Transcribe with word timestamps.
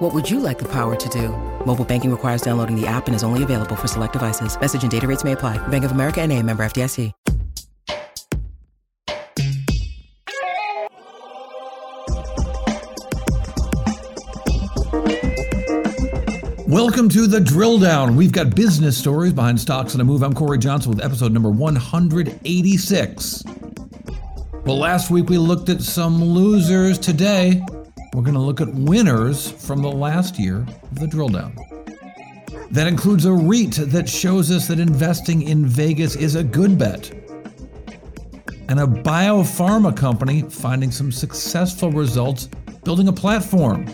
What 0.00 0.14
would 0.14 0.30
you 0.30 0.40
like 0.40 0.58
the 0.58 0.64
power 0.64 0.96
to 0.96 1.08
do? 1.10 1.28
Mobile 1.66 1.84
banking 1.84 2.10
requires 2.10 2.40
downloading 2.40 2.74
the 2.74 2.86
app 2.86 3.06
and 3.06 3.14
is 3.14 3.22
only 3.22 3.42
available 3.42 3.76
for 3.76 3.86
select 3.86 4.14
devices. 4.14 4.58
Message 4.58 4.80
and 4.80 4.90
data 4.90 5.06
rates 5.06 5.24
may 5.24 5.32
apply. 5.32 5.58
Bank 5.68 5.84
of 5.84 5.90
America 5.90 6.22
and 6.22 6.32
a 6.32 6.42
member 6.42 6.62
FDIC. 6.62 7.12
Welcome 16.66 17.10
to 17.10 17.26
the 17.26 17.42
drill 17.44 17.78
down. 17.78 18.16
We've 18.16 18.32
got 18.32 18.56
business 18.56 18.96
stories 18.96 19.34
behind 19.34 19.60
stocks 19.60 19.92
and 19.92 20.00
a 20.00 20.04
move. 20.06 20.22
I'm 20.22 20.32
Cory 20.32 20.56
Johnson 20.56 20.92
with 20.92 21.04
episode 21.04 21.30
number 21.30 21.50
186. 21.50 23.44
Well, 24.64 24.78
last 24.78 25.10
week 25.10 25.28
we 25.28 25.36
looked 25.36 25.68
at 25.68 25.82
some 25.82 26.24
losers. 26.24 26.98
Today, 26.98 27.62
we're 28.12 28.22
going 28.22 28.34
to 28.34 28.40
look 28.40 28.60
at 28.60 28.72
winners 28.74 29.50
from 29.52 29.82
the 29.82 29.90
last 29.90 30.38
year 30.38 30.66
of 30.90 30.98
the 30.98 31.06
drill 31.06 31.28
down. 31.28 31.56
That 32.70 32.86
includes 32.86 33.24
a 33.24 33.32
REIT 33.32 33.76
that 33.90 34.08
shows 34.08 34.50
us 34.50 34.66
that 34.68 34.80
investing 34.80 35.42
in 35.42 35.66
Vegas 35.66 36.16
is 36.16 36.34
a 36.34 36.42
good 36.42 36.78
bet, 36.78 37.10
and 38.68 38.80
a 38.80 38.86
biopharma 38.86 39.96
company 39.96 40.42
finding 40.42 40.90
some 40.90 41.10
successful 41.10 41.90
results 41.90 42.48
building 42.84 43.08
a 43.08 43.12
platform. 43.12 43.86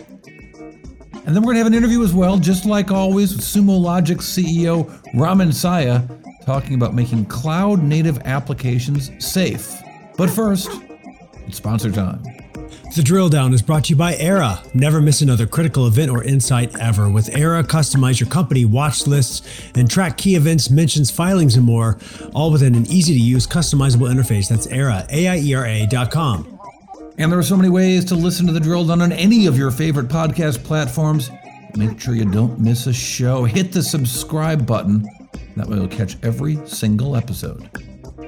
And 1.25 1.35
then 1.35 1.43
we're 1.43 1.53
going 1.53 1.55
to 1.55 1.59
have 1.59 1.67
an 1.67 1.73
interview 1.73 2.03
as 2.03 2.13
well, 2.13 2.37
just 2.37 2.65
like 2.65 2.89
always, 2.89 3.35
with 3.35 3.43
Sumo 3.43 3.79
Logic 3.79 4.19
CEO 4.19 4.89
Ramin 5.13 5.49
Sayar 5.49 6.45
talking 6.45 6.75
about 6.75 6.93
making 6.93 7.25
cloud 7.25 7.83
native 7.83 8.19
applications 8.19 9.11
safe. 9.23 9.75
But 10.17 10.29
first, 10.29 10.69
it's 11.45 11.57
sponsor 11.57 11.91
time. 11.91 12.23
The 12.95 13.03
drill 13.03 13.29
down 13.29 13.53
is 13.53 13.61
brought 13.61 13.85
to 13.85 13.89
you 13.91 13.95
by 13.95 14.15
Aiera. 14.15 14.73
Never 14.73 14.99
miss 14.99 15.21
another 15.21 15.45
critical 15.45 15.85
event 15.85 16.09
or 16.09 16.23
insight 16.23 16.75
ever. 16.79 17.07
With 17.09 17.27
Aiera, 17.27 17.63
customize 17.63 18.19
your 18.19 18.27
company 18.27 18.65
watch 18.65 19.05
lists 19.05 19.47
and 19.75 19.89
track 19.89 20.17
key 20.17 20.35
events, 20.35 20.71
mentions, 20.71 21.11
filings, 21.11 21.55
and 21.55 21.63
more, 21.63 21.99
all 22.33 22.51
within 22.51 22.73
an 22.73 22.87
easy 22.87 23.13
to 23.13 23.19
use, 23.19 23.45
customizable 23.45 24.11
interface. 24.11 24.49
That's 24.49 24.65
Aiera, 24.67 25.07
A-I-E-R-A 25.11 25.85
dot 25.87 26.09
com. 26.09 26.59
And 27.19 27.31
there 27.31 27.37
are 27.37 27.43
so 27.43 27.55
many 27.55 27.69
ways 27.69 28.03
to 28.05 28.15
listen 28.15 28.47
to 28.47 28.51
the 28.51 28.59
drill 28.59 28.85
down 28.85 29.01
on 29.01 29.11
any 29.11 29.45
of 29.45 29.57
your 29.57 29.69
favorite 29.69 30.07
podcast 30.07 30.63
platforms. 30.63 31.29
Make 31.75 31.99
sure 31.99 32.15
you 32.15 32.25
don't 32.25 32.59
miss 32.59 32.87
a 32.87 32.93
show. 32.93 33.43
Hit 33.43 33.71
the 33.71 33.83
subscribe 33.83 34.65
button. 34.65 35.07
That 35.55 35.67
way 35.67 35.77
you'll 35.77 35.87
catch 35.87 36.17
every 36.23 36.57
single 36.67 37.15
episode. 37.15 37.69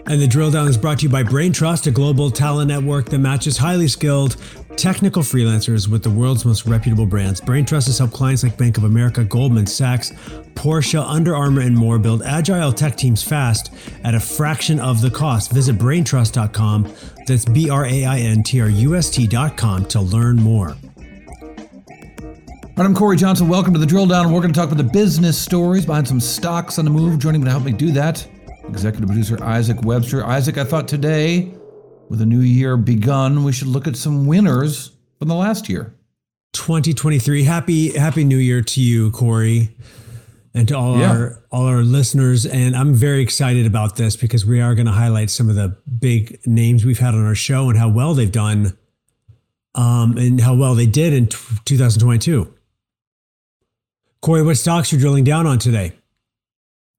And 0.10 0.20
the 0.20 0.28
drill 0.28 0.50
down 0.50 0.68
is 0.68 0.76
brought 0.76 0.98
to 1.00 1.04
you 1.04 1.10
by 1.10 1.22
Braintrust, 1.22 1.86
a 1.86 1.92
global 1.92 2.32
talent 2.32 2.70
network 2.70 3.10
that 3.10 3.20
matches 3.20 3.58
highly 3.58 3.88
skilled 3.88 4.38
technical 4.76 5.22
freelancers 5.22 5.88
with 5.88 6.02
the 6.02 6.10
world's 6.10 6.46
most 6.46 6.66
reputable 6.66 7.06
brands. 7.06 7.40
Braintrust 7.40 7.86
has 7.86 8.00
helped 8.00 8.16
clients 8.16 8.42
like 8.42 8.58
Bank 8.58 8.78
of 8.80 8.86
America, 8.86 9.24
Goldman 9.24 9.68
Sachs, 9.68 10.10
Porsche, 10.56 11.00
Under 11.08 11.36
Armour, 11.36 11.62
and 11.62 11.78
more 11.78 12.00
build 12.00 12.24
agile 12.24 12.74
tech 12.74 12.98
teams 12.98 13.22
fast 13.22 13.72
at 14.04 14.16
a 14.16 14.20
fraction 14.20 14.80
of 14.80 15.00
the 15.00 15.12
cost. 15.12 15.52
Visit 15.52 15.78
braintrust.com. 15.78 16.92
That's 17.28 17.46
B 17.46 17.70
R 17.70 17.86
A 17.86 18.06
I 18.06 18.18
N 18.18 18.42
T 18.42 18.62
R 18.62 18.70
U 18.70 18.96
S 18.96 19.12
T.com 19.12 19.86
to 19.86 20.02
learn 20.02 20.38
more. 20.38 20.76
I'm 22.78 22.96
Cory 22.96 23.18
Johnson. 23.18 23.48
Welcome 23.48 23.74
to 23.74 23.80
the 23.80 23.86
drill 23.86 24.08
down. 24.08 24.32
We're 24.32 24.40
going 24.40 24.54
to 24.54 24.60
talk 24.60 24.72
about 24.72 24.84
the 24.84 24.90
business 24.92 25.38
stories 25.38 25.86
behind 25.86 26.08
some 26.08 26.22
stocks 26.22 26.80
on 26.80 26.86
the 26.86 26.92
move. 26.92 27.20
Joining 27.20 27.42
me 27.42 27.46
to 27.46 27.52
help 27.52 27.64
me 27.66 27.74
do 27.74 27.92
that, 27.92 28.26
executive 28.70 29.08
producer 29.08 29.44
Isaac 29.44 29.82
Webster. 29.84 30.26
Isaac, 30.26 30.58
I 30.58 30.64
thought 30.64 30.88
today, 30.88 31.52
with 32.10 32.22
a 32.22 32.26
new 32.26 32.40
year 32.42 32.78
begun, 32.78 33.44
we 33.44 33.52
should 33.52 33.68
look 33.68 33.88
at 33.88 33.96
some 33.96 34.26
winners 34.26 34.92
from 35.18 35.28
the 35.28 35.36
last 35.36 35.70
year. 35.70 35.94
2023. 36.54 37.44
Happy 37.44 37.92
Happy 37.98 38.24
New 38.24 38.38
Year 38.38 38.62
to 38.62 38.82
you, 38.82 39.12
Cory, 39.12 39.76
and 40.54 40.68
to 40.68 40.76
all 40.78 40.98
Yeah. 41.00 41.12
our 41.12 41.44
all 41.52 41.66
our 41.66 41.84
listeners. 41.84 42.46
And 42.46 42.76
I'm 42.76 42.94
very 42.96 43.22
excited 43.22 43.66
about 43.66 43.96
this 43.98 44.16
because 44.16 44.46
we 44.46 44.60
are 44.62 44.74
going 44.76 44.88
to 44.88 44.92
highlight 44.92 45.30
some 45.30 45.50
of 45.50 45.56
the 45.56 45.76
big 46.00 46.40
names 46.46 46.86
we've 46.86 47.00
had 47.00 47.14
on 47.14 47.24
our 47.26 47.36
show 47.36 47.70
and 47.70 47.78
how 47.78 47.90
well 47.90 48.14
they've 48.16 48.32
done, 48.32 48.76
um, 49.76 50.18
and 50.18 50.42
how 50.42 50.56
well 50.56 50.74
they 50.76 50.88
did 50.88 51.14
in 51.14 51.28
t- 51.28 51.38
2022. 51.66 52.52
Cory, 54.22 54.42
what 54.44 54.58
stocks 54.58 54.92
you're 54.92 55.00
drilling 55.00 55.24
down 55.24 55.46
on 55.48 55.60
today? 55.60 55.94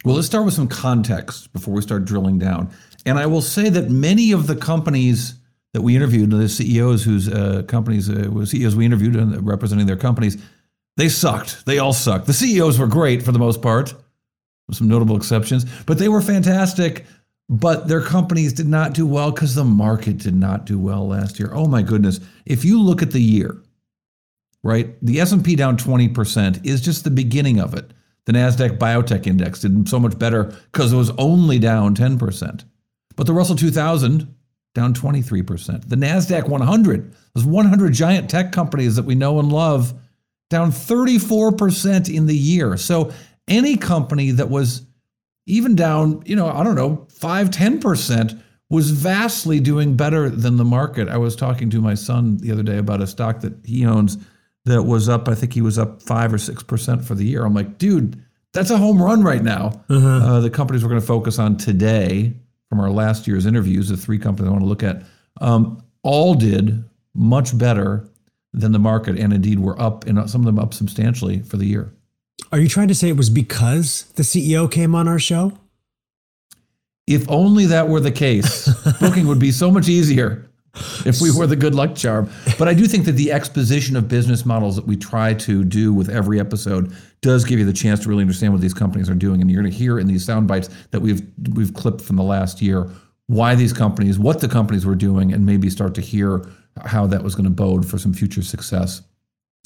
Well, 0.05 0.15
let's 0.15 0.27
start 0.27 0.47
with 0.47 0.55
some 0.55 0.69
context 0.69 1.53
before 1.53 1.75
we 1.75 1.83
start 1.83 2.07
drilling 2.07 2.39
down. 2.39 2.71
And 3.05 3.19
I 3.19 3.27
will 3.27 3.43
say 3.43 3.69
that 3.69 3.91
many 3.91 4.33
of 4.33 4.47
the 4.47 4.57
companies 4.57 5.35
that 5.75 5.83
we 5.83 5.95
interviewed, 5.95 6.31
the 6.31 6.49
CEOs 6.49 7.05
whose 7.05 7.29
uh, 7.29 7.63
companies, 7.69 8.09
uh, 8.09 8.45
CEOs 8.45 8.75
we 8.75 8.87
interviewed 8.87 9.15
and 9.15 9.47
representing 9.47 9.87
their 9.87 9.97
companies, 9.97 10.43
they 10.97 11.09
sucked. 11.09 11.67
They 11.67 11.79
all 11.79 11.93
sucked. 11.93 12.27
The 12.27 12.33
CEOs 12.33 12.79
were 12.79 12.87
great 12.87 13.23
for 13.23 13.33
the 13.33 13.39
most 13.39 13.63
part, 13.63 13.95
with 14.69 14.79
some 14.79 14.89
notable 14.89 15.17
exceptions, 15.17 15.65
but 15.85 15.99
they 15.99 16.09
were 16.09 16.21
fantastic. 16.21 17.07
But 17.49 17.89
their 17.89 18.03
companies 18.03 18.53
did 18.53 18.69
not 18.69 18.93
do 18.95 19.07
well 19.07 19.33
because 19.33 19.55
the 19.57 19.65
market 19.65 20.19
did 20.19 20.35
not 20.37 20.67
do 20.67 20.79
well 20.79 21.09
last 21.09 21.41
year. 21.41 21.51
Oh 21.53 21.67
my 21.67 21.83
goodness! 21.83 22.21
If 22.47 22.65
you 22.65 22.81
look 22.81 23.03
at 23.03 23.11
the 23.11 23.21
year, 23.21 23.61
right, 24.63 24.95
the 25.05 25.21
S 25.21 25.33
and 25.33 25.45
P 25.45 25.57
down 25.57 25.77
twenty 25.77 26.07
percent 26.07 26.65
is 26.65 26.81
just 26.81 27.03
the 27.03 27.11
beginning 27.11 27.59
of 27.59 27.75
it. 27.75 27.91
The 28.27 28.33
Nasdaq 28.33 28.79
Biotech 28.79 29.27
Index 29.27 29.61
did 29.61 29.89
so 29.89 29.99
much 29.99 30.19
better 30.19 30.45
because 30.73 30.93
it 30.93 30.97
was 30.97 31.11
only 31.19 31.59
down 31.59 31.95
ten 31.95 32.19
percent. 32.19 32.65
But 33.17 33.27
the 33.27 33.33
Russell 33.33 33.57
2000 33.57 34.35
down 34.75 34.95
23%. 34.95 35.89
The 35.89 35.97
Nasdaq 35.97 36.49
100, 36.49 37.15
those 37.35 37.45
100 37.45 37.93
giant 37.93 38.31
tech 38.31 38.53
companies 38.53 38.97
that 38.97 39.05
we 39.05 39.15
know 39.15 39.39
and 39.41 39.53
love, 39.53 39.95
down 40.49 40.71
34% 40.71 42.15
in 42.15 42.27
the 42.27 42.37
year. 42.37 42.77
So 42.77 43.13
any 43.49 43.77
company 43.77 44.31
that 44.33 44.49
was 44.49 44.87
even 45.47 45.75
down, 45.75 46.23
you 46.25 46.37
know, 46.37 46.49
I 46.49 46.63
don't 46.63 46.77
know, 46.77 47.07
5 47.11 47.51
10% 47.51 48.43
was 48.69 48.91
vastly 48.91 49.59
doing 49.59 49.97
better 49.97 50.31
than 50.31 50.57
the 50.57 50.65
market. 50.65 51.09
I 51.09 51.17
was 51.17 51.35
talking 51.35 51.71
to 51.71 51.81
my 51.81 51.95
son 51.95 52.39
the 52.39 52.53
other 52.53 52.63
day 52.63 52.79
about 52.79 53.03
a 53.03 53.07
stock 53.07 53.41
that 53.41 53.55
he 53.65 53.85
owns 53.85 54.19
that 54.65 54.83
was 54.83 55.09
up, 55.09 55.29
I 55.29 55.35
think 55.35 55.53
he 55.53 55.63
was 55.63 55.79
up 55.79 56.03
5 56.03 56.35
or 56.35 56.39
6% 56.39 57.05
for 57.05 57.15
the 57.15 57.25
year. 57.25 57.45
I'm 57.45 57.55
like, 57.55 57.79
dude, 57.79 58.23
that's 58.53 58.71
a 58.71 58.77
home 58.77 59.01
run 59.03 59.23
right 59.23 59.43
now. 59.43 59.83
Uh, 59.89 60.41
the 60.41 60.51
companies 60.51 60.83
we're 60.83 60.91
going 60.91 61.01
to 61.01 61.07
focus 61.07 61.39
on 61.39 61.57
today 61.57 62.35
from 62.69 62.81
our 62.81 62.91
last 62.91 63.27
year's 63.27 63.47
interviews, 63.47 63.89
the 63.89 63.97
three 63.97 64.19
companies 64.19 64.49
I 64.49 64.53
want 64.53 64.63
to 64.63 64.69
look 64.69 64.83
at, 64.83 65.03
um, 65.41 65.83
all 66.03 66.35
did 66.35 66.85
much 67.15 67.57
better 67.57 68.09
than 68.53 68.73
the 68.73 68.79
market, 68.79 69.19
and 69.19 69.33
indeed 69.33 69.61
were 69.61 69.81
up, 69.81 70.07
and 70.07 70.29
some 70.29 70.41
of 70.41 70.47
them 70.47 70.59
up 70.59 70.75
substantially 70.75 71.41
for 71.41 71.57
the 71.57 71.67
year. 71.67 71.93
Are 72.53 72.59
you 72.59 72.69
trying 72.69 72.89
to 72.89 72.95
say 72.95 73.09
it 73.09 73.17
was 73.17 73.31
because 73.31 74.05
the 74.17 74.23
CEO 74.25 74.71
came 74.71 74.95
on 74.95 75.07
our 75.07 75.19
show? 75.19 75.57
If 77.07 77.29
only 77.29 77.67
that 77.67 77.89
were 77.89 78.01
the 78.01 78.11
case, 78.11 78.69
booking 79.01 79.27
would 79.29 79.39
be 79.39 79.53
so 79.53 79.71
much 79.71 79.89
easier 79.89 80.50
if 81.05 81.21
we 81.21 81.31
were 81.31 81.47
the 81.47 81.57
good 81.57 81.75
luck 81.75 81.95
charm. 81.95 82.31
But 82.59 82.69
I 82.69 82.75
do 82.75 82.87
think 82.87 83.05
that 83.07 83.13
the 83.13 83.33
exposition 83.33 83.97
of 83.97 84.09
business 84.09 84.47
models 84.47 84.77
that 84.77 84.87
we 84.87 84.97
try 84.97 85.35
to 85.35 85.65
do 85.65 85.93
with 85.93 86.09
every 86.09 86.39
episode 86.39 86.93
does 87.21 87.45
give 87.45 87.59
you 87.59 87.65
the 87.65 87.73
chance 87.73 88.01
to 88.01 88.09
really 88.09 88.23
understand 88.23 88.53
what 88.53 88.63
these 88.63 88.75
companies 88.75 89.11
are 89.11 89.15
doing. 89.15 89.41
And 89.41 89.51
you're 89.51 89.63
going 89.63 89.73
to 89.73 89.79
hear 89.79 89.99
in 89.99 90.07
these 90.07 90.25
sound 90.25 90.49
bites 90.49 90.69
that 90.91 91.01
we've 91.01 91.23
we've 91.55 91.75
clipped 91.75 92.01
from 92.01 92.17
the 92.17 92.23
last 92.23 92.63
year 92.63 92.91
why 93.31 93.55
these 93.55 93.73
companies, 93.73 94.19
what 94.19 94.41
the 94.41 94.49
companies 94.49 94.85
were 94.85 94.97
doing, 94.97 95.33
and 95.33 95.47
maybe 95.47 95.71
start 95.71 95.95
to 95.95 96.01
hear 96.01 96.45
how 96.85 97.07
that 97.07 97.23
was 97.23 97.37
going 97.37 97.45
to 97.45 97.51
bode 97.51 97.89
for 97.89 97.97
some 97.97 98.13
future 98.13 98.43
success. 98.43 99.03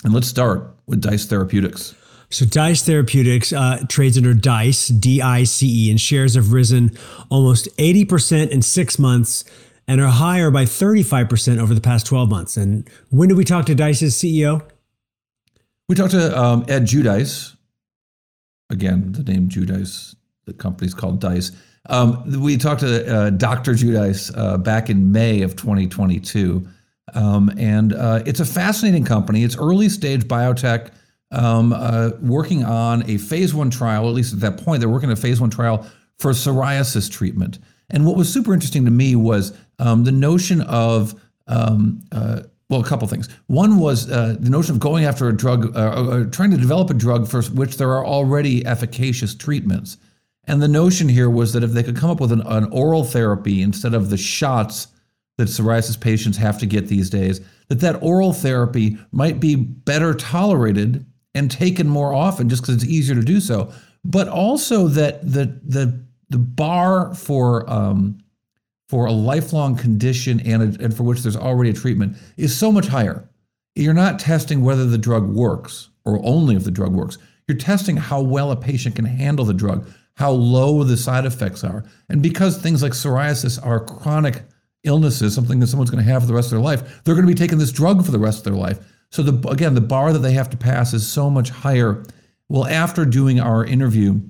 And 0.04 0.12
let's 0.12 0.28
start 0.28 0.76
with 0.86 1.00
Dice 1.00 1.24
Therapeutics. 1.24 1.94
So 2.28 2.44
Dice 2.44 2.82
Therapeutics 2.82 3.54
uh, 3.54 3.82
trades 3.88 4.18
under 4.18 4.34
Dice, 4.34 4.88
D-I-C-E, 4.88 5.90
and 5.90 5.98
shares 5.98 6.34
have 6.34 6.52
risen 6.52 6.90
almost 7.30 7.74
80% 7.78 8.50
in 8.50 8.60
six 8.60 8.98
months 8.98 9.44
and 9.86 10.00
are 10.00 10.08
higher 10.08 10.50
by 10.50 10.64
35% 10.64 11.58
over 11.58 11.74
the 11.74 11.80
past 11.80 12.06
12 12.06 12.30
months. 12.30 12.56
And 12.56 12.88
when 13.10 13.28
did 13.28 13.36
we 13.36 13.44
talk 13.44 13.66
to 13.66 13.74
Dice's 13.74 14.14
CEO? 14.14 14.68
We 15.88 15.94
talked 15.94 16.12
to 16.12 16.38
um, 16.38 16.64
Ed 16.68 16.86
Judice. 16.86 17.56
Again, 18.70 19.12
the 19.12 19.22
name 19.22 19.48
Judice, 19.48 20.16
the 20.46 20.54
company's 20.54 20.94
called 20.94 21.20
Dice. 21.20 21.52
Um, 21.90 22.40
we 22.40 22.56
talked 22.56 22.80
to 22.80 23.14
uh, 23.14 23.30
Dr. 23.30 23.74
Judice 23.74 24.30
uh, 24.34 24.56
back 24.56 24.88
in 24.88 25.12
May 25.12 25.42
of 25.42 25.54
2022. 25.56 26.66
Um, 27.12 27.52
and 27.58 27.92
uh, 27.92 28.22
it's 28.24 28.40
a 28.40 28.46
fascinating 28.46 29.04
company. 29.04 29.44
It's 29.44 29.56
early 29.58 29.90
stage 29.90 30.24
biotech 30.24 30.90
um, 31.30 31.72
uh, 31.72 32.10
working 32.20 32.64
on 32.64 33.08
a 33.10 33.18
phase 33.18 33.54
one 33.54 33.70
trial, 33.70 34.08
at 34.08 34.14
least 34.14 34.32
at 34.32 34.40
that 34.40 34.64
point, 34.64 34.80
they're 34.80 34.88
working 34.88 35.10
a 35.10 35.16
phase 35.16 35.40
one 35.40 35.50
trial 35.50 35.86
for 36.18 36.30
psoriasis 36.30 37.10
treatment. 37.10 37.58
And 37.90 38.06
what 38.06 38.16
was 38.16 38.32
super 38.32 38.54
interesting 38.54 38.84
to 38.84 38.90
me 38.90 39.16
was 39.16 39.56
um, 39.78 40.04
the 40.04 40.12
notion 40.12 40.60
of 40.62 41.14
um, 41.46 42.02
uh, 42.12 42.42
well, 42.70 42.80
a 42.80 42.84
couple 42.84 43.06
things. 43.06 43.28
One 43.46 43.78
was 43.78 44.10
uh, 44.10 44.36
the 44.40 44.50
notion 44.50 44.74
of 44.74 44.80
going 44.80 45.04
after 45.04 45.28
a 45.28 45.36
drug, 45.36 45.76
uh, 45.76 46.24
trying 46.30 46.50
to 46.50 46.56
develop 46.56 46.90
a 46.90 46.94
drug 46.94 47.28
for 47.28 47.42
which 47.42 47.76
there 47.76 47.90
are 47.90 48.04
already 48.04 48.64
efficacious 48.64 49.34
treatments. 49.34 49.98
And 50.44 50.62
the 50.62 50.68
notion 50.68 51.08
here 51.08 51.30
was 51.30 51.52
that 51.52 51.62
if 51.62 51.72
they 51.72 51.82
could 51.82 51.96
come 51.96 52.10
up 52.10 52.20
with 52.20 52.32
an, 52.32 52.40
an 52.46 52.64
oral 52.72 53.04
therapy 53.04 53.62
instead 53.62 53.94
of 53.94 54.10
the 54.10 54.16
shots 54.16 54.88
that 55.36 55.48
psoriasis 55.48 56.00
patients 56.00 56.36
have 56.38 56.58
to 56.58 56.66
get 56.66 56.88
these 56.88 57.10
days, 57.10 57.40
that 57.68 57.80
that 57.80 58.02
oral 58.02 58.32
therapy 58.32 58.98
might 59.10 59.40
be 59.40 59.56
better 59.56 60.14
tolerated 60.14 61.04
and 61.34 61.50
taken 61.50 61.88
more 61.88 62.14
often 62.14 62.48
just 62.48 62.62
because 62.62 62.76
it's 62.76 62.84
easier 62.84 63.14
to 63.14 63.22
do 63.22 63.40
so. 63.40 63.72
But 64.04 64.28
also 64.28 64.88
that 64.88 65.22
the 65.22 65.60
the 65.64 66.02
the 66.30 66.38
bar 66.38 67.14
for 67.14 67.68
um, 67.70 68.18
for 68.94 69.06
a 69.06 69.12
lifelong 69.12 69.74
condition 69.74 70.38
and, 70.46 70.62
a, 70.62 70.84
and 70.84 70.96
for 70.96 71.02
which 71.02 71.18
there's 71.18 71.34
already 71.34 71.70
a 71.70 71.72
treatment 71.72 72.16
is 72.36 72.56
so 72.56 72.70
much 72.70 72.86
higher. 72.86 73.28
You're 73.74 73.92
not 73.92 74.20
testing 74.20 74.62
whether 74.62 74.86
the 74.86 74.96
drug 74.96 75.26
works 75.26 75.88
or 76.04 76.20
only 76.24 76.54
if 76.54 76.62
the 76.62 76.70
drug 76.70 76.92
works. 76.92 77.18
You're 77.48 77.58
testing 77.58 77.96
how 77.96 78.20
well 78.20 78.52
a 78.52 78.56
patient 78.56 78.94
can 78.94 79.04
handle 79.04 79.44
the 79.44 79.52
drug, 79.52 79.88
how 80.14 80.30
low 80.30 80.84
the 80.84 80.96
side 80.96 81.24
effects 81.24 81.64
are. 81.64 81.84
And 82.08 82.22
because 82.22 82.56
things 82.56 82.84
like 82.84 82.92
psoriasis 82.92 83.58
are 83.66 83.84
chronic 83.84 84.44
illnesses, 84.84 85.34
something 85.34 85.58
that 85.58 85.66
someone's 85.66 85.90
going 85.90 86.04
to 86.04 86.08
have 86.08 86.22
for 86.22 86.28
the 86.28 86.34
rest 86.34 86.46
of 86.46 86.52
their 86.52 86.60
life, 86.60 87.02
they're 87.02 87.16
going 87.16 87.26
to 87.26 87.34
be 87.34 87.36
taking 87.36 87.58
this 87.58 87.72
drug 87.72 88.04
for 88.04 88.12
the 88.12 88.18
rest 88.20 88.38
of 88.38 88.44
their 88.44 88.54
life. 88.54 88.78
So 89.10 89.24
the 89.24 89.48
again, 89.48 89.74
the 89.74 89.80
bar 89.80 90.12
that 90.12 90.20
they 90.20 90.34
have 90.34 90.50
to 90.50 90.56
pass 90.56 90.94
is 90.94 91.04
so 91.04 91.28
much 91.28 91.50
higher. 91.50 92.04
Well, 92.48 92.64
after 92.68 93.04
doing 93.04 93.40
our 93.40 93.64
interview, 93.64 94.20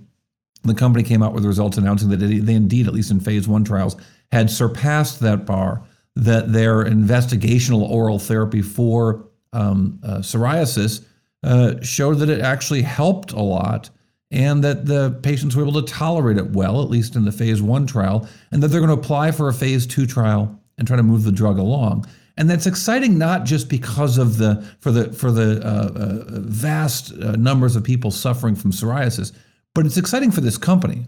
the 0.63 0.75
company 0.75 1.05
came 1.05 1.23
out 1.23 1.35
with 1.35 1.45
results 1.45 1.77
announcing 1.77 2.09
that 2.09 2.17
they 2.17 2.55
indeed, 2.55 2.87
at 2.87 2.95
least 2.95 3.11
in 3.11 3.21
phase 3.21 3.47
one 3.47 3.65
trials, 3.65 3.97
had 4.35 4.51
surpassed 4.51 5.21
that 5.21 5.47
bar, 5.47 5.81
that 6.17 6.53
their 6.53 6.85
investigational 6.85 7.89
oral 7.89 8.19
therapy 8.19 8.63
for 8.63 9.29
um, 9.53 10.01
uh, 10.03 10.19
psoriasis 10.19 11.05
uh, 11.45 11.81
showed 11.83 12.15
that 12.15 12.29
it 12.29 12.41
actually 12.41 12.83
helped 12.83 13.31
a 13.31 13.41
lot 13.41 13.91
and 14.33 14.65
that 14.65 14.87
the 14.87 15.13
patients 15.23 15.55
were 15.55 15.63
able 15.63 15.81
to 15.81 15.93
tolerate 15.93 16.37
it 16.37 16.51
well, 16.51 16.83
at 16.83 16.91
least 16.91 17.15
in 17.15 17.25
the 17.25 17.31
phase 17.31 17.63
one 17.63 17.87
trial, 17.87 18.29
and 18.51 18.61
that 18.61 18.69
they're 18.69 18.81
going 18.81 18.89
to 18.89 19.01
apply 19.01 19.31
for 19.31 19.49
a 19.49 19.55
phase 19.55 19.87
two 19.87 20.05
trial 20.05 20.61
and 20.79 20.89
try 20.89 20.97
to 20.97 21.05
move 21.05 21.23
the 21.23 21.31
drug 21.31 21.57
along. 21.57 22.05
And 22.37 22.51
that's 22.51 22.67
exciting 22.67 23.17
not 23.17 23.45
just 23.45 23.69
because 23.69 24.19
of 24.19 24.39
the 24.39 24.67
for 24.81 24.91
the 24.91 25.13
for 25.13 25.31
the 25.31 25.65
uh, 25.65 25.93
uh, 25.95 26.41
vast 26.41 27.13
uh, 27.13 27.37
numbers 27.37 27.77
of 27.77 27.85
people 27.85 28.11
suffering 28.11 28.57
from 28.57 28.73
psoriasis, 28.73 29.31
but 29.75 29.87
it's 29.87 29.97
exciting 29.97 30.33
for 30.33 30.41
this 30.41 30.59
company 30.59 31.07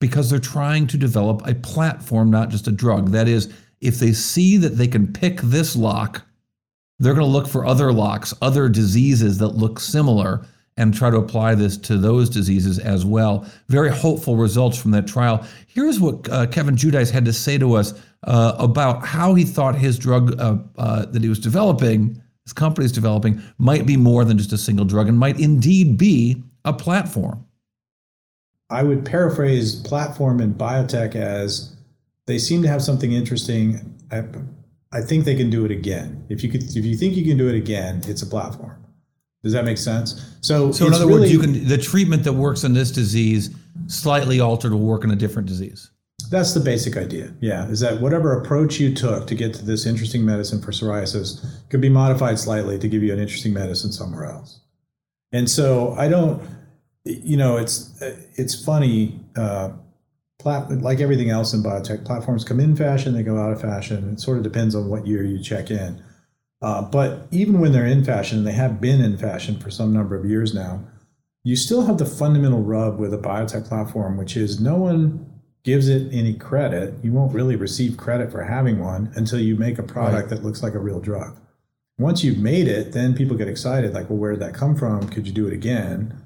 because 0.00 0.30
they're 0.30 0.38
trying 0.38 0.86
to 0.88 0.96
develop 0.96 1.46
a 1.46 1.54
platform, 1.54 2.30
not 2.30 2.48
just 2.48 2.66
a 2.66 2.72
drug. 2.72 3.10
That 3.10 3.28
is, 3.28 3.52
if 3.80 3.98
they 3.98 4.12
see 4.12 4.56
that 4.56 4.70
they 4.70 4.88
can 4.88 5.12
pick 5.12 5.40
this 5.40 5.76
lock, 5.76 6.22
they're 6.98 7.14
going 7.14 7.26
to 7.26 7.32
look 7.32 7.46
for 7.46 7.64
other 7.64 7.92
locks, 7.92 8.34
other 8.42 8.68
diseases 8.68 9.38
that 9.38 9.48
look 9.48 9.78
similar, 9.78 10.44
and 10.76 10.94
try 10.94 11.10
to 11.10 11.18
apply 11.18 11.54
this 11.54 11.76
to 11.76 11.98
those 11.98 12.30
diseases 12.30 12.78
as 12.78 13.04
well. 13.04 13.46
Very 13.68 13.90
hopeful 13.90 14.36
results 14.36 14.78
from 14.80 14.90
that 14.92 15.06
trial. 15.06 15.44
Here's 15.66 16.00
what 16.00 16.28
uh, 16.30 16.46
Kevin 16.46 16.76
Judice 16.76 17.10
had 17.10 17.24
to 17.26 17.32
say 17.32 17.58
to 17.58 17.74
us 17.74 18.00
uh, 18.24 18.54
about 18.58 19.04
how 19.04 19.34
he 19.34 19.44
thought 19.44 19.74
his 19.74 19.98
drug 19.98 20.40
uh, 20.40 20.56
uh 20.78 21.06
that 21.06 21.22
he 21.22 21.28
was 21.28 21.38
developing, 21.38 22.20
his 22.44 22.52
company 22.52 22.84
is 22.84 22.92
developing, 22.92 23.42
might 23.58 23.84
be 23.84 23.96
more 23.96 24.24
than 24.24 24.38
just 24.38 24.52
a 24.52 24.58
single 24.58 24.84
drug 24.86 25.08
and 25.08 25.18
might 25.18 25.38
indeed 25.38 25.98
be 25.98 26.42
a 26.64 26.72
platform. 26.72 27.44
I 28.70 28.82
would 28.82 29.04
paraphrase 29.04 29.74
platform 29.74 30.40
and 30.40 30.54
biotech 30.54 31.14
as 31.14 31.74
they 32.26 32.38
seem 32.38 32.62
to 32.62 32.68
have 32.68 32.82
something 32.82 33.12
interesting. 33.12 33.98
I, 34.10 34.24
I 34.92 35.00
think 35.02 35.24
they 35.24 35.34
can 35.34 35.50
do 35.50 35.64
it 35.64 35.70
again. 35.70 36.24
If 36.28 36.42
you 36.42 36.50
could, 36.50 36.62
if 36.62 36.84
you 36.84 36.96
think 36.96 37.16
you 37.16 37.24
can 37.24 37.36
do 37.36 37.48
it 37.48 37.56
again, 37.56 38.02
it's 38.06 38.22
a 38.22 38.26
platform. 38.26 38.76
Does 39.42 39.52
that 39.52 39.64
make 39.64 39.78
sense? 39.78 40.36
So, 40.42 40.70
so 40.70 40.86
in 40.86 40.92
other 40.92 41.06
really, 41.06 41.20
words, 41.20 41.32
you 41.32 41.40
can 41.40 41.66
the 41.66 41.78
treatment 41.78 42.24
that 42.24 42.34
works 42.34 42.64
in 42.64 42.74
this 42.74 42.90
disease 42.90 43.54
slightly 43.86 44.40
altered 44.40 44.72
will 44.72 44.80
work 44.80 45.04
in 45.04 45.10
a 45.10 45.16
different 45.16 45.48
disease. 45.48 45.90
That's 46.30 46.52
the 46.54 46.60
basic 46.60 46.96
idea. 46.96 47.32
Yeah, 47.40 47.66
is 47.68 47.80
that 47.80 48.00
whatever 48.00 48.38
approach 48.38 48.78
you 48.78 48.94
took 48.94 49.26
to 49.26 49.34
get 49.34 49.54
to 49.54 49.64
this 49.64 49.86
interesting 49.86 50.24
medicine 50.24 50.60
for 50.60 50.70
psoriasis 50.70 51.44
could 51.70 51.80
be 51.80 51.88
modified 51.88 52.38
slightly 52.38 52.78
to 52.78 52.88
give 52.88 53.02
you 53.02 53.12
an 53.12 53.18
interesting 53.18 53.54
medicine 53.54 53.90
somewhere 53.90 54.26
else. 54.26 54.60
And 55.32 55.48
so 55.48 55.94
I 55.94 56.08
don't 56.08 56.42
you 57.04 57.36
know, 57.36 57.56
it's 57.56 58.00
it's 58.36 58.64
funny. 58.64 59.20
Uh, 59.36 59.70
plat- 60.38 60.70
like 60.80 61.00
everything 61.00 61.30
else 61.30 61.52
in 61.52 61.62
biotech, 61.62 62.04
platforms 62.04 62.44
come 62.44 62.60
in 62.60 62.74
fashion, 62.74 63.14
they 63.14 63.22
go 63.22 63.38
out 63.38 63.52
of 63.52 63.60
fashion. 63.60 64.10
It 64.12 64.20
sort 64.20 64.38
of 64.38 64.42
depends 64.42 64.74
on 64.74 64.88
what 64.88 65.06
year 65.06 65.24
you 65.24 65.38
check 65.42 65.70
in. 65.70 66.02
Uh, 66.62 66.82
but 66.82 67.26
even 67.30 67.60
when 67.60 67.72
they're 67.72 67.86
in 67.86 68.04
fashion, 68.04 68.38
and 68.38 68.46
they 68.46 68.52
have 68.52 68.80
been 68.80 69.00
in 69.00 69.16
fashion 69.16 69.58
for 69.58 69.70
some 69.70 69.92
number 69.92 70.16
of 70.16 70.24
years 70.24 70.52
now, 70.52 70.82
you 71.42 71.56
still 71.56 71.86
have 71.86 71.98
the 71.98 72.04
fundamental 72.04 72.62
rub 72.62 72.98
with 72.98 73.14
a 73.14 73.18
biotech 73.18 73.66
platform, 73.66 74.18
which 74.18 74.36
is 74.36 74.60
no 74.60 74.76
one 74.76 75.26
gives 75.62 75.88
it 75.88 76.12
any 76.12 76.34
credit. 76.34 76.94
You 77.02 77.12
won't 77.12 77.34
really 77.34 77.56
receive 77.56 77.96
credit 77.96 78.30
for 78.30 78.42
having 78.42 78.78
one 78.78 79.10
until 79.14 79.40
you 79.40 79.56
make 79.56 79.78
a 79.78 79.82
product 79.82 80.30
right. 80.30 80.36
that 80.36 80.44
looks 80.44 80.62
like 80.62 80.74
a 80.74 80.78
real 80.78 81.00
drug. 81.00 81.38
Once 81.98 82.24
you've 82.24 82.38
made 82.38 82.66
it, 82.66 82.92
then 82.92 83.14
people 83.14 83.36
get 83.36 83.48
excited, 83.48 83.92
like, 83.92 84.08
well, 84.08 84.18
where 84.18 84.32
did 84.32 84.40
that 84.40 84.54
come 84.54 84.74
from? 84.74 85.08
Could 85.08 85.26
you 85.26 85.32
do 85.32 85.46
it 85.46 85.52
again? 85.52 86.19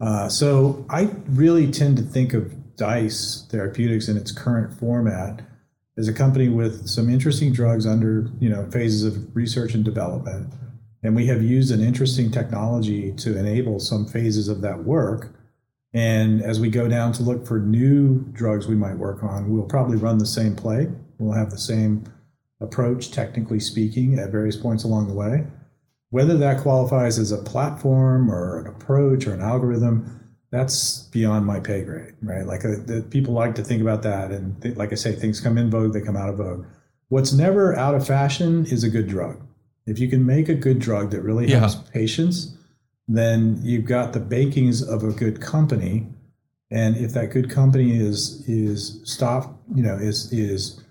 Uh, 0.00 0.28
so 0.28 0.84
I 0.90 1.10
really 1.28 1.70
tend 1.70 1.96
to 1.96 2.02
think 2.02 2.34
of 2.34 2.76
Dice 2.76 3.46
Therapeutics 3.50 4.08
in 4.08 4.16
its 4.16 4.30
current 4.30 4.78
format 4.78 5.42
as 5.98 6.08
a 6.08 6.12
company 6.12 6.48
with 6.48 6.86
some 6.86 7.08
interesting 7.08 7.52
drugs 7.52 7.86
under 7.86 8.30
you 8.38 8.50
know 8.50 8.68
phases 8.70 9.04
of 9.04 9.34
research 9.34 9.74
and 9.74 9.84
development, 9.84 10.52
and 11.02 11.16
we 11.16 11.26
have 11.26 11.42
used 11.42 11.72
an 11.72 11.82
interesting 11.82 12.30
technology 12.30 13.12
to 13.12 13.38
enable 13.38 13.80
some 13.80 14.06
phases 14.06 14.48
of 14.48 14.60
that 14.60 14.84
work. 14.84 15.34
And 15.94 16.42
as 16.42 16.60
we 16.60 16.68
go 16.68 16.88
down 16.88 17.12
to 17.12 17.22
look 17.22 17.46
for 17.46 17.58
new 17.58 18.18
drugs 18.32 18.66
we 18.66 18.74
might 18.74 18.98
work 18.98 19.22
on, 19.22 19.50
we'll 19.50 19.64
probably 19.64 19.96
run 19.96 20.18
the 20.18 20.26
same 20.26 20.54
play. 20.54 20.88
We'll 21.18 21.32
have 21.32 21.50
the 21.50 21.58
same 21.58 22.04
approach, 22.60 23.10
technically 23.10 23.60
speaking, 23.60 24.18
at 24.18 24.30
various 24.30 24.56
points 24.56 24.84
along 24.84 25.08
the 25.08 25.14
way. 25.14 25.46
Whether 26.10 26.36
that 26.38 26.60
qualifies 26.60 27.18
as 27.18 27.32
a 27.32 27.38
platform 27.38 28.30
or 28.30 28.60
an 28.60 28.66
approach 28.66 29.26
or 29.26 29.34
an 29.34 29.40
algorithm, 29.40 30.16
that's 30.50 31.02
beyond 31.08 31.44
my 31.44 31.60
pay 31.60 31.82
grade, 31.82 32.14
right? 32.22 32.46
Like 32.46 32.64
uh, 32.64 32.76
the, 32.84 33.04
people 33.10 33.34
like 33.34 33.54
to 33.56 33.64
think 33.64 33.82
about 33.82 34.02
that, 34.02 34.30
and 34.30 34.60
th- 34.62 34.76
like 34.76 34.92
I 34.92 34.94
say, 34.94 35.12
things 35.12 35.40
come 35.40 35.58
in 35.58 35.70
vogue, 35.70 35.92
they 35.92 36.00
come 36.00 36.16
out 36.16 36.28
of 36.28 36.36
vogue. 36.36 36.64
What's 37.08 37.32
never 37.32 37.76
out 37.76 37.94
of 37.94 38.06
fashion 38.06 38.64
is 38.66 38.84
a 38.84 38.88
good 38.88 39.08
drug. 39.08 39.40
If 39.86 39.98
you 39.98 40.08
can 40.08 40.24
make 40.26 40.48
a 40.48 40.54
good 40.54 40.78
drug 40.78 41.10
that 41.10 41.22
really 41.22 41.48
yeah. 41.48 41.60
helps 41.60 41.76
patients, 41.90 42.56
then 43.08 43.60
you've 43.62 43.84
got 43.84 44.12
the 44.12 44.20
bakings 44.20 44.82
of 44.82 45.04
a 45.04 45.12
good 45.12 45.40
company. 45.40 46.06
And 46.70 46.96
if 46.96 47.12
that 47.12 47.30
good 47.30 47.48
company 47.50 47.96
is 47.96 48.42
is 48.48 49.00
stop, 49.04 49.60
you 49.74 49.82
know, 49.82 49.94
is 49.94 50.32
is 50.32 50.82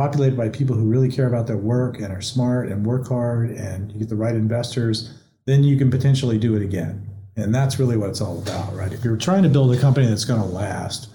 populated 0.00 0.34
by 0.34 0.48
people 0.48 0.74
who 0.74 0.88
really 0.88 1.10
care 1.12 1.26
about 1.26 1.46
their 1.46 1.58
work 1.58 1.98
and 1.98 2.10
are 2.10 2.22
smart 2.22 2.70
and 2.70 2.86
work 2.86 3.06
hard 3.06 3.50
and 3.50 3.92
you 3.92 3.98
get 3.98 4.08
the 4.08 4.16
right 4.16 4.34
investors, 4.34 5.12
then 5.44 5.62
you 5.62 5.76
can 5.76 5.90
potentially 5.90 6.38
do 6.38 6.56
it 6.56 6.62
again. 6.62 7.06
And 7.36 7.54
that's 7.54 7.78
really 7.78 7.98
what 7.98 8.08
it's 8.08 8.22
all 8.22 8.38
about, 8.38 8.74
right? 8.74 8.94
If 8.94 9.04
you're 9.04 9.18
trying 9.18 9.42
to 9.42 9.50
build 9.50 9.74
a 9.74 9.78
company 9.78 10.06
that's 10.06 10.24
going 10.24 10.40
to 10.40 10.46
last, 10.46 11.10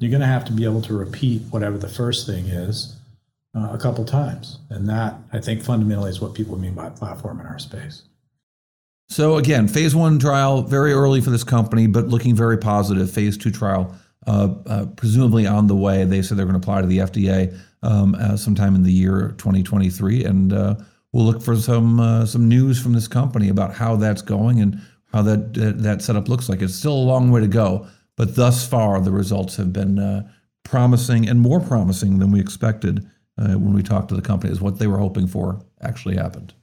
you're 0.00 0.10
going 0.10 0.20
to 0.20 0.26
have 0.26 0.44
to 0.44 0.52
be 0.52 0.64
able 0.64 0.82
to 0.82 0.92
repeat 0.92 1.40
whatever 1.48 1.78
the 1.78 1.88
first 1.88 2.26
thing 2.26 2.44
is 2.44 2.94
uh, 3.56 3.70
a 3.72 3.78
couple 3.78 4.04
times. 4.04 4.58
And 4.68 4.86
that, 4.90 5.14
I 5.32 5.38
think, 5.38 5.62
fundamentally 5.62 6.10
is 6.10 6.20
what 6.20 6.34
people 6.34 6.58
mean 6.58 6.74
by 6.74 6.90
platform 6.90 7.40
in 7.40 7.46
our 7.46 7.58
space. 7.58 8.02
So, 9.08 9.38
again, 9.38 9.66
phase 9.66 9.96
one 9.96 10.18
trial, 10.18 10.60
very 10.60 10.92
early 10.92 11.22
for 11.22 11.30
this 11.30 11.42
company, 11.42 11.86
but 11.86 12.08
looking 12.08 12.36
very 12.36 12.58
positive. 12.58 13.10
Phase 13.10 13.38
two 13.38 13.50
trial, 13.50 13.94
presumably 14.96 15.46
on 15.46 15.66
the 15.66 15.76
way. 15.76 16.04
They 16.04 16.22
said 16.22 16.36
they're 16.36 16.46
going 16.46 16.60
to 16.60 16.64
apply 16.64 16.82
to 16.82 16.86
the 16.86 16.98
FDA 16.98 17.58
um, 17.82 18.14
uh, 18.14 18.36
sometime 18.36 18.74
in 18.74 18.82
the 18.82 18.92
year 18.92 19.34
2023, 19.38 20.24
and 20.24 20.52
uh, 20.52 20.74
we'll 21.12 21.24
look 21.24 21.42
for 21.42 21.56
some 21.56 22.00
uh, 22.00 22.26
some 22.26 22.48
news 22.48 22.80
from 22.80 22.92
this 22.92 23.08
company 23.08 23.48
about 23.48 23.74
how 23.74 23.96
that's 23.96 24.22
going 24.22 24.60
and 24.60 24.80
how 25.12 25.22
that 25.22 25.54
that 25.54 26.02
setup 26.02 26.28
looks 26.28 26.48
like. 26.48 26.62
It's 26.62 26.74
still 26.74 26.94
a 26.94 26.94
long 26.94 27.30
way 27.30 27.40
to 27.40 27.48
go, 27.48 27.86
but 28.16 28.36
thus 28.36 28.66
far 28.66 29.00
the 29.00 29.12
results 29.12 29.56
have 29.56 29.72
been 29.72 29.98
uh, 29.98 30.28
promising 30.64 31.28
and 31.28 31.40
more 31.40 31.60
promising 31.60 32.18
than 32.18 32.30
we 32.30 32.40
expected 32.40 33.08
uh, 33.38 33.54
when 33.54 33.72
we 33.72 33.82
talked 33.82 34.08
to 34.10 34.16
the 34.16 34.22
company. 34.22 34.52
Is 34.52 34.60
what 34.60 34.78
they 34.78 34.86
were 34.86 34.98
hoping 34.98 35.26
for 35.26 35.60
actually 35.80 36.16
happened. 36.16 36.54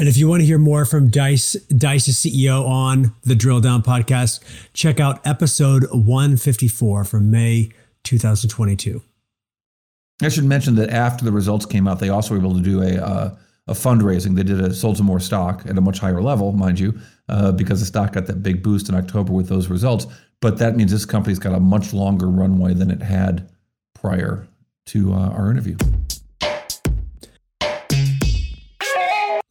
And 0.00 0.08
if 0.08 0.16
you 0.16 0.28
want 0.28 0.40
to 0.40 0.46
hear 0.46 0.56
more 0.56 0.86
from 0.86 1.10
Dice, 1.10 1.52
Dice's 1.68 2.16
CEO 2.16 2.66
on 2.66 3.14
the 3.24 3.34
Drill 3.34 3.60
Down 3.60 3.82
podcast, 3.82 4.40
check 4.72 4.98
out 4.98 5.20
episode 5.26 5.84
154 5.92 7.04
from 7.04 7.30
May 7.30 7.68
2022. 8.04 9.02
I 10.22 10.30
should 10.30 10.46
mention 10.46 10.76
that 10.76 10.88
after 10.88 11.22
the 11.22 11.32
results 11.32 11.66
came 11.66 11.86
out, 11.86 11.98
they 11.98 12.08
also 12.08 12.32
were 12.32 12.40
able 12.40 12.54
to 12.54 12.62
do 12.62 12.80
a 12.80 12.94
uh, 12.96 13.36
a 13.66 13.74
fundraising. 13.74 14.36
They 14.36 14.42
did 14.42 14.58
a 14.62 14.72
sold 14.72 14.96
some 14.96 15.04
more 15.04 15.20
stock 15.20 15.66
at 15.66 15.76
a 15.76 15.82
much 15.82 15.98
higher 15.98 16.22
level, 16.22 16.52
mind 16.52 16.80
you, 16.80 16.98
uh, 17.28 17.52
because 17.52 17.80
the 17.80 17.86
stock 17.86 18.14
got 18.14 18.24
that 18.24 18.42
big 18.42 18.62
boost 18.62 18.88
in 18.88 18.94
October 18.94 19.34
with 19.34 19.50
those 19.50 19.68
results. 19.68 20.06
But 20.40 20.56
that 20.60 20.76
means 20.76 20.92
this 20.92 21.04
company's 21.04 21.38
got 21.38 21.52
a 21.52 21.60
much 21.60 21.92
longer 21.92 22.26
runway 22.26 22.72
than 22.72 22.90
it 22.90 23.02
had 23.02 23.50
prior 23.92 24.48
to 24.86 25.12
uh, 25.12 25.28
our 25.28 25.50
interview. 25.50 25.76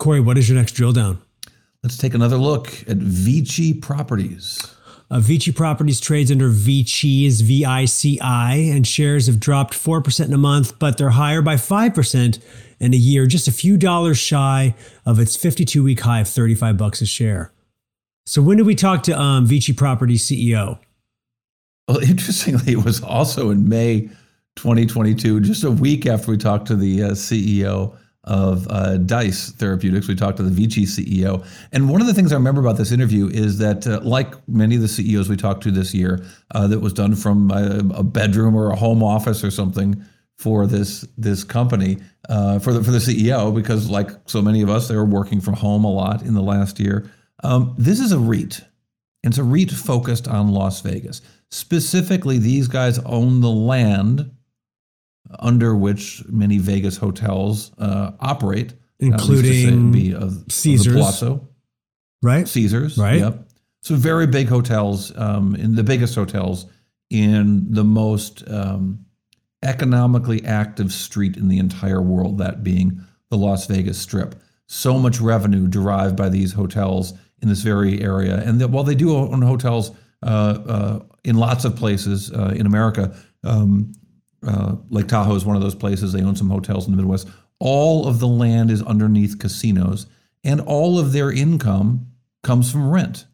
Cory, 0.10 0.22
what 0.22 0.40
is 0.40 0.50
your 0.50 0.58
next 0.58 0.72
drill 0.72 0.92
down? 0.92 1.22
Let's 1.84 1.96
take 1.96 2.16
another 2.16 2.38
look 2.38 2.70
at 2.90 2.98
Vici 2.98 3.76
Properties. 3.76 4.60
Uh, 5.12 5.20
Vici 5.20 5.52
Properties 5.52 6.00
trades 6.00 6.32
under 6.32 6.50
Vici 6.50 7.28
is 7.28 7.42
V 7.42 7.64
I 7.64 7.86
C 7.86 8.20
I, 8.20 8.56
and 8.56 8.88
shares 8.88 9.28
have 9.28 9.40
dropped 9.40 9.76
4% 9.76 10.26
in 10.26 10.34
a 10.34 10.38
month, 10.40 10.80
but 10.80 10.98
they're 10.98 11.12
higher 11.12 11.44
by 11.44 11.58
5% 11.58 12.40
in 12.80 12.94
a 12.96 12.98
year, 12.98 13.28
just 13.28 13.48
a 13.48 13.52
few 13.52 13.78
dollars 13.78 14.18
shy 14.18 14.74
of 15.06 15.20
its 15.20 15.36
52 15.36 15.84
week 15.84 16.00
high 16.00 16.22
of 16.22 16.28
35 16.28 16.76
bucks 16.76 17.02
a 17.02 17.06
share. 17.06 17.54
So, 18.26 18.42
when 18.42 18.58
did 18.58 18.66
we 18.66 18.74
talk 18.74 19.04
to 19.04 19.16
um, 19.16 19.46
Vici 19.46 19.74
Properties 19.74 20.26
CEO? 20.26 20.80
Well, 21.88 22.00
interestingly, 22.04 22.74
it 22.74 22.84
was 22.84 23.04
also 23.04 23.52
in 23.52 23.70
May 23.70 24.10
2022, 24.56 25.42
just 25.42 25.64
a 25.64 25.70
week 25.70 26.08
after 26.08 26.32
we 26.32 26.38
talked 26.38 26.66
to 26.70 26.76
the 26.76 27.04
uh, 27.04 27.12
CEO 27.12 27.96
of 28.26 28.68
uh, 28.70 28.98
Dice 28.98 29.52
Therapeutics. 29.52 30.08
We 30.08 30.16
talked 30.16 30.38
to 30.38 30.44
the 30.44 30.52
Vici 30.52 30.86
CEO. 30.86 31.46
And 31.72 31.90
one 31.90 32.02
of 32.02 32.08
the 32.08 32.14
things 32.14 32.32
I 32.32 32.36
remember 32.36 32.62
about 32.62 32.78
this 32.78 32.92
interview 32.92 33.28
is 33.28 33.58
that, 33.60 33.88
uh, 33.88 34.02
like 34.02 34.48
many 34.48 34.76
of 34.76 34.82
the 34.82 34.88
CEOs 34.88 35.30
we 35.30 35.38
talked 35.38 35.64
to 35.64 35.72
this 35.72 35.94
year, 35.94 36.26
uh, 36.54 36.68
that 36.68 36.80
was 36.80 36.94
done 36.94 37.16
from 37.16 37.50
a, 37.52 37.80
a, 37.96 38.04
bedroom 38.04 38.56
or 38.56 38.72
a 38.72 38.76
home 38.76 39.02
office 39.02 39.44
or 39.44 39.52
something 39.52 40.04
for 40.38 40.68
this 40.68 41.06
this 41.18 41.44
company 41.44 41.98
uh, 42.30 42.60
for 42.60 42.74
the 42.74 42.84
for 42.84 42.92
the 42.92 43.00
CEO, 43.00 43.54
because 43.54 43.90
like 43.90 44.10
so 44.26 44.42
many 44.42 44.62
of 44.62 44.70
us, 44.70 44.88
they 44.88 44.96
were 44.96 45.06
working 45.06 45.42
from 45.42 45.54
home 45.54 45.84
a 45.84 45.92
lot 45.92 46.22
in 46.22 46.34
the 46.34 46.42
last 46.42 46.80
year. 46.80 47.10
Um, 47.44 47.74
this 47.78 48.00
is 48.00 48.12
a 48.12 48.20
REIT. 48.20 48.62
It's 49.24 49.38
a 49.38 49.44
REIT 49.44 49.72
focused 49.72 50.28
on 50.28 50.52
Las 50.52 50.82
Vegas. 50.82 51.22
Specifically, 51.52 52.38
these 52.38 52.68
guys 52.68 53.00
own 53.00 53.42
the 53.42 53.50
land 53.50 54.32
under 55.38 55.76
which 55.76 56.24
many 56.28 56.58
Vegas 56.58 56.98
hotels 56.98 57.72
uh, 57.78 58.12
operate, 58.20 58.74
including 59.00 59.92
be 59.92 60.14
of, 60.14 60.44
Caesars, 60.50 60.88
of 60.88 60.94
Palazzo, 60.94 61.48
right? 62.22 62.48
Caesars, 62.48 62.98
right? 62.98 63.20
Yep. 63.20 63.46
So 63.82 63.96
very 63.96 64.28
big 64.28 64.48
hotels, 64.48 65.16
um, 65.18 65.56
in 65.56 65.76
the 65.76 65.84
biggest 65.84 66.16
hotels 66.16 66.66
in 67.10 67.72
the 67.72 67.84
most 67.84 68.48
um, 68.50 69.06
economically 69.64 70.44
active 70.46 70.92
street 70.92 71.38
in 71.38 71.48
the 71.48 71.58
entire 71.60 72.02
world, 72.02 72.38
that 72.38 72.64
being 72.64 73.02
the 73.30 73.38
Las 73.38 73.68
Vegas 73.68 73.98
Strip. 73.98 74.36
So 74.68 75.00
much 75.00 75.20
revenue 75.20 75.68
derived 75.68 76.16
by 76.16 76.30
these 76.30 76.54
hotels 76.54 77.14
in 77.42 77.50
this 77.50 77.62
very 77.62 78.02
area, 78.02 78.44
and 78.46 78.60
that 78.62 78.70
while 78.70 78.84
they 78.84 78.96
do 78.96 79.16
own 79.16 79.42
hotels 79.42 79.92
uh, 80.22 80.60
uh, 80.68 81.00
in 81.24 81.38
lots 81.38 81.66
of 81.66 81.76
places 81.76 82.32
uh, 82.32 82.54
in 82.56 82.66
America, 82.66 83.16
um, 83.44 83.94
uh, 84.46 84.76
Lake 84.90 85.08
Tahoe 85.08 85.36
is 85.36 85.46
one 85.46 85.56
of 85.56 85.62
those 85.62 85.76
places. 85.76 86.14
They 86.14 86.22
own 86.22 86.36
some 86.36 86.50
hotels 86.50 86.86
in 86.86 86.92
the 86.92 86.98
Midwest. 86.98 87.28
All 87.60 88.08
of 88.08 88.20
the 88.20 88.28
land 88.28 88.72
is 88.72 88.82
underneath 88.82 89.40
casinos, 89.40 90.06
and 90.44 90.62
all 90.62 90.98
of 90.98 91.12
their 91.12 91.32
income 91.32 92.08
comes 92.44 92.72
from 92.72 92.90
rent. 92.90 93.26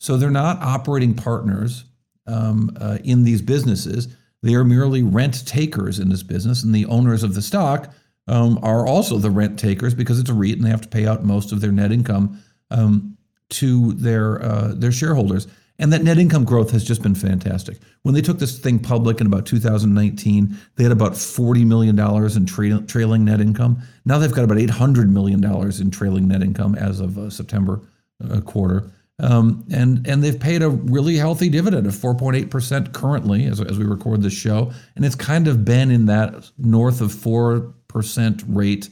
So 0.00 0.16
they're 0.16 0.30
not 0.30 0.60
operating 0.60 1.14
partners 1.14 1.84
um, 2.26 2.76
uh, 2.80 2.98
in 3.04 3.22
these 3.22 3.40
businesses. 3.40 4.08
They 4.42 4.54
are 4.54 4.64
merely 4.64 5.02
rent 5.02 5.46
takers 5.46 6.00
in 6.00 6.08
this 6.08 6.24
business, 6.24 6.64
and 6.64 6.74
the 6.74 6.86
owners 6.86 7.22
of 7.22 7.34
the 7.34 7.42
stock 7.42 7.94
um, 8.26 8.58
are 8.62 8.86
also 8.86 9.18
the 9.18 9.30
rent 9.30 9.58
takers 9.58 9.94
because 9.94 10.18
it's 10.18 10.30
a 10.30 10.34
REIT 10.34 10.56
and 10.56 10.64
they 10.64 10.70
have 10.70 10.80
to 10.82 10.88
pay 10.88 11.06
out 11.06 11.24
most 11.24 11.52
of 11.52 11.60
their 11.60 11.72
net 11.72 11.92
income 11.92 12.42
um, 12.70 13.16
to 13.50 13.92
their 13.92 14.42
uh, 14.42 14.72
their 14.74 14.92
shareholders. 14.92 15.46
And 15.78 15.92
that 15.92 16.02
net 16.02 16.18
income 16.18 16.44
growth 16.44 16.70
has 16.70 16.84
just 16.84 17.02
been 17.02 17.14
fantastic. 17.14 17.78
When 18.02 18.14
they 18.14 18.20
took 18.20 18.38
this 18.38 18.58
thing 18.58 18.78
public 18.78 19.20
in 19.20 19.26
about 19.26 19.46
2019, 19.46 20.56
they 20.76 20.82
had 20.82 20.92
about 20.92 21.12
$40 21.12 21.66
million 21.66 21.98
in 21.98 22.46
tra- 22.46 22.86
trailing 22.86 23.24
net 23.24 23.40
income. 23.40 23.82
Now 24.04 24.18
they've 24.18 24.32
got 24.32 24.44
about 24.44 24.58
$800 24.58 25.08
million 25.08 25.42
in 25.44 25.90
trailing 25.90 26.28
net 26.28 26.42
income 26.42 26.74
as 26.74 27.00
of 27.00 27.18
uh, 27.18 27.30
September 27.30 27.80
uh, 28.30 28.40
quarter. 28.42 28.92
Um, 29.18 29.64
and, 29.72 30.06
and 30.06 30.22
they've 30.22 30.38
paid 30.38 30.62
a 30.62 30.70
really 30.70 31.16
healthy 31.16 31.48
dividend 31.48 31.86
of 31.86 31.94
4.8% 31.94 32.92
currently 32.92 33.46
as, 33.46 33.60
as 33.60 33.78
we 33.78 33.84
record 33.84 34.22
this 34.22 34.32
show. 34.32 34.72
And 34.96 35.04
it's 35.04 35.14
kind 35.14 35.48
of 35.48 35.64
been 35.64 35.90
in 35.90 36.06
that 36.06 36.50
north 36.58 37.00
of 37.00 37.12
4% 37.12 38.44
rate 38.48 38.88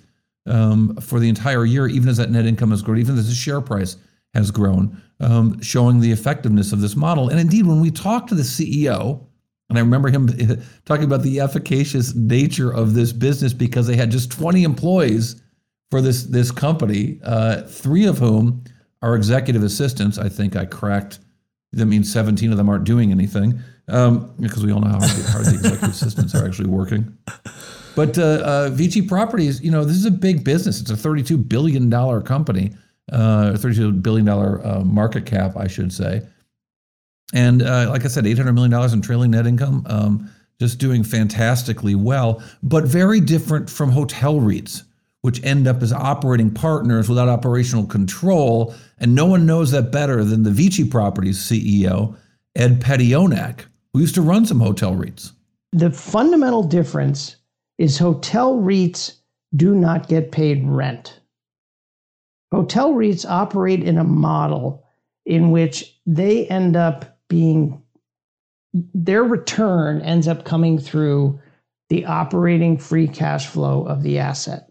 um, 0.46 0.96
for 0.96 1.20
the 1.20 1.28
entire 1.28 1.64
year, 1.64 1.86
even 1.86 2.08
as 2.08 2.16
that 2.16 2.30
net 2.30 2.46
income 2.46 2.70
has 2.70 2.82
grown, 2.82 2.98
even 2.98 3.18
as 3.18 3.28
the 3.28 3.34
share 3.34 3.60
price 3.60 3.96
has 4.34 4.50
grown 4.50 5.00
um, 5.20 5.60
showing 5.60 6.00
the 6.00 6.10
effectiveness 6.10 6.72
of 6.72 6.80
this 6.80 6.96
model. 6.96 7.28
And 7.28 7.38
indeed, 7.38 7.66
when 7.66 7.80
we 7.80 7.90
talked 7.90 8.28
to 8.30 8.34
the 8.34 8.42
CEO, 8.42 9.24
and 9.68 9.78
I 9.78 9.82
remember 9.82 10.08
him 10.08 10.28
talking 10.84 11.04
about 11.04 11.22
the 11.22 11.40
efficacious 11.40 12.14
nature 12.14 12.72
of 12.72 12.94
this 12.94 13.12
business 13.12 13.52
because 13.52 13.86
they 13.86 13.96
had 13.96 14.10
just 14.10 14.30
20 14.32 14.64
employees 14.64 15.42
for 15.90 16.00
this 16.00 16.24
this 16.24 16.50
company, 16.50 17.20
uh, 17.24 17.62
three 17.62 18.06
of 18.06 18.18
whom 18.18 18.64
are 19.02 19.14
executive 19.14 19.62
assistants. 19.62 20.18
I 20.18 20.28
think 20.28 20.56
I 20.56 20.64
cracked. 20.64 21.20
That 21.72 21.86
means 21.86 22.12
17 22.12 22.50
of 22.50 22.56
them 22.56 22.68
aren't 22.68 22.84
doing 22.84 23.12
anything 23.12 23.60
um, 23.88 24.34
because 24.40 24.64
we 24.64 24.72
all 24.72 24.80
know 24.80 24.88
how 24.88 24.98
hard, 24.98 25.24
hard 25.26 25.44
the 25.46 25.54
executive 25.54 25.90
assistants 25.90 26.34
are 26.34 26.44
actually 26.44 26.68
working. 26.68 27.16
But 27.94 28.18
uh, 28.18 28.70
uh, 28.72 29.06
Properties, 29.08 29.62
you 29.62 29.70
know, 29.70 29.84
this 29.84 29.96
is 29.96 30.06
a 30.06 30.10
big 30.10 30.42
business. 30.42 30.80
It's 30.80 30.90
a 30.90 30.94
$32 30.94 31.48
billion 31.48 31.90
company 32.22 32.72
uh, 33.12 33.52
$32 33.54 34.02
billion 34.02 34.28
uh, 34.28 34.82
market 34.84 35.26
cap, 35.26 35.56
I 35.56 35.66
should 35.66 35.92
say. 35.92 36.22
And 37.32 37.62
uh, 37.62 37.88
like 37.90 38.04
I 38.04 38.08
said, 38.08 38.24
$800 38.24 38.54
million 38.54 38.92
in 38.92 39.02
trailing 39.02 39.30
net 39.30 39.46
income, 39.46 39.84
um, 39.86 40.30
just 40.58 40.78
doing 40.78 41.02
fantastically 41.02 41.94
well, 41.94 42.42
but 42.62 42.84
very 42.84 43.20
different 43.20 43.70
from 43.70 43.90
hotel 43.90 44.34
REITs, 44.34 44.82
which 45.22 45.42
end 45.44 45.68
up 45.68 45.82
as 45.82 45.92
operating 45.92 46.50
partners 46.50 47.08
without 47.08 47.28
operational 47.28 47.86
control. 47.86 48.74
And 48.98 49.14
no 49.14 49.26
one 49.26 49.46
knows 49.46 49.70
that 49.70 49.92
better 49.92 50.24
than 50.24 50.42
the 50.42 50.50
Vici 50.50 50.84
Properties 50.84 51.38
CEO, 51.38 52.16
Ed 52.56 52.80
Pitoniak, 52.80 53.66
who 53.92 54.00
used 54.00 54.14
to 54.16 54.22
run 54.22 54.44
some 54.44 54.60
hotel 54.60 54.94
REITs. 54.94 55.32
The 55.72 55.90
fundamental 55.90 56.64
difference 56.64 57.36
is 57.78 57.96
hotel 57.96 58.56
REITs 58.56 59.14
do 59.54 59.74
not 59.74 60.08
get 60.08 60.32
paid 60.32 60.66
rent. 60.66 61.19
Hotel 62.52 62.92
REITs 62.92 63.28
operate 63.28 63.82
in 63.84 63.98
a 63.98 64.04
model 64.04 64.84
in 65.24 65.50
which 65.50 65.96
they 66.06 66.46
end 66.48 66.76
up 66.76 67.18
being, 67.28 67.82
their 68.72 69.22
return 69.22 70.00
ends 70.00 70.26
up 70.26 70.44
coming 70.44 70.78
through 70.78 71.38
the 71.90 72.06
operating 72.06 72.76
free 72.76 73.06
cash 73.06 73.46
flow 73.46 73.84
of 73.84 74.02
the 74.02 74.18
asset. 74.18 74.70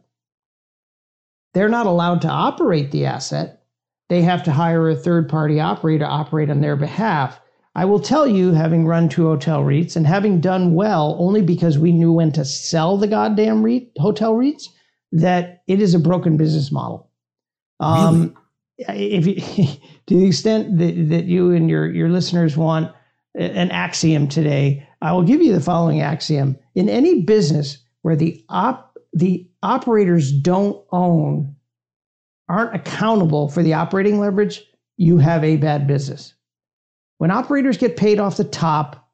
They're 1.53 1.69
not 1.69 1.85
allowed 1.85 2.21
to 2.21 2.27
operate 2.27 2.91
the 2.91 3.05
asset. 3.05 3.63
They 4.09 4.21
have 4.23 4.43
to 4.43 4.51
hire 4.51 4.89
a 4.89 4.95
third 4.95 5.29
party 5.29 5.59
operator 5.59 6.05
to 6.05 6.09
operate 6.09 6.49
on 6.49 6.61
their 6.61 6.75
behalf. 6.75 7.39
I 7.75 7.85
will 7.85 7.99
tell 7.99 8.27
you, 8.27 8.51
having 8.51 8.85
run 8.87 9.07
two 9.07 9.27
hotel 9.27 9.63
REITs 9.63 9.95
and 9.95 10.05
having 10.05 10.41
done 10.41 10.73
well 10.73 11.15
only 11.19 11.41
because 11.41 11.77
we 11.77 11.91
knew 11.91 12.11
when 12.11 12.31
to 12.33 12.43
sell 12.43 12.97
the 12.97 13.07
goddamn 13.07 13.63
REIT, 13.63 13.91
hotel 13.97 14.33
REITs, 14.33 14.63
that 15.11 15.63
it 15.67 15.81
is 15.81 15.93
a 15.93 15.99
broken 15.99 16.35
business 16.35 16.71
model. 16.71 17.08
Um, 17.79 18.35
really? 18.79 19.15
If 19.15 19.27
you, 19.27 19.35
to 20.07 20.15
the 20.15 20.27
extent 20.27 20.77
that, 20.77 21.09
that 21.09 21.25
you 21.25 21.51
and 21.51 21.69
your 21.69 21.91
your 21.91 22.09
listeners 22.09 22.55
want 22.55 22.93
an 23.35 23.71
axiom 23.71 24.27
today, 24.27 24.87
I 25.01 25.11
will 25.11 25.23
give 25.23 25.41
you 25.41 25.53
the 25.53 25.61
following 25.61 26.01
axiom: 26.01 26.57
in 26.75 26.89
any 26.89 27.21
business 27.21 27.77
where 28.01 28.15
the 28.15 28.43
op 28.49 28.97
the 29.13 29.49
operators 29.63 30.31
don't 30.31 30.81
own, 30.91 31.55
aren't 32.47 32.75
accountable 32.75 33.49
for 33.49 33.63
the 33.63 33.73
operating 33.73 34.19
leverage, 34.19 34.63
you 34.97 35.17
have 35.17 35.43
a 35.43 35.57
bad 35.57 35.87
business. 35.87 36.33
When 37.17 37.31
operators 37.31 37.77
get 37.77 37.97
paid 37.97 38.19
off 38.19 38.37
the 38.37 38.43
top 38.43 39.09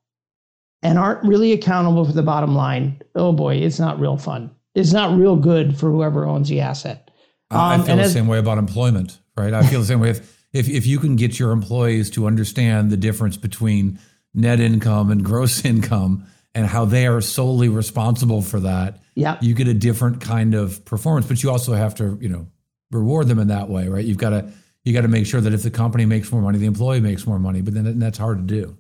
and 0.84 1.00
aren't 1.00 1.24
really 1.24 1.52
accountable 1.52 2.06
for 2.06 2.12
the 2.12 2.24
bottom 2.24 2.56
line, 2.56 3.02
oh 3.16 3.32
boy, 3.32 3.56
it's 3.56 3.80
not 3.80 4.00
real 4.00 4.18
fun. 4.18 4.52
It's 4.76 4.94
not 4.94 5.18
real 5.18 5.36
good 5.36 5.78
for 5.78 5.90
whoever 5.90 6.26
owns 6.26 6.50
the 6.50 6.62
asset. 6.62 7.05
Um, 7.52 7.60
I 7.60 7.78
feel 7.84 7.96
the 7.96 8.04
as, 8.04 8.14
same 8.14 8.28
way 8.28 8.40
about 8.40 8.58
employment, 8.58 9.20
right? 9.38 9.54
I 9.54 9.64
feel 9.64 9.80
the 9.80 9.86
same 9.86 10.00
way 10.00 10.10
if, 10.10 10.46
if 10.54 10.68
if 10.68 10.86
you 10.86 11.00
can 11.00 11.16
get 11.16 11.38
your 11.38 11.52
employees 11.52 12.10
to 12.12 12.26
understand 12.26 12.90
the 12.90 12.98
difference 12.98 13.38
between 13.38 14.00
net 14.34 14.60
income 14.60 15.12
and 15.12 15.24
gross 15.24 15.64
income 15.66 16.26
and 16.54 16.66
how 16.66 16.86
they 16.86 17.06
are 17.08 17.22
solely 17.22 17.70
responsible 17.70 18.42
for 18.42 18.60
that, 18.62 19.00
yeah. 19.16 19.38
you 19.42 19.54
get 19.54 19.68
a 19.68 19.74
different 19.74 20.22
kind 20.22 20.56
of 20.56 20.84
performance. 20.86 21.28
But 21.28 21.44
you 21.44 21.52
also 21.52 21.74
have 21.74 21.96
to, 21.96 22.18
you 22.22 22.30
know, 22.30 22.48
reward 22.92 23.28
them 23.28 23.40
in 23.40 23.50
that 23.50 23.70
way, 23.70 23.88
right? 23.88 24.06
You've 24.06 24.18
got 24.18 24.30
to 24.30 24.50
you 24.84 24.94
got 24.94 25.02
to 25.02 25.08
make 25.08 25.26
sure 25.26 25.42
that 25.42 25.54
if 25.54 25.64
the 25.64 25.72
company 25.72 26.06
makes 26.06 26.32
more 26.32 26.42
money, 26.42 26.60
the 26.60 26.68
employee 26.68 27.02
makes 27.02 27.26
more 27.26 27.40
money. 27.40 27.62
But 27.62 27.74
then 27.74 28.00
that's 28.00 28.18
hard 28.18 28.38
to 28.38 28.44
do. 28.44 28.78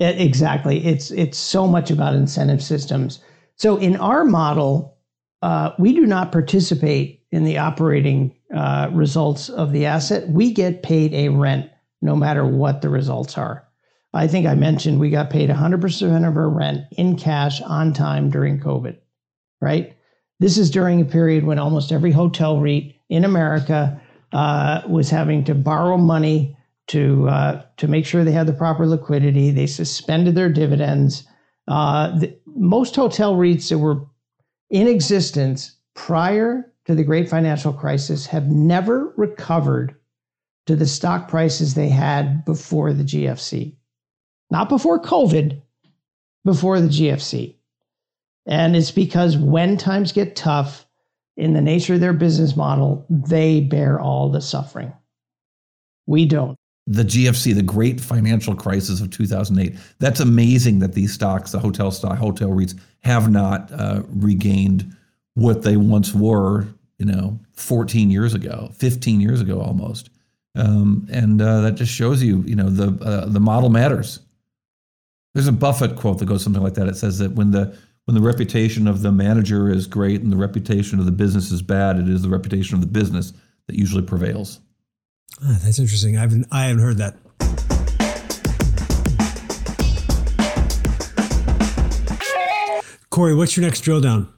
Exactly. 0.00 0.84
It's 0.84 1.10
it's 1.10 1.38
so 1.38 1.66
much 1.66 1.90
about 1.90 2.14
incentive 2.14 2.62
systems. 2.62 3.20
So 3.56 3.76
in 3.76 3.96
our 3.96 4.24
model, 4.24 4.96
uh, 5.42 5.72
we 5.78 5.92
do 5.94 6.06
not 6.06 6.30
participate 6.30 7.17
in 7.30 7.44
the 7.44 7.58
operating 7.58 8.34
uh, 8.54 8.90
results 8.92 9.48
of 9.48 9.72
the 9.72 9.86
asset. 9.86 10.28
We 10.28 10.52
get 10.52 10.82
paid 10.82 11.14
a 11.14 11.28
rent 11.28 11.70
no 12.00 12.16
matter 12.16 12.46
what 12.46 12.80
the 12.80 12.88
results 12.88 13.36
are. 13.36 13.68
I 14.14 14.26
think 14.26 14.46
I 14.46 14.54
mentioned 14.54 14.98
we 14.98 15.10
got 15.10 15.30
paid 15.30 15.50
100% 15.50 16.28
of 16.28 16.36
our 16.36 16.48
rent 16.48 16.84
in 16.92 17.16
cash 17.16 17.60
on 17.60 17.92
time 17.92 18.30
during 18.30 18.58
COVID. 18.58 18.96
right? 19.60 19.94
This 20.40 20.56
is 20.56 20.70
during 20.70 21.00
a 21.00 21.04
period 21.04 21.44
when 21.44 21.58
almost 21.58 21.92
every 21.92 22.12
hotel 22.12 22.60
REIT 22.60 22.94
in 23.08 23.24
America 23.24 24.00
uh, 24.32 24.82
was 24.86 25.10
having 25.10 25.44
to 25.44 25.54
borrow 25.54 25.96
money 25.96 26.56
to 26.88 27.28
uh, 27.28 27.62
to 27.76 27.88
make 27.88 28.06
sure 28.06 28.24
they 28.24 28.32
had 28.32 28.46
the 28.46 28.52
proper 28.52 28.86
liquidity. 28.86 29.50
They 29.50 29.66
suspended 29.66 30.34
their 30.34 30.48
dividends. 30.48 31.26
Uh, 31.66 32.18
the, 32.18 32.38
most 32.46 32.96
hotel 32.96 33.36
REITs 33.36 33.68
that 33.68 33.78
were 33.78 34.06
in 34.70 34.88
existence 34.88 35.76
prior 35.94 36.67
to 36.88 36.94
the 36.94 37.04
great 37.04 37.28
financial 37.28 37.72
crisis 37.72 38.26
have 38.26 38.50
never 38.50 39.12
recovered 39.16 39.94
to 40.66 40.74
the 40.74 40.86
stock 40.86 41.28
prices 41.28 41.74
they 41.74 41.88
had 41.88 42.44
before 42.44 42.92
the 42.92 43.04
GFC. 43.04 43.76
Not 44.50 44.68
before 44.68 45.00
COVID, 45.00 45.60
before 46.44 46.80
the 46.80 46.88
GFC. 46.88 47.54
And 48.46 48.74
it's 48.74 48.90
because 48.90 49.36
when 49.36 49.76
times 49.76 50.12
get 50.12 50.34
tough, 50.34 50.86
in 51.38 51.52
the 51.52 51.60
nature 51.60 51.94
of 51.94 52.00
their 52.00 52.12
business 52.12 52.56
model, 52.56 53.06
they 53.08 53.60
bear 53.60 54.00
all 54.00 54.28
the 54.28 54.40
suffering. 54.40 54.92
We 56.06 56.26
don't. 56.26 56.58
The 56.88 57.04
GFC, 57.04 57.54
the 57.54 57.62
great 57.62 58.00
financial 58.00 58.56
crisis 58.56 59.00
of 59.00 59.10
2008. 59.10 59.78
That's 60.00 60.20
amazing 60.20 60.80
that 60.80 60.94
these 60.94 61.12
stocks, 61.12 61.52
the 61.52 61.60
hotel 61.60 61.92
stock, 61.92 62.18
hotel 62.18 62.48
REITs, 62.48 62.78
have 63.04 63.30
not 63.30 63.70
uh, 63.70 64.02
regained 64.08 64.96
what 65.34 65.62
they 65.62 65.76
once 65.76 66.12
were, 66.12 66.66
you 66.98 67.06
know, 67.06 67.38
14 67.52 68.10
years 68.10 68.34
ago, 68.34 68.70
15 68.74 69.20
years 69.20 69.40
ago 69.40 69.60
almost. 69.60 70.10
Um, 70.56 71.06
and 71.10 71.40
uh, 71.40 71.60
that 71.62 71.76
just 71.76 71.92
shows 71.92 72.22
you, 72.22 72.42
you 72.42 72.56
know, 72.56 72.68
the 72.68 73.04
uh, 73.04 73.26
the 73.26 73.40
model 73.40 73.70
matters. 73.70 74.20
There's 75.34 75.46
a 75.46 75.52
Buffett 75.52 75.94
quote 75.96 76.18
that 76.18 76.26
goes 76.26 76.42
something 76.42 76.62
like 76.62 76.74
that. 76.74 76.88
It 76.88 76.96
says 76.96 77.18
that 77.18 77.32
when 77.32 77.52
the 77.52 77.76
when 78.06 78.14
the 78.14 78.20
reputation 78.20 78.88
of 78.88 79.02
the 79.02 79.12
manager 79.12 79.70
is 79.70 79.86
great 79.86 80.22
and 80.22 80.32
the 80.32 80.36
reputation 80.36 80.98
of 80.98 81.04
the 81.04 81.12
business 81.12 81.52
is 81.52 81.62
bad, 81.62 81.98
it 81.98 82.08
is 82.08 82.22
the 82.22 82.28
reputation 82.28 82.74
of 82.74 82.80
the 82.80 82.86
business 82.86 83.32
that 83.68 83.76
usually 83.76 84.02
prevails. 84.02 84.60
Ah, 85.44 85.58
that's 85.62 85.78
interesting. 85.78 86.16
I 86.16 86.22
haven't 86.22 86.46
I 86.50 86.64
haven't 86.64 86.82
heard 86.82 86.96
that. 86.98 87.16
Cory, 93.10 93.34
what's 93.34 93.56
your 93.56 93.64
next 93.64 93.80
drill 93.82 94.00
down? 94.00 94.32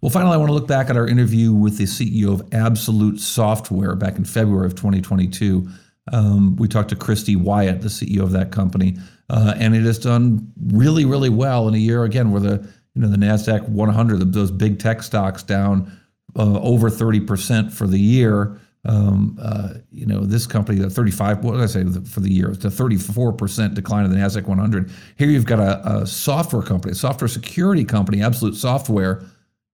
Well, 0.00 0.10
finally, 0.10 0.32
I 0.32 0.36
want 0.38 0.48
to 0.48 0.54
look 0.54 0.66
back 0.66 0.88
at 0.88 0.96
our 0.96 1.06
interview 1.06 1.52
with 1.52 1.76
the 1.76 1.84
CEO 1.84 2.32
of 2.32 2.54
Absolute 2.54 3.20
Software 3.20 3.94
back 3.94 4.16
in 4.16 4.24
February 4.24 4.66
of 4.66 4.74
2022. 4.74 5.68
Um, 6.10 6.56
we 6.56 6.68
talked 6.68 6.88
to 6.88 6.96
Christy 6.96 7.36
Wyatt, 7.36 7.82
the 7.82 7.88
CEO 7.88 8.22
of 8.22 8.32
that 8.32 8.50
company, 8.50 8.96
uh, 9.28 9.54
and 9.58 9.76
it 9.76 9.82
has 9.82 9.98
done 9.98 10.50
really, 10.68 11.04
really 11.04 11.28
well 11.28 11.68
in 11.68 11.74
a 11.74 11.78
year 11.78 12.04
again 12.04 12.30
where 12.30 12.40
the 12.40 12.66
you 12.94 13.02
know 13.02 13.08
the 13.08 13.18
Nasdaq 13.18 13.68
100, 13.68 14.32
those 14.32 14.50
big 14.50 14.78
tech 14.78 15.02
stocks 15.02 15.42
down 15.42 15.92
uh, 16.34 16.58
over 16.60 16.88
30 16.88 17.20
percent 17.20 17.72
for 17.72 17.86
the 17.86 18.00
year. 18.00 18.58
Um, 18.86 19.38
uh, 19.40 19.74
you 19.92 20.06
know 20.06 20.20
this 20.20 20.46
company, 20.46 20.78
the 20.78 20.88
35, 20.88 21.44
what 21.44 21.52
did 21.52 21.60
I 21.60 21.66
say 21.66 21.84
for 22.08 22.20
the 22.20 22.32
year? 22.32 22.50
It's 22.50 22.64
a 22.64 22.70
34 22.70 23.34
percent 23.34 23.74
decline 23.74 24.06
in 24.06 24.10
the 24.10 24.16
Nasdaq 24.16 24.46
100. 24.46 24.90
Here 25.18 25.28
you've 25.28 25.44
got 25.44 25.58
a, 25.58 25.98
a 25.98 26.06
software 26.06 26.62
company, 26.62 26.92
a 26.92 26.94
software 26.94 27.28
security 27.28 27.84
company, 27.84 28.22
Absolute 28.22 28.56
Software 28.56 29.22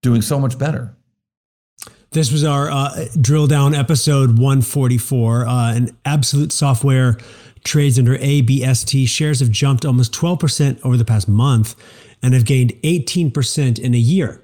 doing 0.03 0.23
so 0.23 0.39
much 0.39 0.59
better. 0.59 0.97
This 2.11 2.33
was 2.33 2.45
our 2.45 2.71
uh, 2.71 3.07
drill 3.21 3.47
down 3.47 3.75
episode 3.75 4.39
144. 4.39 5.47
Uh, 5.47 5.75
and 5.75 5.97
Absolute 6.05 6.53
Software 6.53 7.19
trades 7.65 7.99
under 7.99 8.17
ABST. 8.17 9.09
Shares 9.09 9.41
have 9.41 9.51
jumped 9.51 9.85
almost 9.85 10.13
12% 10.15 10.85
over 10.85 10.97
the 10.97 11.05
past 11.05 11.29
month 11.29 11.75
and 12.23 12.33
have 12.33 12.45
gained 12.45 12.73
18% 12.85 13.79
in 13.79 13.95
a 13.95 13.99
year. 13.99 14.43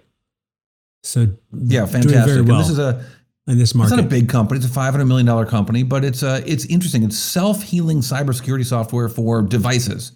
So 1.03 1.29
yeah, 1.53 1.87
fantastic. 1.87 2.27
Very 2.27 2.43
well 2.43 2.59
this 2.59 2.69
is 2.69 2.79
a 2.79 3.05
in 3.49 3.59
this 3.59 3.75
market. 3.75 3.95
It's 3.95 3.97
not 3.97 4.07
a 4.07 4.09
big 4.09 4.29
company. 4.29 4.59
It's 4.59 4.67
a 4.67 4.73
five 4.73 4.93
hundred 4.93 5.07
million 5.07 5.27
dollar 5.27 5.45
company, 5.47 5.83
but 5.83 6.05
it's 6.05 6.23
uh, 6.23 6.43
it's 6.47 6.65
interesting. 6.67 7.03
It's 7.03 7.19
self 7.19 7.62
healing 7.62 7.99
cybersecurity 7.99 8.65
software 8.65 9.09
for 9.09 9.43
devices 9.43 10.12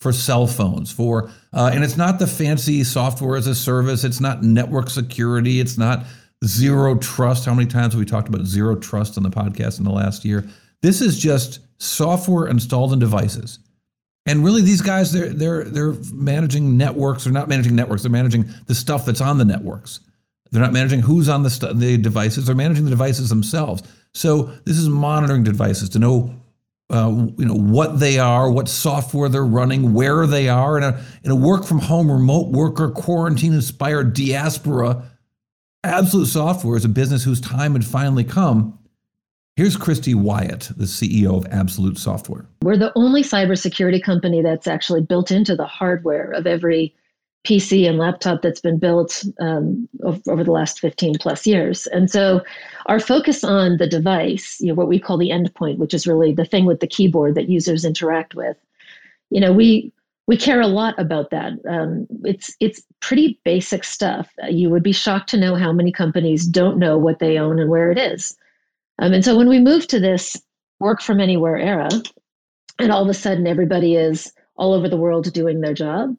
for 0.00 0.12
cell 0.12 0.46
phones 0.46 0.92
for 0.92 1.30
uh, 1.52 1.70
and 1.72 1.82
it's 1.82 1.96
not 1.96 2.18
the 2.18 2.26
fancy 2.26 2.84
software 2.84 3.36
as 3.36 3.46
a 3.46 3.54
service. 3.54 4.04
It's 4.04 4.20
not 4.20 4.42
network 4.42 4.90
security. 4.90 5.60
It's 5.60 5.76
not 5.76 6.04
zero 6.44 6.96
trust. 6.98 7.44
How 7.44 7.54
many 7.54 7.68
times 7.68 7.94
have 7.94 7.98
we 7.98 8.06
talked 8.06 8.28
about 8.28 8.46
zero 8.46 8.76
trust 8.76 9.16
on 9.16 9.24
the 9.24 9.30
podcast 9.30 9.78
in 9.78 9.84
the 9.84 9.90
last 9.90 10.24
year? 10.24 10.44
This 10.82 11.00
is 11.00 11.18
just 11.18 11.60
software 11.78 12.46
installed 12.46 12.92
in 12.92 12.98
devices. 12.98 13.58
And 14.26 14.44
really 14.44 14.62
these 14.62 14.82
guys 14.82 15.12
they're 15.12 15.30
they're 15.30 15.64
they're 15.64 15.94
managing 16.12 16.76
networks. 16.76 17.24
They're 17.24 17.32
not 17.32 17.48
managing 17.48 17.74
networks. 17.74 18.02
They're 18.02 18.10
managing 18.10 18.44
the 18.66 18.74
stuff 18.74 19.04
that's 19.04 19.20
on 19.20 19.38
the 19.38 19.44
networks. 19.44 20.00
They're 20.50 20.62
not 20.62 20.72
managing 20.72 21.00
who's 21.00 21.28
on 21.28 21.42
the, 21.42 21.50
st- 21.50 21.78
the 21.78 21.98
devices. 21.98 22.46
They're 22.46 22.54
managing 22.54 22.84
the 22.84 22.90
devices 22.90 23.28
themselves. 23.28 23.82
So 24.14 24.44
this 24.64 24.78
is 24.78 24.88
monitoring 24.88 25.44
devices 25.44 25.90
to 25.90 25.98
know 25.98 26.34
uh, 26.90 27.28
you 27.36 27.44
know 27.44 27.54
what 27.54 28.00
they 28.00 28.18
are, 28.18 28.50
what 28.50 28.68
software 28.68 29.28
they're 29.28 29.44
running, 29.44 29.92
where 29.92 30.26
they 30.26 30.48
are 30.48 30.78
in 30.78 30.82
a 30.82 31.04
in 31.22 31.30
a 31.30 31.36
work 31.36 31.64
from 31.64 31.78
home, 31.78 32.10
remote 32.10 32.48
worker, 32.48 32.90
quarantine 32.90 33.52
inspired 33.52 34.14
diaspora. 34.14 35.04
Absolute 35.84 36.26
Software 36.26 36.76
is 36.76 36.84
a 36.84 36.88
business 36.88 37.22
whose 37.22 37.40
time 37.40 37.74
had 37.74 37.84
finally 37.84 38.24
come. 38.24 38.78
Here's 39.56 39.76
Christy 39.76 40.14
Wyatt, 40.14 40.70
the 40.76 40.84
CEO 40.84 41.36
of 41.36 41.46
Absolute 41.52 41.98
Software. 41.98 42.46
We're 42.62 42.76
the 42.76 42.92
only 42.94 43.22
cybersecurity 43.22 44.02
company 44.02 44.40
that's 44.40 44.66
actually 44.66 45.02
built 45.02 45.30
into 45.30 45.56
the 45.56 45.66
hardware 45.66 46.30
of 46.30 46.46
every 46.46 46.94
PC 47.44 47.88
and 47.88 47.98
laptop 47.98 48.42
that's 48.42 48.60
been 48.60 48.78
built 48.78 49.24
um, 49.40 49.88
over 50.26 50.44
the 50.44 50.52
last 50.52 50.80
15 50.80 51.14
plus 51.18 51.46
years. 51.46 51.86
And 51.88 52.10
so 52.10 52.42
our 52.86 53.00
focus 53.00 53.44
on 53.44 53.76
the 53.78 53.86
device, 53.86 54.58
you 54.60 54.68
know, 54.68 54.74
what 54.74 54.88
we 54.88 54.98
call 54.98 55.16
the 55.16 55.30
endpoint, 55.30 55.78
which 55.78 55.94
is 55.94 56.06
really 56.06 56.32
the 56.32 56.44
thing 56.44 56.66
with 56.66 56.80
the 56.80 56.86
keyboard 56.86 57.34
that 57.36 57.48
users 57.48 57.84
interact 57.84 58.34
with, 58.34 58.56
you 59.30 59.40
know, 59.40 59.52
we 59.52 59.92
we 60.26 60.36
care 60.36 60.60
a 60.60 60.66
lot 60.66 60.94
about 60.98 61.30
that. 61.30 61.54
Um, 61.66 62.06
it's 62.22 62.54
it's 62.60 62.82
pretty 63.00 63.40
basic 63.44 63.82
stuff. 63.82 64.30
You 64.50 64.68
would 64.68 64.82
be 64.82 64.92
shocked 64.92 65.30
to 65.30 65.38
know 65.38 65.54
how 65.54 65.72
many 65.72 65.90
companies 65.90 66.46
don't 66.46 66.78
know 66.78 66.98
what 66.98 67.18
they 67.18 67.38
own 67.38 67.58
and 67.58 67.70
where 67.70 67.90
it 67.90 67.98
is. 67.98 68.36
Um, 68.98 69.14
and 69.14 69.24
so 69.24 69.36
when 69.36 69.48
we 69.48 69.58
move 69.58 69.86
to 69.88 69.98
this 69.98 70.36
work 70.80 71.00
from 71.00 71.18
anywhere 71.18 71.56
era, 71.56 71.88
and 72.78 72.92
all 72.92 73.02
of 73.02 73.08
a 73.08 73.14
sudden 73.14 73.46
everybody 73.46 73.96
is 73.96 74.30
all 74.56 74.74
over 74.74 74.88
the 74.88 74.98
world 74.98 75.32
doing 75.32 75.60
their 75.60 75.72
job, 75.72 76.14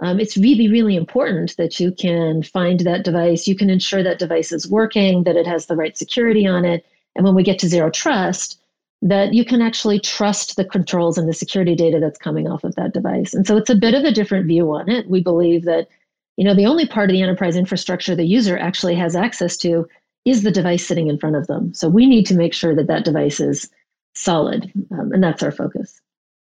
um, 0.00 0.18
it's 0.18 0.36
really, 0.36 0.68
really 0.68 0.96
important 0.96 1.56
that 1.58 1.78
you 1.78 1.92
can 1.92 2.42
find 2.42 2.80
that 2.80 3.04
device. 3.04 3.46
You 3.46 3.56
can 3.56 3.70
ensure 3.70 4.02
that 4.02 4.18
device 4.18 4.50
is 4.50 4.68
working, 4.68 5.24
that 5.24 5.36
it 5.36 5.46
has 5.46 5.66
the 5.66 5.76
right 5.76 5.96
security 5.96 6.46
on 6.46 6.64
it. 6.64 6.84
And 7.14 7.24
when 7.24 7.34
we 7.34 7.42
get 7.42 7.58
to 7.60 7.68
zero 7.68 7.90
trust, 7.90 8.58
that 9.02 9.34
you 9.34 9.44
can 9.44 9.60
actually 9.60 9.98
trust 9.98 10.56
the 10.56 10.64
controls 10.64 11.18
and 11.18 11.28
the 11.28 11.34
security 11.34 11.74
data 11.74 11.98
that's 12.00 12.18
coming 12.18 12.48
off 12.48 12.64
of 12.64 12.74
that 12.76 12.94
device. 12.94 13.34
And 13.34 13.46
so 13.46 13.56
it's 13.56 13.70
a 13.70 13.74
bit 13.74 13.94
of 13.94 14.04
a 14.04 14.12
different 14.12 14.46
view 14.46 14.72
on 14.72 14.88
it. 14.88 15.10
We 15.10 15.20
believe 15.20 15.64
that, 15.64 15.88
you 16.36 16.44
know, 16.44 16.54
the 16.54 16.66
only 16.66 16.86
part 16.86 17.10
of 17.10 17.14
the 17.14 17.22
enterprise 17.22 17.56
infrastructure 17.56 18.14
the 18.14 18.24
user 18.24 18.56
actually 18.56 18.94
has 18.94 19.16
access 19.16 19.56
to 19.58 19.88
is 20.24 20.42
the 20.42 20.52
device 20.52 20.86
sitting 20.86 21.08
in 21.08 21.18
front 21.18 21.36
of 21.36 21.48
them. 21.48 21.74
So 21.74 21.88
we 21.88 22.06
need 22.06 22.26
to 22.26 22.34
make 22.34 22.54
sure 22.54 22.76
that 22.76 22.86
that 22.86 23.04
device 23.04 23.40
is 23.40 23.68
solid. 24.14 24.70
Um, 24.92 25.12
and 25.12 25.22
that's 25.22 25.42
our 25.42 25.50
focus. 25.50 26.00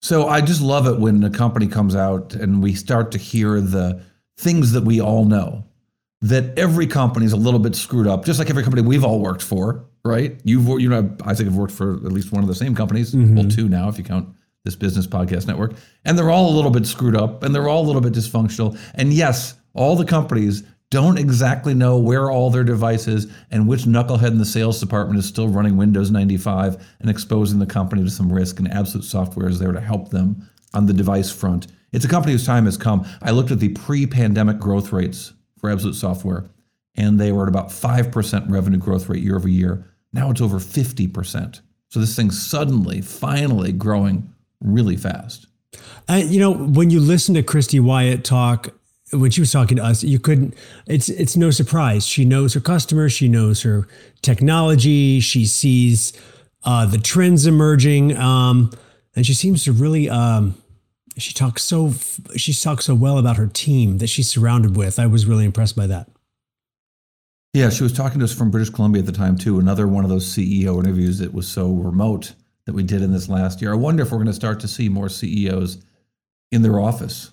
So 0.05 0.29
I 0.29 0.43
just 0.43 0.61
love 0.61 0.87
it 0.87 0.99
when 0.99 1.25
a 1.25 1.31
company 1.31 1.67
comes 1.67 1.97
out 1.97 2.35
and 2.35 2.63
we 2.63 2.75
start 2.75 3.11
to 3.13 3.19
hear 3.19 3.59
the 3.59 4.03
things 4.37 4.73
that 4.73 4.85
we 4.85 5.01
all 5.01 5.25
know. 5.25 5.65
That 6.21 6.59
every 6.59 6.87
company 6.87 7.25
is 7.25 7.33
a 7.33 7.39
little 7.39 7.59
bit 7.59 7.75
screwed 7.75 8.07
up, 8.07 8.27
just 8.27 8.39
like 8.39 8.51
every 8.51 8.63
company 8.63 8.83
we've 8.83 9.03
all 9.03 9.19
worked 9.19 9.41
for, 9.41 9.87
right? 10.05 10.39
You've, 10.45 10.69
you 10.79 10.91
know, 10.91 11.11
I 11.25 11.33
think 11.33 11.49
I've 11.49 11.57
worked 11.57 11.73
for 11.73 11.95
at 11.95 12.13
least 12.13 12.33
one 12.33 12.43
of 12.43 12.49
the 12.49 12.55
same 12.55 12.75
companies, 12.75 13.15
mm-hmm. 13.15 13.35
well, 13.35 13.49
two 13.49 13.67
now 13.67 13.89
if 13.89 13.97
you 13.97 14.05
count 14.05 14.29
this 14.65 14.77
business 14.77 15.07
podcast 15.07 15.47
network, 15.47 15.73
and 16.05 16.19
they're 16.19 16.31
all 16.31 16.51
a 16.51 16.55
little 16.55 16.71
bit 16.71 16.87
screwed 16.87 17.17
up 17.17 17.43
and 17.43 17.55
they're 17.55 17.69
all 17.69 17.83
a 17.83 17.87
little 17.87 18.03
bit 18.03 18.13
dysfunctional. 18.13 18.79
And 18.95 19.11
yes, 19.11 19.55
all 19.73 19.97
the 19.97 20.05
companies 20.05 20.65
don't 20.95 21.19
exactly 21.19 21.75
know 21.75 21.99
where 21.99 22.31
all 22.31 22.51
their 22.51 22.63
devices 22.63 23.27
and 23.51 23.67
which 23.67 23.81
knucklehead 23.81 24.29
in 24.29 24.39
the 24.39 24.45
sales 24.45 24.79
department 24.79 25.19
is 25.19 25.27
still 25.27 25.49
running 25.49 25.77
Windows 25.77 26.13
95 26.13 26.87
and 27.01 27.11
exposing 27.11 27.59
the 27.59 27.67
company 27.67 28.05
to 28.05 28.11
some 28.11 28.33
risk. 28.33 28.61
And 28.61 28.71
Absolute 28.71 29.03
Software 29.03 29.49
is 29.49 29.59
there 29.59 29.73
to 29.73 29.81
help 29.81 30.11
them 30.11 30.49
on 30.73 30.87
the 30.87 30.93
device 30.93 31.33
front. 31.33 31.67
It's 31.91 32.05
a 32.05 32.09
company 32.09 32.31
whose 32.31 32.47
time 32.47 32.67
has 32.67 32.77
come. 32.77 33.05
I 33.23 33.33
looked 33.33 33.51
at 33.51 33.59
the 33.59 33.71
pre 33.71 34.07
pandemic 34.07 34.61
growth 34.61 34.93
rates 34.93 35.33
for 35.59 35.69
Absolute 35.69 35.97
Software, 35.97 36.49
and 36.95 37.19
they 37.19 37.33
were 37.33 37.43
at 37.43 37.49
about 37.49 37.71
5% 37.71 38.49
revenue 38.49 38.79
growth 38.79 39.09
rate 39.09 39.25
year 39.25 39.35
over 39.35 39.49
year. 39.49 39.91
Now 40.13 40.31
it's 40.31 40.41
over 40.41 40.59
50%. 40.59 41.61
So 41.89 41.99
this 41.99 42.15
thing's 42.15 42.41
suddenly, 42.41 43.01
finally 43.01 43.73
growing 43.73 44.33
really 44.61 44.97
fast. 44.97 45.49
Uh, 46.09 46.23
you 46.25 46.39
know, 46.39 46.53
when 46.53 46.91
you 46.91 47.01
listen 47.01 47.35
to 47.35 47.43
Christy 47.43 47.81
Wyatt 47.81 48.23
talk, 48.23 48.69
when 49.15 49.31
she 49.31 49.41
was 49.41 49.53
talking 49.53 49.77
to 49.77 49.85
us, 49.85 50.03
you 50.03 50.19
couldn't. 50.19 50.55
It's 50.87 51.09
it's 51.09 51.37
no 51.37 51.51
surprise. 51.51 52.07
She 52.07 52.25
knows 52.25 52.55
her 52.55 52.61
customers. 52.61 53.13
She 53.13 53.29
knows 53.29 53.63
her 53.63 53.87
technology. 54.23 55.21
She 55.21 55.47
sees 55.47 56.13
uh, 56.65 56.87
the 56.87 56.99
trends 56.99 57.47
emerging, 57.47 58.17
um, 58.17 58.73
and 59.17 59.27
she 59.27 59.35
seems 59.35 59.65
to 59.65 59.73
really. 59.73 60.09
Um, 60.09 60.55
she 61.17 61.33
talks 61.33 61.63
so 61.63 61.93
she 62.37 62.53
talks 62.53 62.87
so 62.87 62.95
well 62.95 63.19
about 63.19 63.37
her 63.37 63.47
team 63.47 63.99
that 63.99 64.09
she's 64.09 64.29
surrounded 64.29 64.77
with. 64.77 64.99
I 64.99 65.07
was 65.07 65.27
really 65.27 65.45
impressed 65.45 65.77
by 65.77 65.87
that. 65.87 66.09
Yeah, 67.53 67.71
she 67.71 67.85
was 67.85 67.93
talking 67.93 68.19
to 68.19 68.25
us 68.25 68.35
from 68.35 68.51
British 68.51 68.71
Columbia 68.71 69.01
at 69.01 69.07
the 69.07 69.13
time 69.13 69.39
too. 69.39 69.61
Another 69.61 69.87
one 69.87 70.03
of 70.03 70.11
those 70.11 70.27
CEO 70.27 70.81
interviews 70.81 71.19
that 71.19 71.33
was 71.33 71.47
so 71.47 71.73
remote 71.73 72.35
that 72.67 72.73
we 72.73 72.83
did 72.83 73.03
in 73.03 73.13
this 73.13 73.29
last 73.29 73.63
year. 73.63 73.73
I 73.73 73.77
wonder 73.77 74.03
if 74.03 74.11
we're 74.11 74.19
going 74.19 74.27
to 74.27 74.33
start 74.33 74.59
to 74.61 74.69
see 74.69 74.89
more 74.89 75.09
CEOs 75.09 75.79
in 76.51 76.63
their 76.63 76.81
office, 76.81 77.31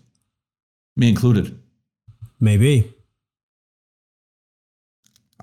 me 0.96 1.10
included. 1.10 1.61
Maybe. 2.42 2.92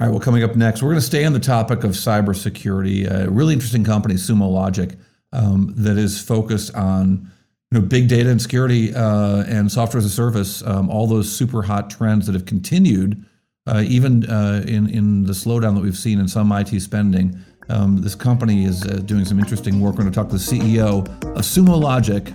All 0.01 0.07
right, 0.07 0.11
well, 0.11 0.21
coming 0.21 0.43
up 0.43 0.55
next, 0.55 0.83
we're 0.83 0.91
going 0.91 1.01
to 1.01 1.07
stay 1.07 1.25
on 1.25 1.33
the 1.33 1.41
topic 1.41 1.83
of 1.83 1.93
cybersecurity. 1.93 3.11
A 3.11 3.31
really 3.31 3.55
interesting 3.55 3.85
company, 3.85 4.15
Sumo 4.15 4.53
Logic, 4.53 4.91
um, 5.33 5.73
that 5.77 5.97
is 5.97 6.21
focused 6.21 6.75
on 6.75 7.31
you 7.71 7.81
know 7.81 7.87
big 7.87 8.09
data 8.09 8.31
and 8.31 8.41
security 8.41 8.95
uh, 8.95 9.45
and 9.45 9.71
software 9.71 9.99
as 9.99 10.05
a 10.05 10.11
service. 10.11 10.65
Um, 10.65 10.89
all 10.89 11.07
those 11.07 11.31
super 11.31 11.63
hot 11.63 11.91
trends 11.91 12.27
that 12.27 12.35
have 12.35 12.47
continued, 12.47 13.25
uh, 13.67 13.83
even 13.87 14.25
uh, 14.29 14.65
in 14.67 14.89
in 14.89 15.25
the 15.25 15.33
slowdown 15.33 15.75
that 15.75 15.83
we've 15.83 15.97
seen 15.97 16.21
in 16.21 16.29
some 16.29 16.53
IT 16.53 16.81
spending. 16.81 17.37
Um, 17.69 18.01
this 18.01 18.15
company 18.15 18.65
is 18.65 18.85
uh, 18.87 19.01
doing 19.05 19.25
some 19.25 19.39
interesting 19.39 19.81
work. 19.81 19.95
We're 19.95 20.03
going 20.03 20.13
to 20.13 20.15
talk 20.15 20.29
to 20.29 20.37
the 20.37 20.39
CEO 20.39 21.07
of 21.37 21.43
Sumo 21.43 21.81
Logic, 21.81 22.33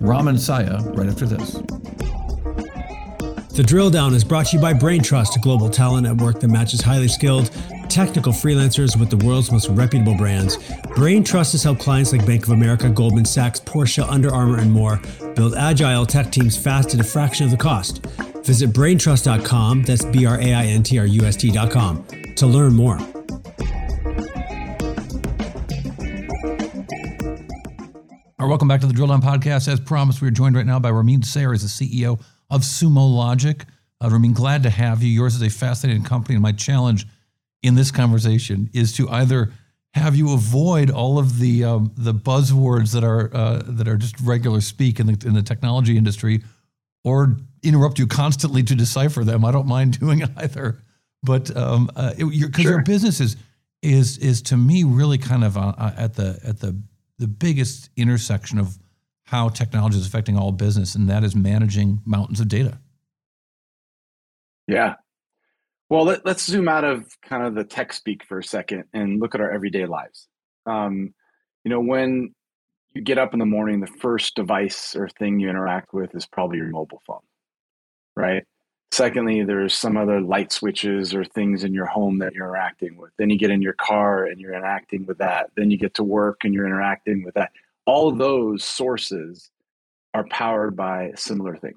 Ramin 0.00 0.36
Sayar, 0.36 0.96
right 0.96 1.08
after 1.08 1.26
this. 1.26 2.05
The 3.56 3.62
drill 3.62 3.88
down 3.88 4.12
is 4.12 4.22
brought 4.22 4.48
to 4.48 4.56
you 4.56 4.60
by 4.60 4.74
Braintrust, 4.74 5.34
a 5.34 5.38
global 5.38 5.70
talent 5.70 6.06
network 6.06 6.40
that 6.40 6.48
matches 6.48 6.82
highly 6.82 7.08
skilled, 7.08 7.50
technical 7.88 8.30
freelancers 8.30 9.00
with 9.00 9.08
the 9.08 9.16
world's 9.16 9.50
most 9.50 9.70
reputable 9.70 10.14
brands. 10.14 10.58
Braintrust 10.94 11.52
has 11.52 11.62
helped 11.62 11.80
clients 11.80 12.12
like 12.12 12.26
Bank 12.26 12.42
of 12.42 12.50
America, 12.50 12.90
Goldman 12.90 13.24
Sachs, 13.24 13.58
Porsche, 13.58 14.06
Under 14.06 14.30
Armour, 14.30 14.58
and 14.58 14.70
more 14.70 15.00
build 15.34 15.54
agile 15.54 16.04
tech 16.04 16.30
teams 16.30 16.54
fast 16.54 16.92
at 16.92 17.00
a 17.00 17.02
fraction 17.02 17.46
of 17.46 17.50
the 17.50 17.56
cost. 17.56 18.04
Visit 18.44 18.74
braintrust.com, 18.74 19.84
that's 19.84 20.04
B 20.04 20.26
R 20.26 20.38
A 20.38 20.52
I 20.52 20.66
N 20.66 20.82
T 20.82 20.98
R 20.98 21.06
U 21.06 21.22
S 21.22 21.36
T.com, 21.36 22.06
to 22.36 22.46
learn 22.46 22.74
more. 22.74 22.98
All 28.38 28.44
right, 28.44 28.50
welcome 28.50 28.68
back 28.68 28.82
to 28.82 28.86
the 28.86 28.92
Drill 28.92 29.08
Down 29.08 29.22
Podcast. 29.22 29.66
As 29.66 29.80
promised, 29.80 30.20
we 30.20 30.28
are 30.28 30.30
joined 30.30 30.56
right 30.56 30.66
now 30.66 30.78
by 30.78 30.90
Ramin 30.90 31.22
Sayar, 31.22 31.58
the 31.58 31.68
CEO 31.68 32.20
of 32.50 32.62
Sumo 32.62 33.14
Logic. 33.14 33.64
Uh, 34.02 34.10
Ramin, 34.10 34.32
glad 34.32 34.62
to 34.62 34.70
have 34.70 35.02
you. 35.02 35.08
Yours 35.08 35.34
is 35.34 35.42
a 35.42 35.50
fascinating 35.50 36.04
company, 36.04 36.34
and 36.34 36.42
my 36.42 36.52
challenge 36.52 37.06
in 37.62 37.74
this 37.74 37.90
conversation 37.90 38.70
is 38.72 38.92
to 38.94 39.08
either 39.08 39.52
have 39.94 40.14
you 40.14 40.32
avoid 40.34 40.90
all 40.90 41.18
of 41.18 41.38
the 41.38 41.64
um, 41.64 41.92
the 41.96 42.12
buzzwords 42.12 42.92
that 42.92 43.02
are 43.02 43.34
uh, 43.34 43.62
that 43.66 43.88
are 43.88 43.96
just 43.96 44.20
regular 44.20 44.60
speak 44.60 45.00
in 45.00 45.06
the 45.06 45.26
in 45.26 45.34
the 45.34 45.42
technology 45.42 45.96
industry, 45.96 46.42
or 47.04 47.36
interrupt 47.62 47.98
you 47.98 48.06
constantly 48.06 48.62
to 48.62 48.74
decipher 48.74 49.24
them. 49.24 49.44
I 49.44 49.52
don't 49.52 49.66
mind 49.66 49.98
doing 50.00 50.22
either, 50.36 50.78
but 51.22 51.46
because 51.46 51.56
um, 51.56 51.90
uh, 51.96 52.12
your, 52.18 52.52
sure. 52.52 52.70
your 52.72 52.82
business 52.82 53.20
is 53.20 53.36
is 53.82 54.18
is 54.18 54.42
to 54.42 54.56
me 54.56 54.84
really 54.84 55.18
kind 55.18 55.44
of 55.44 55.56
uh, 55.56 55.72
uh, 55.78 55.92
at 55.96 56.14
the 56.14 56.38
at 56.44 56.60
the 56.60 56.80
the 57.18 57.28
biggest 57.28 57.88
intersection 57.96 58.58
of 58.58 58.76
how 59.26 59.48
technology 59.48 59.98
is 59.98 60.06
affecting 60.06 60.38
all 60.38 60.52
business, 60.52 60.94
and 60.94 61.08
that 61.08 61.24
is 61.24 61.34
managing 61.34 62.00
mountains 62.04 62.40
of 62.40 62.48
data. 62.48 62.78
Yeah. 64.66 64.94
Well, 65.88 66.04
let, 66.04 66.26
us 66.26 66.42
zoom 66.42 66.68
out 66.68 66.84
of 66.84 67.04
kind 67.22 67.44
of 67.44 67.54
the 67.54 67.64
tech 67.64 67.92
speak 67.92 68.24
for 68.24 68.38
a 68.38 68.44
second 68.44 68.84
and 68.92 69.20
look 69.20 69.34
at 69.34 69.40
our 69.40 69.50
everyday 69.50 69.86
lives. 69.86 70.28
Um, 70.64 71.14
you 71.64 71.70
know, 71.70 71.80
when 71.80 72.34
you 72.94 73.02
get 73.02 73.18
up 73.18 73.32
in 73.32 73.38
the 73.38 73.46
morning, 73.46 73.80
the 73.80 73.86
first 73.86 74.34
device 74.34 74.96
or 74.96 75.08
thing 75.08 75.38
you 75.38 75.48
interact 75.48 75.92
with 75.92 76.14
is 76.14 76.26
probably 76.26 76.58
your 76.58 76.68
mobile 76.68 77.02
phone, 77.06 77.20
right? 78.16 78.44
Secondly, 78.92 79.44
there's 79.44 79.74
some 79.74 79.96
other 79.96 80.20
light 80.20 80.52
switches 80.52 81.14
or 81.14 81.24
things 81.24 81.64
in 81.64 81.74
your 81.74 81.86
home 81.86 82.18
that 82.20 82.34
you're 82.34 82.46
interacting 82.46 82.96
with. 82.96 83.10
Then 83.18 83.30
you 83.30 83.38
get 83.38 83.50
in 83.50 83.60
your 83.60 83.74
car 83.74 84.24
and 84.24 84.40
you're 84.40 84.54
interacting 84.54 85.04
with 85.06 85.18
that. 85.18 85.50
Then 85.56 85.70
you 85.70 85.78
get 85.78 85.94
to 85.94 86.04
work 86.04 86.44
and 86.44 86.54
you're 86.54 86.66
interacting 86.66 87.24
with 87.24 87.34
that 87.34 87.50
all 87.86 88.12
those 88.12 88.64
sources 88.64 89.50
are 90.12 90.26
powered 90.28 90.76
by 90.76 91.04
a 91.04 91.16
similar 91.16 91.56
thing 91.56 91.74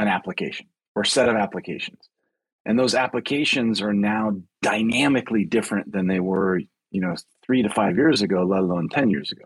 an 0.00 0.08
application 0.08 0.66
or 0.94 1.04
set 1.04 1.28
of 1.28 1.36
applications. 1.36 2.08
And 2.64 2.78
those 2.78 2.94
applications 2.94 3.80
are 3.82 3.92
now 3.92 4.36
dynamically 4.62 5.44
different 5.44 5.90
than 5.92 6.06
they 6.06 6.20
were 6.20 6.60
you 6.90 7.00
know 7.00 7.14
three 7.44 7.62
to 7.62 7.68
five 7.68 7.96
years 7.96 8.22
ago 8.22 8.44
let 8.44 8.60
alone 8.60 8.88
10 8.88 9.10
years 9.10 9.32
ago. 9.32 9.44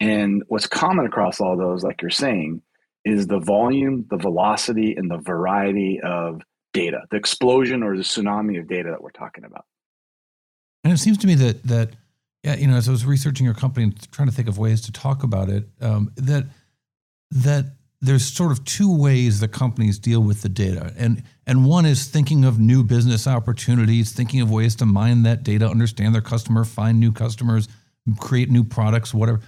And 0.00 0.42
what's 0.48 0.66
common 0.66 1.06
across 1.06 1.40
all 1.40 1.56
those 1.56 1.82
like 1.82 2.02
you're 2.02 2.10
saying 2.10 2.62
is 3.04 3.26
the 3.26 3.38
volume 3.38 4.06
the 4.10 4.16
velocity 4.16 4.94
and 4.96 5.10
the 5.10 5.18
variety 5.18 6.00
of 6.02 6.42
data 6.72 7.00
the 7.10 7.16
explosion 7.16 7.82
or 7.82 7.96
the 7.96 8.02
tsunami 8.02 8.58
of 8.58 8.68
data 8.68 8.90
that 8.90 9.02
we're 9.02 9.10
talking 9.10 9.44
about. 9.44 9.64
And 10.84 10.92
it 10.92 10.98
seems 10.98 11.18
to 11.18 11.26
me 11.26 11.34
that 11.34 11.62
that 11.64 11.90
yeah, 12.46 12.54
you 12.54 12.68
know, 12.68 12.76
as 12.76 12.88
I 12.88 12.92
was 12.92 13.04
researching 13.04 13.44
your 13.44 13.56
company 13.56 13.82
and 13.82 14.12
trying 14.12 14.28
to 14.28 14.34
think 14.34 14.46
of 14.46 14.56
ways 14.56 14.80
to 14.82 14.92
talk 14.92 15.24
about 15.24 15.48
it, 15.48 15.64
um, 15.80 16.12
that 16.14 16.46
that 17.32 17.64
there's 18.00 18.24
sort 18.24 18.52
of 18.52 18.64
two 18.64 18.96
ways 18.96 19.40
that 19.40 19.48
companies 19.48 19.98
deal 19.98 20.20
with 20.20 20.42
the 20.42 20.48
data, 20.48 20.94
and 20.96 21.24
and 21.44 21.66
one 21.66 21.84
is 21.84 22.06
thinking 22.06 22.44
of 22.44 22.60
new 22.60 22.84
business 22.84 23.26
opportunities, 23.26 24.12
thinking 24.12 24.40
of 24.42 24.48
ways 24.48 24.76
to 24.76 24.86
mine 24.86 25.24
that 25.24 25.42
data, 25.42 25.66
understand 25.68 26.14
their 26.14 26.22
customer, 26.22 26.62
find 26.62 27.00
new 27.00 27.10
customers, 27.10 27.66
create 28.20 28.48
new 28.48 28.62
products, 28.62 29.12
whatever. 29.12 29.40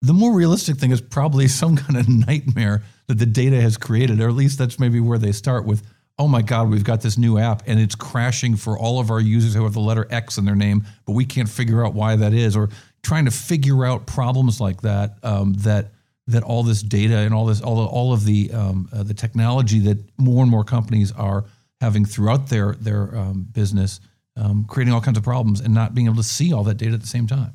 The 0.00 0.12
more 0.12 0.34
realistic 0.34 0.78
thing 0.78 0.90
is 0.90 1.00
probably 1.00 1.46
some 1.62 1.76
kind 1.76 1.96
of 1.96 2.08
nightmare 2.08 2.82
that 3.06 3.20
the 3.20 3.26
data 3.26 3.60
has 3.60 3.76
created, 3.76 4.20
or 4.20 4.28
at 4.28 4.34
least 4.34 4.58
that's 4.58 4.80
maybe 4.80 4.98
where 4.98 5.18
they 5.18 5.30
start 5.30 5.64
with 5.64 5.84
oh 6.18 6.28
my 6.28 6.42
God, 6.42 6.70
we've 6.70 6.84
got 6.84 7.00
this 7.00 7.18
new 7.18 7.38
app 7.38 7.62
and 7.66 7.80
it's 7.80 7.94
crashing 7.94 8.56
for 8.56 8.78
all 8.78 9.00
of 9.00 9.10
our 9.10 9.20
users 9.20 9.54
who 9.54 9.64
have 9.64 9.72
the 9.72 9.80
letter 9.80 10.06
X 10.10 10.38
in 10.38 10.44
their 10.44 10.54
name, 10.54 10.84
but 11.06 11.12
we 11.12 11.24
can't 11.24 11.48
figure 11.48 11.84
out 11.84 11.94
why 11.94 12.16
that 12.16 12.32
is, 12.32 12.56
or 12.56 12.68
trying 13.02 13.24
to 13.24 13.30
figure 13.30 13.84
out 13.84 14.06
problems 14.06 14.60
like 14.60 14.82
that. 14.82 15.16
Um, 15.22 15.54
that 15.54 15.92
that 16.28 16.42
all 16.44 16.62
this 16.62 16.82
data 16.82 17.16
and 17.18 17.34
all 17.34 17.46
this 17.46 17.60
all 17.60 17.84
all 17.86 18.12
of 18.12 18.24
the 18.24 18.50
um, 18.52 18.88
uh, 18.92 19.02
the 19.02 19.14
technology 19.14 19.80
that 19.80 19.98
more 20.18 20.42
and 20.42 20.50
more 20.50 20.64
companies 20.64 21.12
are 21.12 21.44
having 21.80 22.04
throughout 22.04 22.48
their 22.48 22.74
their 22.74 23.16
um, 23.16 23.46
business, 23.50 24.00
um, 24.36 24.64
creating 24.64 24.94
all 24.94 25.00
kinds 25.00 25.18
of 25.18 25.24
problems 25.24 25.60
and 25.60 25.74
not 25.74 25.94
being 25.94 26.06
able 26.06 26.16
to 26.16 26.22
see 26.22 26.52
all 26.52 26.62
that 26.64 26.76
data 26.76 26.94
at 26.94 27.00
the 27.00 27.06
same 27.06 27.26
time. 27.26 27.54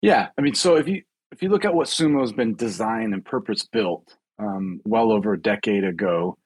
Yeah, 0.00 0.28
I 0.36 0.42
mean, 0.42 0.54
so 0.54 0.76
if 0.76 0.88
you 0.88 1.02
if 1.32 1.42
you 1.42 1.48
look 1.48 1.64
at 1.64 1.74
what 1.74 1.88
Sumo 1.88 2.20
has 2.20 2.32
been 2.32 2.54
designed 2.54 3.12
and 3.12 3.24
purpose 3.24 3.64
built 3.64 4.16
um, 4.38 4.80
well 4.84 5.12
over 5.12 5.34
a 5.34 5.40
decade 5.40 5.84
ago, 5.84 6.38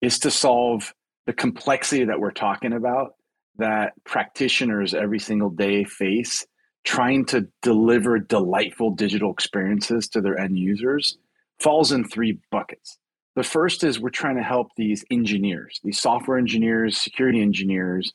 is 0.00 0.18
to 0.20 0.30
solve 0.30 0.94
the 1.26 1.32
complexity 1.32 2.04
that 2.04 2.20
we're 2.20 2.30
talking 2.30 2.72
about 2.72 3.14
that 3.58 3.92
practitioners 4.04 4.94
every 4.94 5.18
single 5.18 5.50
day 5.50 5.84
face 5.84 6.46
trying 6.84 7.24
to 7.26 7.46
deliver 7.60 8.18
delightful 8.18 8.90
digital 8.90 9.32
experiences 9.32 10.08
to 10.08 10.20
their 10.20 10.38
end 10.38 10.58
users 10.58 11.18
falls 11.60 11.92
in 11.92 12.04
three 12.04 12.38
buckets. 12.50 12.98
The 13.36 13.42
first 13.42 13.84
is 13.84 14.00
we're 14.00 14.10
trying 14.10 14.36
to 14.36 14.42
help 14.42 14.68
these 14.76 15.04
engineers, 15.10 15.80
these 15.84 16.00
software 16.00 16.38
engineers, 16.38 16.98
security 16.98 17.42
engineers, 17.42 18.12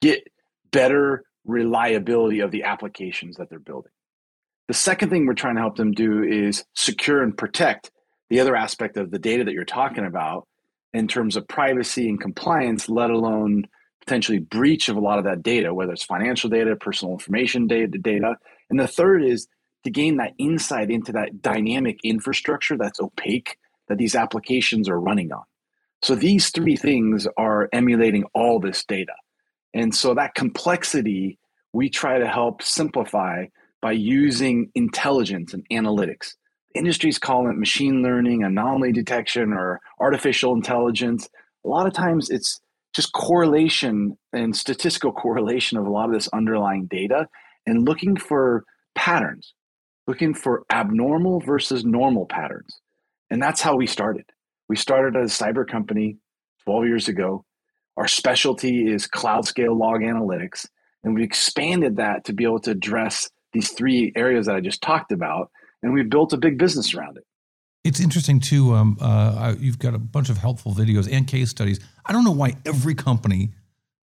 get 0.00 0.26
better 0.72 1.24
reliability 1.44 2.40
of 2.40 2.50
the 2.50 2.64
applications 2.64 3.36
that 3.36 3.48
they're 3.48 3.58
building. 3.58 3.92
The 4.68 4.74
second 4.74 5.10
thing 5.10 5.26
we're 5.26 5.34
trying 5.34 5.54
to 5.54 5.60
help 5.60 5.76
them 5.76 5.92
do 5.92 6.24
is 6.24 6.64
secure 6.74 7.22
and 7.22 7.36
protect 7.36 7.90
the 8.28 8.40
other 8.40 8.56
aspect 8.56 8.96
of 8.96 9.10
the 9.10 9.18
data 9.18 9.44
that 9.44 9.52
you're 9.52 9.64
talking 9.64 10.04
about 10.04 10.48
in 10.94 11.08
terms 11.08 11.36
of 11.36 11.46
privacy 11.48 12.08
and 12.08 12.20
compliance, 12.20 12.88
let 12.88 13.10
alone 13.10 13.66
potentially 14.00 14.38
breach 14.38 14.88
of 14.88 14.96
a 14.96 15.00
lot 15.00 15.18
of 15.18 15.24
that 15.24 15.42
data, 15.42 15.74
whether 15.74 15.92
it's 15.92 16.04
financial 16.04 16.48
data, 16.48 16.76
personal 16.76 17.14
information 17.14 17.66
data, 17.66 17.98
data. 17.98 18.36
And 18.70 18.78
the 18.78 18.86
third 18.86 19.24
is 19.24 19.48
to 19.84 19.90
gain 19.90 20.16
that 20.16 20.32
insight 20.38 20.90
into 20.90 21.12
that 21.12 21.42
dynamic 21.42 21.98
infrastructure 22.04 22.76
that's 22.76 23.00
opaque 23.00 23.58
that 23.88 23.98
these 23.98 24.14
applications 24.14 24.88
are 24.88 25.00
running 25.00 25.32
on. 25.32 25.42
So 26.02 26.14
these 26.14 26.50
three 26.50 26.76
things 26.76 27.26
are 27.36 27.68
emulating 27.72 28.24
all 28.34 28.60
this 28.60 28.84
data. 28.84 29.14
And 29.74 29.94
so 29.94 30.14
that 30.14 30.34
complexity 30.34 31.38
we 31.72 31.90
try 31.90 32.18
to 32.18 32.26
help 32.26 32.62
simplify 32.62 33.46
by 33.82 33.92
using 33.92 34.70
intelligence 34.74 35.52
and 35.52 35.66
analytics 35.70 36.34
industries 36.76 37.18
call 37.18 37.48
it 37.48 37.56
machine 37.56 38.02
learning, 38.02 38.44
anomaly 38.44 38.92
detection, 38.92 39.52
or 39.52 39.80
artificial 40.00 40.54
intelligence. 40.54 41.28
A 41.64 41.68
lot 41.68 41.86
of 41.86 41.92
times 41.92 42.30
it's 42.30 42.60
just 42.94 43.12
correlation 43.12 44.16
and 44.32 44.56
statistical 44.56 45.12
correlation 45.24 45.78
of 45.78 45.86
a 45.86 45.90
lot 45.90 46.08
of 46.08 46.14
this 46.14 46.28
underlying 46.28 46.86
data 46.86 47.28
and 47.66 47.86
looking 47.86 48.16
for 48.16 48.64
patterns, 48.94 49.54
looking 50.06 50.34
for 50.34 50.64
abnormal 50.72 51.40
versus 51.40 51.84
normal 51.84 52.26
patterns. 52.26 52.80
And 53.30 53.42
that's 53.42 53.60
how 53.60 53.76
we 53.76 53.86
started. 53.86 54.24
We 54.68 54.76
started 54.76 55.16
as 55.16 55.40
a 55.40 55.44
cyber 55.44 55.66
company 55.66 56.18
12 56.64 56.84
years 56.86 57.08
ago. 57.08 57.44
Our 57.96 58.08
specialty 58.08 58.90
is 58.90 59.06
cloud 59.06 59.46
scale 59.46 59.76
log 59.76 60.00
analytics. 60.00 60.66
And 61.04 61.14
we 61.14 61.22
expanded 61.22 61.96
that 61.96 62.24
to 62.24 62.32
be 62.32 62.44
able 62.44 62.60
to 62.60 62.72
address 62.72 63.30
these 63.52 63.70
three 63.70 64.12
areas 64.16 64.46
that 64.46 64.56
I 64.56 64.60
just 64.60 64.82
talked 64.82 65.12
about 65.12 65.50
and 65.86 65.94
we 65.94 66.02
built 66.02 66.32
a 66.32 66.36
big 66.36 66.58
business 66.58 66.92
around 66.94 67.16
it. 67.16 67.24
It's 67.84 68.00
interesting 68.00 68.40
too. 68.40 68.74
Um, 68.74 68.98
uh, 69.00 69.54
you've 69.58 69.78
got 69.78 69.94
a 69.94 69.98
bunch 69.98 70.28
of 70.28 70.36
helpful 70.36 70.74
videos 70.74 71.08
and 71.10 71.26
case 71.26 71.48
studies. 71.48 71.78
I 72.04 72.12
don't 72.12 72.24
know 72.24 72.32
why 72.32 72.56
every 72.66 72.94
company 72.94 73.50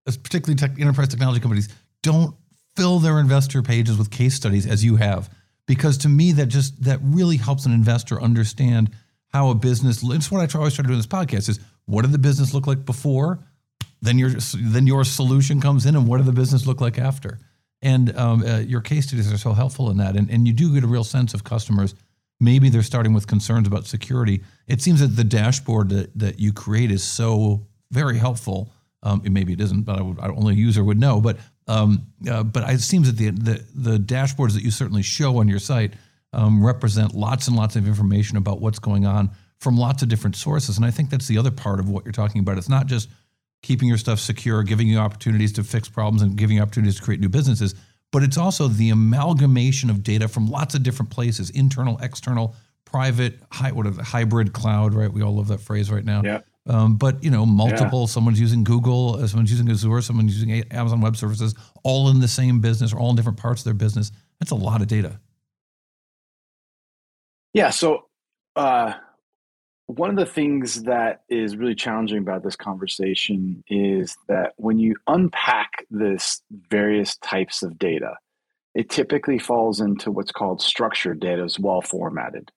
particularly 0.06 0.56
tech, 0.56 0.80
enterprise 0.80 1.08
technology 1.08 1.40
companies, 1.40 1.70
don't 2.02 2.36
fill 2.76 3.00
their 3.00 3.20
investor 3.20 3.62
pages 3.62 3.98
with 3.98 4.12
case 4.12 4.36
studies 4.36 4.66
as 4.66 4.84
you 4.84 4.98
have, 4.98 5.30
because 5.68 5.98
to 6.00 6.10
me 6.10 6.32
that 6.34 6.48
just 6.48 6.84
that 6.84 7.00
really 7.02 7.38
helps 7.38 7.66
an 7.66 7.72
investor 7.72 8.22
understand 8.22 8.92
how 9.30 9.50
a 9.50 9.56
business. 9.56 10.04
It's 10.04 10.32
what 10.32 10.42
I 10.42 10.46
try, 10.46 10.60
always 10.60 10.74
try 10.74 10.84
to 10.84 10.88
do 10.88 10.94
in 10.94 11.00
this 11.00 11.08
podcast: 11.08 11.50
is 11.50 11.60
what 11.86 12.02
did 12.02 12.12
the 12.12 12.18
business 12.18 12.54
look 12.54 12.68
like 12.68 12.86
before? 12.86 13.40
Then 14.02 14.18
your 14.18 14.32
then 14.56 14.88
your 14.88 15.06
solution 15.06 15.62
comes 15.62 15.86
in, 15.86 15.96
and 15.96 16.08
what 16.08 16.18
did 16.18 16.26
the 16.26 16.34
business 16.34 16.68
look 16.68 16.82
like 16.82 16.98
after? 16.98 17.40
And 17.84 18.18
um, 18.18 18.44
uh, 18.44 18.60
your 18.60 18.82
case 18.82 19.08
studies 19.08 19.32
are 19.32 19.38
so 19.38 19.54
helpful 19.54 19.92
in 19.92 19.98
that, 19.98 20.16
and 20.16 20.30
and 20.32 20.48
you 20.48 20.54
do 20.54 20.74
get 20.74 20.84
a 20.84 20.88
real 20.88 21.04
sense 21.04 21.36
of 21.36 21.44
customers. 21.44 21.94
Maybe 22.40 22.70
they're 22.70 22.82
starting 22.82 23.14
with 23.14 23.28
concerns 23.28 23.68
about 23.68 23.86
security. 23.86 24.42
It 24.68 24.82
seems 24.82 25.02
that 25.02 25.16
the 25.16 25.24
dashboard 25.24 25.90
that, 25.90 26.18
that 26.18 26.40
you 26.40 26.52
create 26.54 26.92
is 26.92 27.04
so 27.04 27.68
very 27.92 28.18
helpful. 28.18 28.72
Um, 29.04 29.22
maybe 29.30 29.54
it 29.54 29.62
isn't, 29.62 29.84
but 29.84 30.00
I 30.00 30.02
would, 30.02 30.20
only 30.20 30.54
a 30.54 30.58
user 30.58 30.84
would 30.84 31.00
know. 31.00 31.22
But 31.22 31.38
um, 31.68 32.08
uh, 32.30 32.44
but 32.44 32.70
it 32.70 32.82
seems 32.82 33.08
that 33.08 33.18
the, 33.18 33.30
the, 33.32 33.66
the 33.76 33.98
dashboards 33.98 34.54
that 34.54 34.64
you 34.64 34.72
certainly 34.72 35.04
show 35.04 35.38
on 35.38 35.48
your 35.48 35.60
site 35.60 35.94
um, 36.34 36.66
represent 36.66 37.14
lots 37.14 37.48
and 37.48 37.56
lots 37.56 37.76
of 37.76 37.88
information 37.88 38.38
about 38.38 38.60
what's 38.60 38.80
going 38.80 39.06
on 39.06 39.30
from 39.60 39.78
lots 39.78 40.04
of 40.04 40.10
different 40.10 40.36
sources. 40.36 40.78
And 40.78 40.86
I 40.86 40.92
think 40.92 41.10
that's 41.10 41.28
the 41.28 41.38
other 41.38 41.52
part 41.52 41.80
of 41.80 41.90
what 41.90 42.04
you're 42.04 42.12
talking 42.12 42.40
about. 42.40 42.58
It's 42.58 42.70
not 42.70 42.88
just 42.88 43.10
keeping 43.64 43.88
your 43.88 43.98
stuff 43.98 44.20
secure, 44.20 44.62
giving 44.62 44.88
you 44.88 45.00
opportunities 45.00 45.52
to 45.54 45.64
fix 45.64 45.90
problems, 45.90 46.22
and 46.22 46.38
giving 46.38 46.58
you 46.58 46.62
opportunities 46.62 46.98
to 46.98 47.02
create 47.02 47.20
new 47.20 47.30
businesses, 47.30 47.74
but 48.12 48.22
it's 48.22 48.38
also 48.38 48.68
the 48.68 48.92
amalgamation 48.92 49.90
of 49.90 50.04
data 50.04 50.28
from 50.28 50.48
lots 50.48 50.76
of 50.76 50.84
different 50.84 51.10
places 51.10 51.50
internal, 51.50 51.98
external, 52.04 52.56
private, 52.86 53.40
high, 53.52 53.72
what 53.72 53.88
are 53.88 53.90
the, 53.90 54.04
hybrid 54.04 54.54
cloud, 54.54 54.94
right? 54.94 55.12
We 55.12 55.24
all 55.24 55.36
love 55.36 55.48
that 55.48 55.62
phrase 55.62 55.90
right 55.90 56.06
now. 56.06 56.22
Yeah. 56.24 56.42
Um, 56.68 56.96
but 56.96 57.24
you 57.24 57.32
know, 57.32 57.46
multiple. 57.46 58.02
Yeah. 58.02 58.06
Someone's 58.06 58.40
using 58.40 58.64
Google, 58.64 59.16
uh, 59.16 59.28
someone's 59.28 59.50
using 59.50 59.70
Azure, 59.70 60.02
someone's 60.02 60.40
using 60.40 60.64
Amazon 60.72 61.02
Web 61.02 61.18
Services, 61.18 61.56
all 61.84 62.10
in 62.10 62.20
the 62.20 62.28
same 62.28 62.62
business 62.62 62.94
or 62.94 63.00
all 63.00 63.10
in 63.10 63.16
different 63.16 63.40
parts 63.40 63.62
of 63.62 63.66
their 63.66 63.74
business. 63.74 64.12
That's 64.40 64.52
a 64.52 64.56
lot 64.56 64.82
of 64.82 64.88
data. 64.88 65.20
Yeah. 67.54 67.72
So 67.72 68.06
uh, 68.56 68.94
one 69.88 70.10
of 70.10 70.16
the 70.16 70.26
things 70.26 70.84
that 70.84 71.22
is 71.30 71.58
really 71.58 71.76
challenging 71.76 72.20
about 72.20 72.44
this 72.44 72.56
conversation 72.56 73.64
is 73.68 74.16
that 74.28 74.54
when 74.58 74.80
you 74.80 74.96
unpack 75.08 75.86
this 75.92 76.42
various 76.70 77.18
types 77.18 77.64
of 77.64 77.78
data, 77.78 78.16
it 78.74 78.90
typically 78.90 79.38
falls 79.38 79.82
into 79.82 80.10
what's 80.10 80.32
called 80.32 80.62
structured 80.62 81.20
data, 81.20 81.44
is 81.44 81.60
well 81.60 81.82
formatted. 81.82 82.52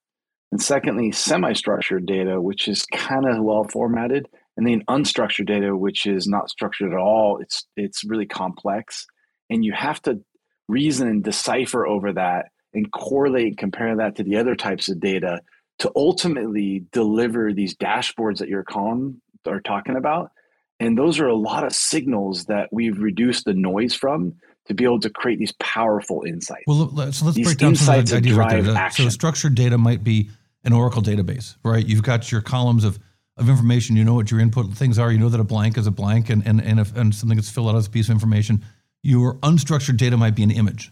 And 0.52 0.62
secondly, 0.62 1.12
semi 1.12 1.52
structured 1.52 2.06
data, 2.06 2.40
which 2.40 2.68
is 2.68 2.86
kind 2.86 3.26
of 3.28 3.42
well 3.42 3.64
formatted. 3.64 4.28
And 4.56 4.66
then 4.66 4.84
unstructured 4.88 5.46
data, 5.46 5.76
which 5.76 6.06
is 6.06 6.26
not 6.26 6.48
structured 6.48 6.92
at 6.92 6.98
all. 6.98 7.38
It's, 7.42 7.66
it's 7.76 8.04
really 8.04 8.24
complex. 8.24 9.06
And 9.50 9.64
you 9.64 9.72
have 9.72 10.00
to 10.02 10.20
reason 10.68 11.08
and 11.08 11.22
decipher 11.22 11.86
over 11.86 12.12
that 12.14 12.46
and 12.72 12.90
correlate 12.90 13.48
and 13.48 13.58
compare 13.58 13.96
that 13.96 14.16
to 14.16 14.22
the 14.22 14.36
other 14.36 14.54
types 14.54 14.88
of 14.88 15.00
data 15.00 15.40
to 15.78 15.92
ultimately 15.94 16.84
deliver 16.92 17.52
these 17.52 17.76
dashboards 17.76 18.38
that 18.38 18.48
you're 18.48 18.64
calling 18.64 19.20
are 19.46 19.60
talking 19.60 19.96
about. 19.96 20.30
And 20.78 20.98
those 20.98 21.18
are 21.20 21.28
a 21.28 21.36
lot 21.36 21.64
of 21.64 21.72
signals 21.72 22.46
that 22.46 22.68
we've 22.72 22.98
reduced 22.98 23.44
the 23.44 23.54
noise 23.54 23.94
from 23.94 24.34
to 24.66 24.74
be 24.74 24.84
able 24.84 25.00
to 25.00 25.10
create 25.10 25.38
these 25.38 25.52
powerful 25.52 26.22
insights. 26.26 26.64
Well, 26.66 26.90
so 27.12 27.24
let's 27.24 27.36
these 27.36 27.46
break 27.46 27.58
down 27.58 27.76
some 27.76 28.00
of 28.00 28.08
the 28.08 28.16
ideas 28.16 28.36
right 28.36 28.62
there. 28.62 28.74
Action. 28.74 29.04
So 29.04 29.10
structured 29.10 29.54
data 29.54 29.78
might 29.78 30.02
be 30.02 30.30
an 30.64 30.72
Oracle 30.72 31.02
database, 31.02 31.56
right? 31.64 31.86
You've 31.86 32.02
got 32.02 32.30
your 32.30 32.40
columns 32.40 32.84
of, 32.84 32.98
of 33.36 33.48
information. 33.48 33.96
You 33.96 34.04
know 34.04 34.14
what 34.14 34.30
your 34.30 34.40
input 34.40 34.74
things 34.74 34.98
are. 34.98 35.10
You 35.10 35.18
know 35.18 35.28
that 35.28 35.40
a 35.40 35.44
blank 35.44 35.78
is 35.78 35.86
a 35.86 35.90
blank, 35.90 36.28
and 36.28 36.44
and 36.46 36.60
and, 36.60 36.80
if, 36.80 36.94
and 36.96 37.14
something 37.14 37.36
gets 37.36 37.48
filled 37.48 37.68
out 37.68 37.76
as 37.76 37.86
a 37.86 37.90
piece 37.90 38.08
of 38.08 38.12
information. 38.12 38.64
Your 39.02 39.34
unstructured 39.36 39.96
data 39.96 40.16
might 40.16 40.34
be 40.34 40.42
an 40.42 40.50
image, 40.50 40.90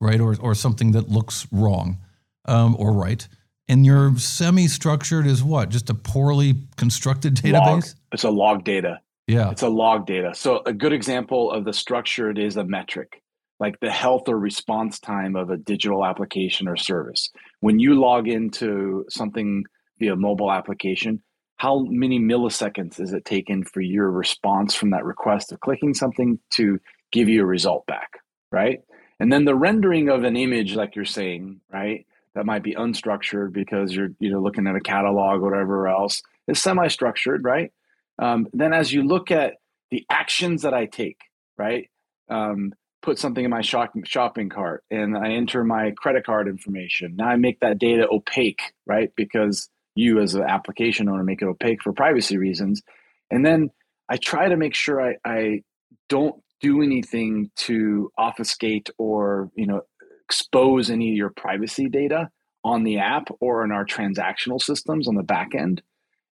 right, 0.00 0.20
or 0.20 0.36
or 0.38 0.54
something 0.54 0.92
that 0.92 1.08
looks 1.08 1.46
wrong 1.50 1.98
um, 2.44 2.76
or 2.78 2.92
right. 2.92 3.26
And 3.68 3.86
your 3.86 4.16
semi-structured 4.18 5.26
is 5.26 5.42
what? 5.42 5.70
Just 5.70 5.88
a 5.88 5.94
poorly 5.94 6.54
constructed 6.76 7.36
database. 7.36 7.52
Log. 7.52 7.84
It's 8.12 8.24
a 8.24 8.30
log 8.30 8.64
data. 8.64 9.00
Yeah. 9.26 9.50
It's 9.50 9.62
a 9.62 9.68
log 9.68 10.06
data. 10.06 10.34
So 10.34 10.62
a 10.66 10.72
good 10.72 10.92
example 10.92 11.50
of 11.50 11.64
the 11.64 11.72
structured 11.72 12.38
is 12.38 12.56
a 12.58 12.64
metric, 12.64 13.22
like 13.58 13.80
the 13.80 13.90
health 13.90 14.28
or 14.28 14.38
response 14.38 15.00
time 15.00 15.34
of 15.34 15.48
a 15.48 15.56
digital 15.56 16.04
application 16.04 16.68
or 16.68 16.76
service. 16.76 17.30
When 17.60 17.78
you 17.78 17.98
log 17.98 18.28
into 18.28 19.06
something 19.08 19.64
via 19.98 20.14
mobile 20.14 20.52
application, 20.52 21.22
how 21.56 21.86
many 21.88 22.18
milliseconds 22.18 23.00
is 23.00 23.14
it 23.14 23.24
taken 23.24 23.64
for 23.64 23.80
your 23.80 24.10
response 24.10 24.74
from 24.74 24.90
that 24.90 25.04
request 25.04 25.52
of 25.52 25.60
clicking 25.60 25.94
something 25.94 26.38
to 26.50 26.78
give 27.12 27.28
you 27.28 27.42
a 27.42 27.46
result 27.46 27.86
back, 27.86 28.10
right? 28.52 28.80
And 29.20 29.32
then 29.32 29.46
the 29.46 29.54
rendering 29.54 30.10
of 30.10 30.24
an 30.24 30.36
image, 30.36 30.74
like 30.74 30.96
you're 30.96 31.04
saying, 31.06 31.60
right? 31.72 32.04
That 32.34 32.46
might 32.46 32.62
be 32.62 32.74
unstructured 32.74 33.52
because 33.52 33.94
you're 33.94 34.10
you 34.18 34.30
know 34.30 34.40
looking 34.40 34.66
at 34.66 34.76
a 34.76 34.80
catalog 34.80 35.40
or 35.40 35.50
whatever 35.50 35.88
else. 35.88 36.22
It's 36.46 36.60
semi-structured, 36.60 37.44
right? 37.44 37.72
Um, 38.18 38.48
then 38.52 38.72
as 38.72 38.92
you 38.92 39.02
look 39.02 39.30
at 39.30 39.54
the 39.90 40.04
actions 40.10 40.62
that 40.62 40.74
I 40.74 40.86
take, 40.86 41.18
right? 41.56 41.88
Um, 42.28 42.72
put 43.02 43.18
something 43.18 43.44
in 43.44 43.50
my 43.50 43.60
shopping 43.60 44.02
shopping 44.04 44.48
cart 44.48 44.82
and 44.90 45.16
I 45.16 45.32
enter 45.32 45.62
my 45.62 45.92
credit 45.96 46.24
card 46.24 46.48
information. 46.48 47.16
Now 47.16 47.28
I 47.28 47.36
make 47.36 47.60
that 47.60 47.78
data 47.78 48.06
opaque, 48.10 48.72
right? 48.86 49.10
Because 49.14 49.68
you 49.94 50.20
as 50.20 50.34
an 50.34 50.42
application 50.42 51.08
owner 51.08 51.22
make 51.22 51.42
it 51.42 51.46
opaque 51.46 51.82
for 51.82 51.92
privacy 51.92 52.38
reasons. 52.38 52.82
And 53.30 53.44
then 53.44 53.70
I 54.08 54.16
try 54.16 54.48
to 54.48 54.56
make 54.56 54.74
sure 54.74 55.00
I, 55.00 55.16
I 55.24 55.62
don't 56.08 56.36
do 56.60 56.82
anything 56.82 57.50
to 57.56 58.10
obfuscate 58.18 58.88
or 58.96 59.50
you 59.54 59.66
know 59.66 59.82
expose 60.28 60.90
any 60.90 61.10
of 61.10 61.16
your 61.16 61.30
privacy 61.30 61.88
data 61.88 62.28
on 62.64 62.82
the 62.84 62.98
app 62.98 63.28
or 63.40 63.64
in 63.64 63.72
our 63.72 63.84
transactional 63.84 64.60
systems 64.60 65.06
on 65.08 65.14
the 65.14 65.22
back 65.22 65.54
end. 65.54 65.82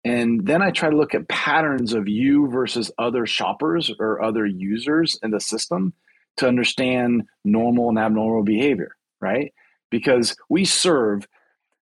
And 0.05 0.45
then 0.45 0.61
I 0.61 0.71
try 0.71 0.89
to 0.89 0.95
look 0.95 1.13
at 1.15 1.27
patterns 1.27 1.93
of 1.93 2.07
you 2.07 2.47
versus 2.49 2.91
other 2.97 3.25
shoppers 3.25 3.91
or 3.99 4.21
other 4.21 4.45
users 4.45 5.19
in 5.23 5.31
the 5.31 5.41
system 5.41 5.93
to 6.37 6.47
understand 6.47 7.23
normal 7.43 7.89
and 7.89 7.99
abnormal 7.99 8.43
behavior, 8.43 8.95
right? 9.19 9.53
Because 9.89 10.35
we 10.49 10.65
serve 10.65 11.27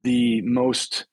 the 0.04 0.42
most 0.42 1.08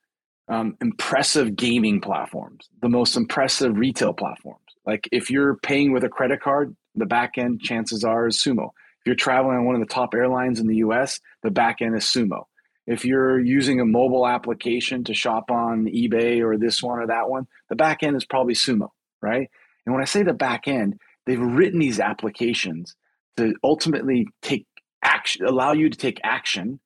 um, 0.49 0.77
impressive 0.83 1.57
gaming 1.57 2.01
platforms, 2.01 2.68
the 2.83 2.88
most 2.88 3.16
impressive 3.16 3.79
retail 3.79 4.12
platforms. 4.12 4.59
Like 4.85 5.09
if 5.12 5.31
you're 5.31 5.57
paying 5.57 5.92
with 5.92 6.05
a 6.05 6.09
credit 6.09 6.42
card, 6.42 6.77
the 6.95 7.07
back 7.07 7.38
end 7.38 7.61
chances 7.61 8.05
are 8.05 8.27
is 8.27 8.37
Sumo. 8.37 8.71
If 9.03 9.07
you're 9.07 9.17
traveling 9.17 9.57
on 9.57 9.65
one 9.65 9.75
of 9.75 9.81
the 9.81 9.93
top 9.93 10.15
airlines 10.15 10.61
in 10.61 10.69
the 10.69 10.77
US, 10.77 11.19
the 11.43 11.51
back 11.51 11.83
end 11.83 11.97
is 11.97 12.05
Sumo. 12.05 12.45
If 12.87 13.05
you're 13.05 13.41
using 13.41 13.81
a 13.81 13.85
mobile 13.85 14.29
application 14.29 15.03
to 15.05 15.15
shop 15.15 15.51
on 15.51 15.87
eBay 15.87 16.41
or 16.41 16.57
this 16.57 16.81
one 16.81 17.01
or 17.01 17.09
that 17.09 17.29
one, 17.29 17.49
the 17.69 17.75
back 17.75 18.05
end 18.05 18.17
is 18.17 18.25
probably 18.25 18.55
Sumo, 18.55 18.91
right? 19.21 19.51
And 19.85 19.93
when 19.93 20.03
I 20.03 20.07
say 20.07 20.23
the 20.23 20.33
back 20.33 20.69
end, 20.69 21.01
they've 21.27 21.41
written 21.41 21.81
these 21.81 21.99
applications 21.99 22.95
to 23.38 23.55
ultimately 23.65 24.29
take 24.41 24.67
action, 25.03 25.47
allow 25.47 25.73
you 25.73 25.91
to 25.91 25.99
take 25.99 26.21
action, 26.23 26.79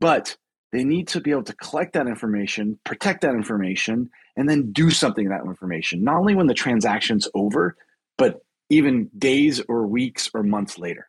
but 0.00 0.38
they 0.72 0.84
need 0.84 1.08
to 1.08 1.20
be 1.20 1.32
able 1.32 1.44
to 1.44 1.56
collect 1.56 1.92
that 1.92 2.06
information, 2.06 2.78
protect 2.84 3.20
that 3.22 3.34
information, 3.34 4.08
and 4.36 4.48
then 4.48 4.72
do 4.72 4.88
something 4.88 5.28
with 5.28 5.36
that 5.36 5.46
information, 5.46 6.02
not 6.02 6.16
only 6.16 6.34
when 6.34 6.46
the 6.46 6.54
transaction's 6.54 7.28
over, 7.34 7.76
but 8.16 8.40
even 8.70 9.10
days 9.18 9.60
or 9.68 9.86
weeks 9.86 10.30
or 10.32 10.42
months 10.42 10.78
later. 10.78 11.08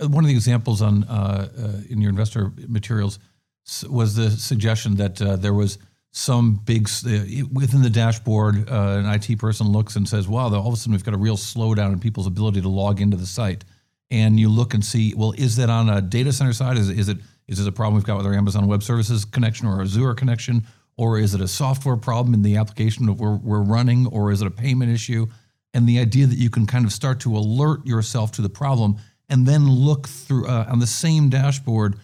Uh, 0.00 0.08
one 0.08 0.24
of 0.24 0.28
the 0.28 0.34
examples 0.34 0.82
on 0.82 1.04
uh, 1.04 1.48
uh, 1.56 1.80
in 1.88 2.00
your 2.00 2.10
investor 2.10 2.52
materials 2.68 3.18
was 3.88 4.14
the 4.14 4.30
suggestion 4.30 4.96
that 4.96 5.20
uh, 5.22 5.36
there 5.36 5.54
was 5.54 5.78
some 6.10 6.60
big 6.64 6.88
within 7.52 7.82
the 7.82 7.90
dashboard. 7.90 8.68
An 8.68 9.06
IT 9.06 9.38
person 9.38 9.68
looks 9.68 9.96
and 9.96 10.08
says, 10.08 10.28
"Wow, 10.28 10.52
all 10.54 10.68
of 10.68 10.74
a 10.74 10.76
sudden 10.76 10.92
we've 10.92 11.04
got 11.04 11.14
a 11.14 11.18
real 11.18 11.36
slowdown 11.36 11.92
in 11.92 11.98
people's 11.98 12.26
ability 12.26 12.60
to 12.60 12.68
log 12.68 13.00
into 13.00 13.16
the 13.16 13.26
site." 13.26 13.64
And 14.10 14.38
you 14.38 14.48
look 14.48 14.74
and 14.74 14.84
see, 14.84 15.14
well, 15.14 15.32
is 15.32 15.56
that 15.56 15.70
on 15.70 15.88
a 15.88 16.00
data 16.00 16.32
center 16.32 16.52
side? 16.52 16.76
Is, 16.76 16.88
is 16.88 17.08
it 17.08 17.18
is 17.48 17.58
it 17.58 17.66
a 17.66 17.72
problem 17.72 17.94
we've 17.94 18.04
got 18.04 18.16
with 18.16 18.26
our 18.26 18.34
Amazon 18.34 18.66
Web 18.66 18.82
Services 18.82 19.24
connection 19.24 19.66
or 19.66 19.82
Azure 19.82 20.14
connection, 20.14 20.64
or 20.96 21.18
is 21.18 21.34
it 21.34 21.40
a 21.40 21.48
software 21.48 21.96
problem 21.96 22.34
in 22.34 22.42
the 22.42 22.56
application 22.56 23.06
that 23.06 23.14
we're, 23.14 23.36
we're 23.36 23.60
running, 23.60 24.06
or 24.06 24.30
is 24.30 24.40
it 24.40 24.46
a 24.46 24.50
payment 24.50 24.90
issue? 24.92 25.26
And 25.72 25.88
the 25.88 25.98
idea 25.98 26.26
that 26.26 26.38
you 26.38 26.50
can 26.50 26.66
kind 26.66 26.84
of 26.84 26.92
start 26.92 27.20
to 27.20 27.36
alert 27.36 27.84
yourself 27.84 28.30
to 28.32 28.42
the 28.42 28.48
problem 28.48 28.96
and 29.34 29.48
then 29.48 29.68
look 29.68 30.06
through 30.08 30.46
uh, 30.46 30.64
on 30.70 30.78
the 30.78 30.86
same 30.86 31.28
dashboard 31.28 31.96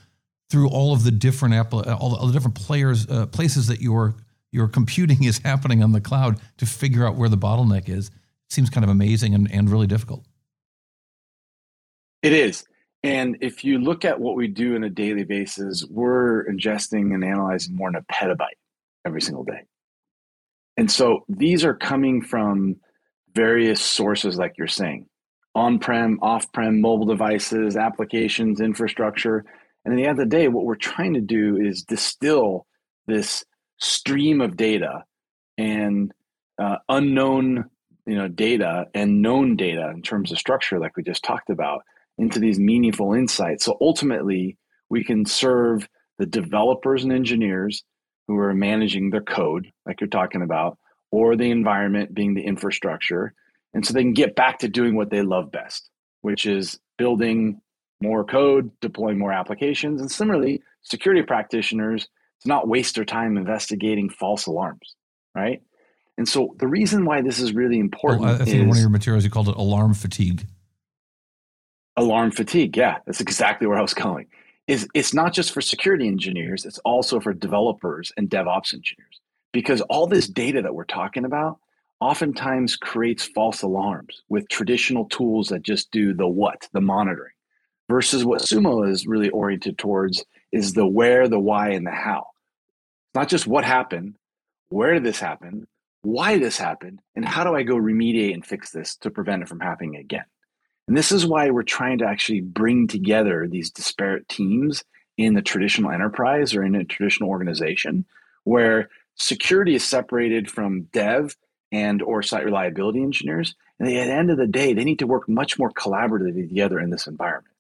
through 0.51 0.69
all 0.69 0.93
of 0.93 1.05
the 1.05 1.13
different 1.13 1.55
app, 1.55 1.73
all, 1.73 1.83
the, 1.83 1.95
all 1.95 2.27
the 2.27 2.33
different 2.33 2.57
players 2.57 3.09
uh, 3.09 3.27
places 3.27 3.69
that 3.69 3.81
your 3.81 4.17
your 4.51 4.67
computing 4.67 5.23
is 5.31 5.39
happening 5.39 5.81
on 5.81 5.93
the 5.93 6.01
cloud 6.01 6.41
to 6.59 6.67
figure 6.67 7.07
out 7.07 7.15
where 7.15 7.29
the 7.29 7.39
bottleneck 7.39 7.89
is. 7.89 8.11
Seems 8.49 8.69
kind 8.69 8.83
of 8.83 8.91
amazing 8.91 9.33
and, 9.33 9.49
and 9.53 9.71
really 9.71 9.87
difficult. 9.87 10.27
It 12.21 12.33
is. 12.33 12.65
And 13.05 13.39
if 13.41 13.65
you 13.65 13.79
look 13.79 14.05
at 14.05 14.19
what 14.19 14.35
we 14.35 14.49
do 14.49 14.75
on 14.75 14.83
a 14.83 14.91
daily 14.91 15.23
basis, 15.23 15.87
we're 15.89 16.45
ingesting 16.47 17.15
and 17.15 17.25
analyzing 17.25 17.77
more 17.77 17.93
than 17.93 18.03
a 18.03 18.13
petabyte 18.13 18.59
every 19.07 19.23
single 19.23 19.45
day. 19.45 19.63
And 20.77 20.91
so 20.91 21.25
these 21.29 21.65
are 21.65 21.75
coming 21.75 22.23
from 22.23 22.77
various 23.33 23.81
sources, 23.81 24.37
like 24.37 24.59
you're 24.59 24.67
saying 24.67 25.07
on 25.55 25.79
prem, 25.79 26.19
off 26.23 26.51
prem, 26.53 26.81
mobile 26.81 27.07
devices, 27.07 27.77
applications, 27.77 28.61
infrastructure. 28.61 29.45
And 29.85 29.95
at 29.95 29.97
the 29.97 30.05
end 30.05 30.13
of 30.13 30.29
the 30.29 30.37
day, 30.37 30.49
what 30.49 30.65
we're 30.65 30.77
trying 30.77 31.15
to 31.15 31.21
do 31.21 31.57
is 31.57 31.83
distill 31.83 32.67
this 33.07 33.45
stream 33.79 34.41
of 34.41 34.57
data 34.57 35.05
and 35.59 36.13
uh, 36.61 36.77
unknown 36.89 37.65
you 38.07 38.17
know 38.17 38.29
data 38.29 38.87
and 38.95 39.23
known 39.23 39.57
data 39.57 39.91
in 39.95 40.03
terms 40.03 40.33
of 40.33 40.39
structure 40.39 40.79
like 40.79 40.97
we 40.97 41.03
just 41.03 41.25
talked 41.25 41.51
about 41.51 41.83
into 42.19 42.39
these 42.39 42.59
meaningful 42.59 43.15
insights 43.15 43.65
so 43.65 43.77
ultimately 43.81 44.57
we 44.89 45.05
can 45.05 45.25
serve 45.25 45.89
the 46.19 46.27
developers 46.27 47.05
and 47.05 47.13
engineers 47.13 47.85
who 48.27 48.37
are 48.37 48.55
managing 48.55 49.11
their 49.11 49.23
code 49.23 49.71
like 49.87 50.01
you're 50.01 50.09
talking 50.09 50.43
about 50.43 50.79
or 51.11 51.37
the 51.37 51.51
environment 51.51 52.15
being 52.15 52.35
the 52.35 52.45
infrastructure 52.45 53.33
and 53.75 53.87
so 53.87 53.93
they 53.93 54.03
can 54.03 54.13
get 54.13 54.35
back 54.35 54.59
to 54.59 54.69
doing 54.69 54.97
what 54.97 55.11
they 55.11 55.23
love 55.23 55.51
best 55.51 55.91
which 56.23 56.47
is 56.47 56.79
building 56.99 57.61
more 58.03 58.25
code 58.25 58.71
deploying 58.81 59.19
more 59.19 59.33
applications 59.33 60.01
and 60.01 60.11
similarly 60.11 60.63
security 60.83 61.23
practitioners 61.23 62.09
to 62.41 62.49
not 62.49 62.69
waste 62.69 62.95
their 62.95 63.05
time 63.05 63.37
investigating 63.37 64.09
false 64.09 64.47
alarms 64.47 64.97
right 65.35 65.63
and 66.21 66.29
so 66.29 66.55
the 66.59 66.67
reason 66.67 67.07
why 67.07 67.23
this 67.23 67.41
is 67.41 67.55
really 67.55 67.79
oh, 67.79 67.81
important 67.81 68.25
well, 68.25 68.35
I 68.35 68.45
think 68.45 68.49
is 68.49 68.67
one 68.67 68.77
of 68.77 68.81
your 68.83 68.91
materials 68.91 69.25
you 69.25 69.31
called 69.31 69.49
it 69.49 69.57
alarm 69.57 69.95
fatigue. 69.95 70.47
Alarm 71.97 72.31
fatigue, 72.31 72.77
yeah, 72.77 72.99
that's 73.07 73.23
exactly 73.23 73.67
where 73.67 73.79
I 73.79 73.81
was 73.81 73.95
going. 73.95 74.27
Is 74.67 74.87
it's 74.93 75.15
not 75.15 75.33
just 75.33 75.51
for 75.51 75.63
security 75.63 76.07
engineers, 76.07 76.67
it's 76.67 76.79
also 76.81 77.21
for 77.21 77.33
developers 77.33 78.13
and 78.19 78.29
DevOps 78.29 78.75
engineers. 78.75 79.19
Because 79.55 79.81
all 79.81 80.07
this 80.07 80.29
data 80.29 80.61
that 80.61 80.75
we're 80.75 80.85
talking 80.85 81.25
about 81.25 81.59
oftentimes 82.01 82.77
creates 82.77 83.25
false 83.25 83.63
alarms 83.63 84.23
with 84.29 84.49
traditional 84.49 85.07
tools 85.07 85.49
that 85.49 85.63
just 85.63 85.91
do 85.91 86.15
the 86.15 86.29
what, 86.29 86.69
the 86.73 86.81
monitoring, 86.81 87.33
versus 87.89 88.25
what 88.25 88.43
Sumo 88.43 88.89
is 88.89 89.07
really 89.07 89.31
oriented 89.31 89.79
towards 89.79 90.25
is 90.53 90.73
the 90.73 90.87
where, 90.87 91.29
the 91.29 91.39
why, 91.39 91.71
and 91.71 91.87
the 91.87 91.91
how. 91.91 92.27
Not 93.15 93.29
just 93.29 93.47
what 93.47 93.65
happened, 93.65 94.15
where 94.71 94.95
did 94.95 95.05
this 95.05 95.21
happen, 95.21 95.67
why 96.03 96.39
this 96.39 96.57
happened 96.57 97.01
and 97.15 97.25
how 97.25 97.45
do 97.45 97.55
I 97.55 97.63
go 97.63 97.77
remediate 97.77 98.33
and 98.33 98.47
fix 98.47 98.71
this 98.71 98.97
to 98.97 99.11
prevent 99.11 99.43
it 99.43 99.49
from 99.49 99.61
happening 99.61 99.97
again. 99.97 100.25
And 100.89 100.97
this 100.97 101.13
is 101.13 101.27
why 101.27 101.51
we're 101.51 101.63
trying 101.63 101.99
to 101.99 102.07
actually 102.07 102.41
bring 102.41 102.89
together 102.89 103.47
these 103.47 103.71
disparate 103.71 104.29
teams 104.29 104.83
in 105.19 105.35
the 105.35 105.43
traditional 105.43 105.91
enterprise 105.91 106.55
or 106.55 106.65
in 106.65 106.75
a 106.75 106.85
traditional 106.85 107.29
organization 107.29 108.07
where 108.45 108.89
security 109.17 109.75
is 109.75 109.85
separated 109.85 110.51
from 110.51 110.83
dev 110.93 111.37
and 111.73 112.03
or 112.03 112.23
site 112.23 112.45
reliability 112.45 113.03
engineers 113.03 113.55
and 113.79 113.89
at 113.89 113.93
the 113.93 114.01
end 114.01 114.31
of 114.31 114.37
the 114.37 114.47
day 114.47 114.73
they 114.73 114.85
need 114.85 114.99
to 114.99 115.07
work 115.07 115.29
much 115.29 115.59
more 115.59 115.71
collaboratively 115.71 116.49
together 116.49 116.79
in 116.79 116.91
this 116.91 117.07
environment 117.07 117.55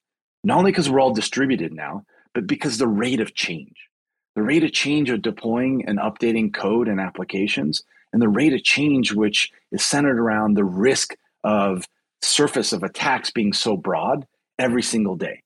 not 0.44 0.59
only 0.59 0.70
because 0.70 0.90
we're 0.90 1.01
all 1.01 1.14
distributed 1.14 1.73
now 1.73 2.05
but 2.35 2.46
because 2.46 2.79
the 2.79 2.88
rate 2.88 3.20
of 3.20 3.35
change 3.35 3.77
the 4.37 4.42
rate 4.42 4.64
of 4.64 4.73
change 4.73 5.11
of 5.11 5.23
deploying 5.23 5.85
and 5.87 5.99
updating 5.99 6.53
code 6.55 6.88
and 6.88 7.01
applications 7.01 7.83
and 8.12 8.23
the 8.23 8.29
rate 8.29 8.53
of 8.53 8.62
change, 8.62 9.12
which 9.12 9.51
is 9.73 9.85
centered 9.85 10.18
around 10.18 10.55
the 10.55 10.64
risk 10.64 11.14
of 11.44 11.87
surface 12.23 12.73
of 12.73 12.83
attacks 12.83 13.31
being 13.31 13.53
so 13.53 13.77
broad 13.77 14.27
every 14.59 14.83
single 14.83 15.16
day, 15.16 15.42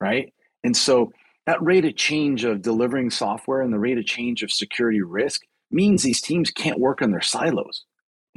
right? 0.00 0.32
And 0.64 0.76
so 0.76 1.12
that 1.46 1.62
rate 1.62 1.84
of 1.84 1.96
change 1.96 2.44
of 2.44 2.62
delivering 2.62 3.10
software 3.10 3.62
and 3.62 3.72
the 3.72 3.78
rate 3.78 3.98
of 3.98 4.04
change 4.04 4.42
of 4.42 4.52
security 4.52 5.00
risk 5.00 5.42
means 5.70 6.02
these 6.02 6.20
teams 6.20 6.50
can't 6.50 6.80
work 6.80 7.02
on 7.02 7.10
their 7.10 7.20
silos. 7.20 7.84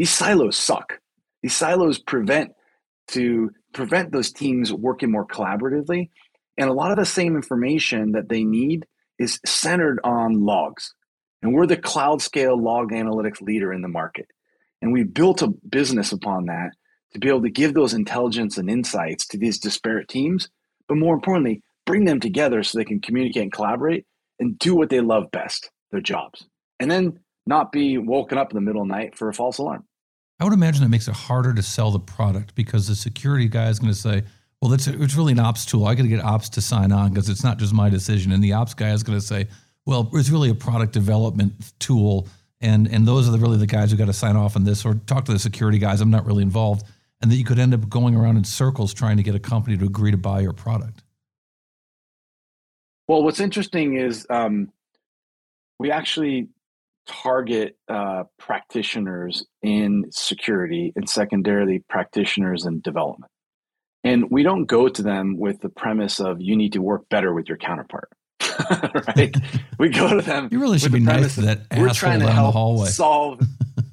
These 0.02 0.16
silos 0.16 0.58
suck. 0.58 1.00
These 1.44 1.56
silos 1.56 2.00
prevent 2.00 2.54
to 3.10 3.52
prevent 3.72 4.12
those 4.12 4.32
teams 4.32 4.74
working 4.74 5.12
more 5.12 5.28
collaboratively. 5.28 6.10
And 6.58 6.72
a 6.72 6.74
lot 6.74 6.90
of 6.90 6.98
the 6.98 7.06
same 7.06 7.36
information 7.36 8.14
that 8.14 8.28
they 8.28 8.44
need 8.44 8.88
is 9.20 9.40
centered 9.46 10.00
on 10.04 10.44
logs. 10.44 10.96
And 11.44 11.54
we're 11.54 11.68
the 11.68 11.78
cloud 11.78 12.24
scale 12.24 12.60
log 12.60 12.90
analytics 12.90 13.44
leader 13.44 13.72
in 13.72 13.84
the 13.84 13.88
market. 13.88 14.26
And 14.82 14.92
we 14.92 15.04
built 15.04 15.44
a 15.44 15.54
business 15.70 16.12
upon 16.12 16.48
that 16.48 16.72
to 17.14 17.20
be 17.20 17.30
able 17.30 17.44
to 17.44 17.52
give 17.52 17.76
those 17.76 17.94
intelligence 17.94 18.58
and 18.58 18.72
insights 18.72 19.28
to 19.28 19.38
these 19.38 19.60
disparate 19.60 20.08
teams, 20.08 20.50
but 20.88 20.98
more 20.98 21.14
importantly, 21.14 21.62
bring 21.86 22.06
them 22.06 22.20
together 22.20 22.64
so 22.64 22.80
they 22.80 22.86
can 22.86 23.02
communicate 23.02 23.44
and 23.44 23.54
collaborate 23.54 24.08
and 24.40 24.58
do 24.58 24.74
what 24.74 24.90
they 24.90 25.00
love 25.00 25.30
best, 25.30 25.70
their 25.92 26.02
jobs. 26.02 26.48
And 26.80 26.90
then 26.90 27.20
not 27.46 27.72
be 27.72 28.00
woken 28.00 28.40
up 28.40 28.52
in 28.52 28.56
the 28.56 28.62
middle 28.62 28.82
of 28.82 28.88
the 28.88 28.96
night 28.96 29.16
for 29.16 29.30
a 29.30 29.34
false 29.36 29.60
alarm. 29.60 29.86
I 30.42 30.44
would 30.44 30.54
imagine 30.54 30.82
that 30.82 30.90
makes 30.90 31.08
it 31.08 31.14
harder 31.14 31.54
to 31.54 31.62
sell 31.62 31.92
the 31.92 32.00
product 32.00 32.56
because 32.56 32.88
the 32.88 32.96
security 32.96 33.48
guy 33.48 33.70
is 33.70 33.78
going 33.78 33.94
to 33.94 33.98
say, 33.98 34.24
well, 34.60 34.72
that's 34.72 34.88
it's 34.88 35.16
really 35.16 35.34
an 35.34 35.40
ops 35.40 35.68
tool. 35.68 35.86
I 35.86 35.94
got 35.94 36.02
to 36.02 36.10
get 36.10 36.24
ops 36.24 36.50
to 36.50 36.62
sign 36.62 36.92
on 36.92 37.10
because 37.10 37.30
it's 37.30 37.44
not 37.44 37.60
just 37.60 37.74
my 37.74 37.90
decision. 37.90 38.32
And 38.32 38.44
the 38.44 38.54
ops 38.54 38.74
guy 38.74 38.92
is 38.92 39.04
going 39.04 39.20
to 39.20 39.26
say, 39.26 39.48
well, 39.86 40.10
it's 40.14 40.32
really 40.32 40.50
a 40.50 40.56
product 40.56 40.94
development 40.94 41.74
tool, 41.78 42.28
and 42.60 42.92
and 42.92 43.08
those 43.08 43.28
are 43.28 43.32
the, 43.32 43.38
really 43.38 43.58
the 43.58 43.68
guys 43.68 43.92
who 43.92 43.98
got 43.98 44.06
to 44.06 44.14
sign 44.14 44.36
off 44.36 44.56
on 44.56 44.64
this, 44.64 44.84
or 44.84 44.96
talk 45.06 45.26
to 45.26 45.32
the 45.32 45.38
security 45.38 45.78
guys. 45.78 46.02
I'm 46.02 46.10
not 46.10 46.26
really 46.26 46.42
involved, 46.42 46.88
and 47.22 47.32
that 47.32 47.36
you 47.36 47.44
could 47.44 47.60
end 47.60 47.76
up 47.76 47.88
going 47.88 48.16
around 48.16 48.38
in 48.38 48.44
circles 48.44 48.96
trying 48.96 49.18
to 49.18 49.24
get 49.24 49.36
a 49.36 49.40
company 49.40 49.78
to 49.78 49.86
agree 49.86 50.10
to 50.10 50.18
buy 50.18 50.40
your 50.40 50.54
product. 50.54 51.04
Well, 53.08 53.22
what's 53.22 53.40
interesting 53.40 53.98
is 53.98 54.26
um, 54.32 54.72
we 55.78 55.92
actually 55.92 56.50
target 57.08 57.78
uh, 57.88 58.24
practitioners 58.38 59.46
in 59.62 60.06
security 60.12 60.94
and 60.96 61.10
secondarily 61.10 61.84
practitioners 61.90 62.66
in 62.66 62.82
development. 62.82 63.32
And 64.04 64.32
we 64.32 64.44
don't 64.44 64.66
go 64.66 64.88
to 64.90 65.02
them 65.02 65.38
with 65.38 65.62
the 65.62 65.70
premise 65.70 66.20
of 66.20 66.42
you 66.42 66.56
need 66.56 66.74
to 66.74 66.82
work 66.82 67.08
better 67.10 67.34
with 67.34 67.48
your 67.48 67.58
counterpart. 67.58 68.10
right? 69.16 69.36
we 69.78 69.90
go 69.90 70.16
to 70.16 70.22
them. 70.22 70.50
You 70.52 70.60
really 70.60 70.80
should 70.80 70.92
be 70.92 71.00
nice 71.00 71.36
to 71.36 71.42
that 71.42 71.62
we're 71.78 71.90
trying 71.90 72.20
to 72.22 72.32
help 72.32 72.48
the 72.48 72.52
hallway. 72.52 72.88
Solve. 72.88 73.40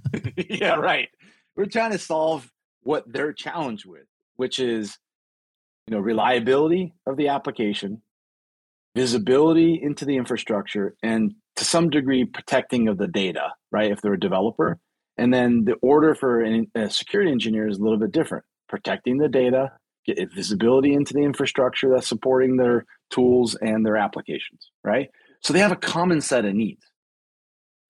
yeah, 0.37 0.75
right. 0.75 1.09
We're 1.57 1.67
trying 1.67 1.93
to 1.93 1.99
solve 1.99 2.51
what 2.83 3.05
they're 3.07 3.33
challenged 3.33 3.85
with, 3.85 4.07
which 4.37 4.59
is, 4.59 4.97
you 5.87 5.95
know, 5.95 6.01
reliability 6.01 6.95
of 7.07 7.17
the 7.17 7.29
application, 7.29 8.03
visibility 8.95 9.79
into 9.83 10.05
the 10.05 10.17
infrastructure, 10.17 10.97
and 11.03 11.35
to 11.59 11.65
some 11.65 11.91
degree 11.91 12.25
protecting 12.25 12.89
of 12.89 12.99
the 12.99 13.07
data. 13.07 13.53
Right, 13.71 13.93
if 13.93 14.01
they're 14.01 14.15
a 14.15 14.21
developer, 14.21 14.79
and 15.17 15.33
then 15.33 15.65
the 15.65 15.75
order 15.83 16.15
for 16.15 16.43
a 16.43 16.91
security 16.91 17.31
engineer 17.31 17.69
is 17.69 17.79
a 17.79 17.83
little 17.83 17.99
bit 17.99 18.13
different: 18.13 18.45
protecting 18.69 19.19
the 19.19 19.29
data, 19.29 19.73
get 20.07 20.33
visibility 20.35 20.95
into 20.95 21.13
the 21.13 21.23
infrastructure 21.23 21.91
that's 21.91 22.09
supporting 22.09 22.57
their 22.57 22.87
tools 23.11 23.55
and 23.57 23.85
their 23.85 23.97
applications, 23.97 24.71
right? 24.83 25.11
So 25.43 25.53
they 25.53 25.61
have 25.61 25.73
a 25.73 25.77
common 25.77 26.21
set 26.21 26.45
of 26.45 26.55
needs. 26.55 26.85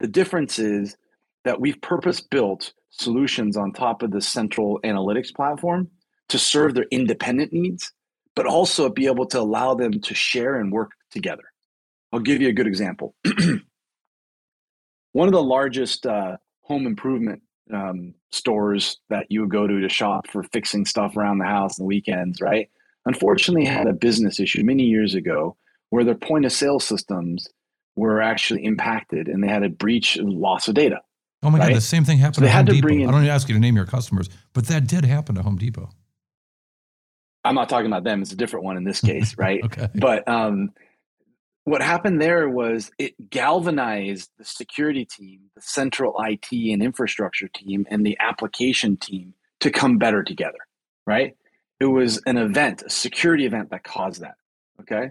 The 0.00 0.08
difference 0.08 0.58
is 0.58 0.96
that 1.44 1.60
we've 1.60 1.80
purpose 1.80 2.20
built 2.20 2.72
solutions 2.90 3.56
on 3.56 3.72
top 3.72 4.02
of 4.02 4.10
the 4.10 4.20
central 4.20 4.80
analytics 4.84 5.34
platform 5.34 5.88
to 6.28 6.38
serve 6.38 6.74
their 6.74 6.86
independent 6.90 7.52
needs, 7.52 7.92
but 8.34 8.46
also 8.46 8.88
be 8.88 9.06
able 9.06 9.26
to 9.26 9.40
allow 9.40 9.74
them 9.74 10.00
to 10.00 10.14
share 10.14 10.56
and 10.60 10.72
work 10.72 10.90
together. 11.10 11.44
I'll 12.12 12.20
give 12.20 12.40
you 12.40 12.48
a 12.48 12.52
good 12.52 12.66
example. 12.66 13.14
One 15.12 15.28
of 15.28 15.32
the 15.32 15.42
largest 15.42 16.06
uh, 16.06 16.36
home 16.62 16.86
improvement 16.86 17.42
um, 17.72 18.14
stores 18.30 18.98
that 19.10 19.26
you 19.28 19.40
would 19.40 19.50
go 19.50 19.66
to 19.66 19.80
to 19.80 19.88
shop 19.88 20.28
for 20.28 20.42
fixing 20.44 20.84
stuff 20.84 21.16
around 21.16 21.38
the 21.38 21.44
house 21.44 21.78
on 21.78 21.84
the 21.84 21.86
weekends, 21.86 22.40
right? 22.40 22.70
Unfortunately, 23.06 23.64
had 23.64 23.86
a 23.86 23.92
business 23.92 24.38
issue 24.38 24.62
many 24.64 24.84
years 24.84 25.14
ago 25.14 25.56
where 25.90 26.04
their 26.04 26.14
point 26.14 26.44
of 26.44 26.52
sale 26.52 26.80
systems 26.80 27.48
were 27.96 28.20
actually 28.20 28.64
impacted 28.64 29.28
and 29.28 29.42
they 29.42 29.48
had 29.48 29.62
a 29.62 29.68
breach 29.68 30.16
and 30.16 30.32
loss 30.32 30.68
of 30.68 30.74
data. 30.74 31.00
Oh 31.42 31.50
my 31.50 31.58
right? 31.58 31.68
God, 31.68 31.76
the 31.76 31.80
same 31.80 32.04
thing 32.04 32.18
happened 32.18 32.36
so 32.36 32.42
to 32.42 32.50
Home 32.50 32.64
Depot. 32.66 32.88
In, 32.88 33.08
I 33.08 33.12
don't 33.12 33.22
even 33.22 33.34
ask 33.34 33.48
you 33.48 33.54
to 33.54 33.60
name 33.60 33.76
your 33.76 33.86
customers, 33.86 34.28
but 34.52 34.66
that 34.66 34.86
did 34.86 35.04
happen 35.04 35.34
to 35.36 35.42
Home 35.42 35.56
Depot. 35.56 35.88
I'm 37.44 37.54
not 37.54 37.68
talking 37.68 37.86
about 37.86 38.04
them. 38.04 38.20
It's 38.20 38.32
a 38.32 38.36
different 38.36 38.64
one 38.64 38.76
in 38.76 38.84
this 38.84 39.00
case, 39.02 39.36
right? 39.38 39.62
okay. 39.64 39.88
But 39.94 40.26
um, 40.28 40.70
what 41.68 41.82
happened 41.82 42.20
there 42.20 42.48
was 42.48 42.90
it 42.98 43.30
galvanized 43.30 44.30
the 44.38 44.44
security 44.44 45.04
team, 45.04 45.40
the 45.54 45.60
central 45.60 46.14
IT 46.18 46.48
and 46.50 46.82
infrastructure 46.82 47.48
team, 47.48 47.86
and 47.90 48.04
the 48.04 48.16
application 48.20 48.96
team 48.96 49.34
to 49.60 49.70
come 49.70 49.98
better 49.98 50.22
together, 50.22 50.58
right? 51.06 51.36
It 51.80 51.86
was 51.86 52.20
an 52.26 52.38
event, 52.38 52.82
a 52.86 52.90
security 52.90 53.46
event 53.46 53.70
that 53.70 53.84
caused 53.84 54.22
that. 54.22 54.34
Okay. 54.80 55.10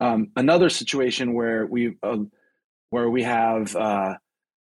Um, 0.00 0.28
another 0.36 0.70
situation 0.70 1.34
where 1.34 1.66
we 1.66 1.96
uh, 2.02 2.18
where 2.88 3.10
we 3.10 3.22
have 3.22 3.76
uh, 3.76 4.14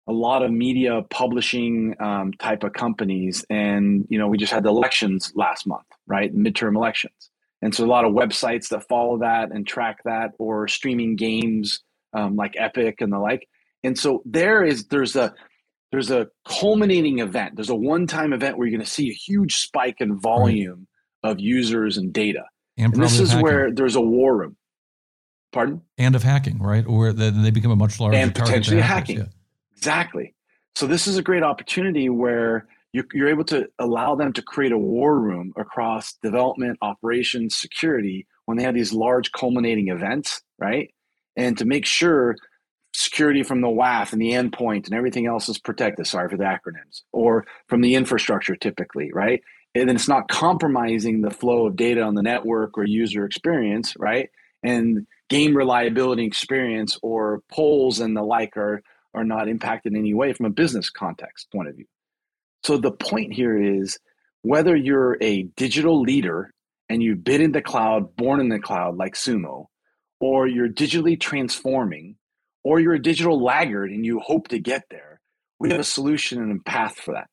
a 0.08 0.12
lot 0.12 0.42
of 0.42 0.50
media 0.50 1.02
publishing 1.10 1.94
um, 2.00 2.32
type 2.32 2.64
of 2.64 2.72
companies, 2.72 3.44
and 3.50 4.06
you 4.08 4.18
know 4.18 4.28
we 4.28 4.38
just 4.38 4.52
had 4.52 4.64
the 4.64 4.70
elections 4.70 5.32
last 5.34 5.66
month, 5.66 5.86
right? 6.06 6.34
Midterm 6.34 6.74
elections 6.76 7.30
and 7.62 7.74
so 7.74 7.84
a 7.84 7.86
lot 7.86 8.04
of 8.04 8.12
websites 8.12 8.68
that 8.68 8.86
follow 8.88 9.18
that 9.18 9.50
and 9.50 9.66
track 9.66 9.98
that, 10.04 10.32
or 10.38 10.68
streaming 10.68 11.16
games 11.16 11.80
um, 12.12 12.36
like 12.36 12.54
Epic 12.56 13.00
and 13.00 13.12
the 13.12 13.18
like. 13.18 13.48
And 13.82 13.98
so 13.98 14.22
there 14.24 14.64
is 14.64 14.86
there's 14.86 15.16
a 15.16 15.34
there's 15.92 16.10
a 16.10 16.28
culminating 16.46 17.20
event. 17.20 17.56
There's 17.56 17.70
a 17.70 17.76
one-time 17.76 18.32
event 18.32 18.58
where 18.58 18.66
you're 18.66 18.76
going 18.76 18.84
to 18.84 18.90
see 18.90 19.08
a 19.08 19.14
huge 19.14 19.56
spike 19.56 19.96
in 20.00 20.18
volume 20.18 20.86
right. 21.22 21.30
of 21.30 21.40
users 21.40 21.96
and 21.96 22.12
data. 22.12 22.44
And, 22.76 22.92
and 22.92 23.02
this 23.02 23.18
is 23.18 23.30
hacking. 23.30 23.42
where 23.42 23.72
there's 23.72 23.94
a 23.94 24.00
war 24.00 24.36
room. 24.36 24.56
Pardon? 25.52 25.82
And 25.96 26.14
of 26.14 26.22
hacking, 26.22 26.58
right? 26.58 26.84
Or 26.86 27.12
then 27.12 27.42
they 27.42 27.50
become 27.50 27.70
a 27.70 27.76
much 27.76 28.00
larger 28.00 28.18
and 28.18 28.34
potentially 28.34 28.80
hacking. 28.80 29.18
Yeah. 29.18 29.26
Exactly. 29.76 30.34
So 30.74 30.86
this 30.86 31.06
is 31.06 31.16
a 31.16 31.22
great 31.22 31.42
opportunity 31.42 32.08
where 32.10 32.66
you're 33.12 33.28
able 33.28 33.44
to 33.44 33.68
allow 33.78 34.14
them 34.14 34.32
to 34.34 34.42
create 34.42 34.72
a 34.72 34.78
war 34.78 35.18
room 35.18 35.52
across 35.56 36.14
development, 36.22 36.78
operations, 36.82 37.56
security 37.56 38.26
when 38.44 38.56
they 38.56 38.64
have 38.64 38.74
these 38.74 38.92
large 38.92 39.32
culminating 39.32 39.88
events, 39.88 40.42
right? 40.58 40.92
And 41.36 41.58
to 41.58 41.64
make 41.64 41.84
sure 41.84 42.36
security 42.94 43.42
from 43.42 43.60
the 43.60 43.68
WAF 43.68 44.12
and 44.12 44.20
the 44.20 44.30
endpoint 44.30 44.86
and 44.86 44.94
everything 44.94 45.26
else 45.26 45.48
is 45.48 45.58
protected. 45.58 46.06
Sorry 46.06 46.28
for 46.28 46.36
the 46.36 46.44
acronyms, 46.44 47.02
or 47.12 47.44
from 47.68 47.82
the 47.82 47.94
infrastructure 47.94 48.56
typically, 48.56 49.10
right? 49.12 49.42
And 49.74 49.88
then 49.88 49.96
it's 49.96 50.08
not 50.08 50.28
compromising 50.28 51.20
the 51.20 51.30
flow 51.30 51.66
of 51.66 51.76
data 51.76 52.00
on 52.02 52.14
the 52.14 52.22
network 52.22 52.78
or 52.78 52.84
user 52.84 53.26
experience, 53.26 53.94
right? 53.98 54.30
And 54.62 55.06
game 55.28 55.54
reliability 55.54 56.24
experience 56.24 56.98
or 57.02 57.42
polls 57.50 58.00
and 58.00 58.16
the 58.16 58.22
like 58.22 58.56
are 58.56 58.82
are 59.12 59.24
not 59.24 59.48
impacted 59.48 59.92
in 59.92 59.98
any 59.98 60.14
way 60.14 60.32
from 60.32 60.46
a 60.46 60.50
business 60.50 60.90
context 60.90 61.50
point 61.50 61.68
of 61.68 61.76
view. 61.76 61.86
So 62.66 62.76
the 62.76 62.90
point 62.90 63.32
here 63.32 63.56
is 63.56 63.96
whether 64.42 64.74
you're 64.74 65.16
a 65.20 65.44
digital 65.56 66.00
leader 66.00 66.50
and 66.88 67.00
you've 67.00 67.22
been 67.22 67.40
in 67.40 67.52
the 67.52 67.62
cloud, 67.62 68.16
born 68.16 68.40
in 68.40 68.48
the 68.48 68.58
cloud 68.58 68.96
like 68.96 69.14
Sumo, 69.14 69.66
or 70.18 70.48
you're 70.48 70.68
digitally 70.68 71.18
transforming 71.18 72.16
or 72.64 72.80
you're 72.80 72.94
a 72.94 73.00
digital 73.00 73.40
laggard 73.40 73.92
and 73.92 74.04
you 74.04 74.18
hope 74.18 74.48
to 74.48 74.58
get 74.58 74.82
there, 74.90 75.20
we 75.60 75.70
have 75.70 75.78
a 75.78 75.84
solution 75.84 76.42
and 76.42 76.60
a 76.60 76.62
path 76.68 76.96
for 76.96 77.14
that. 77.14 77.28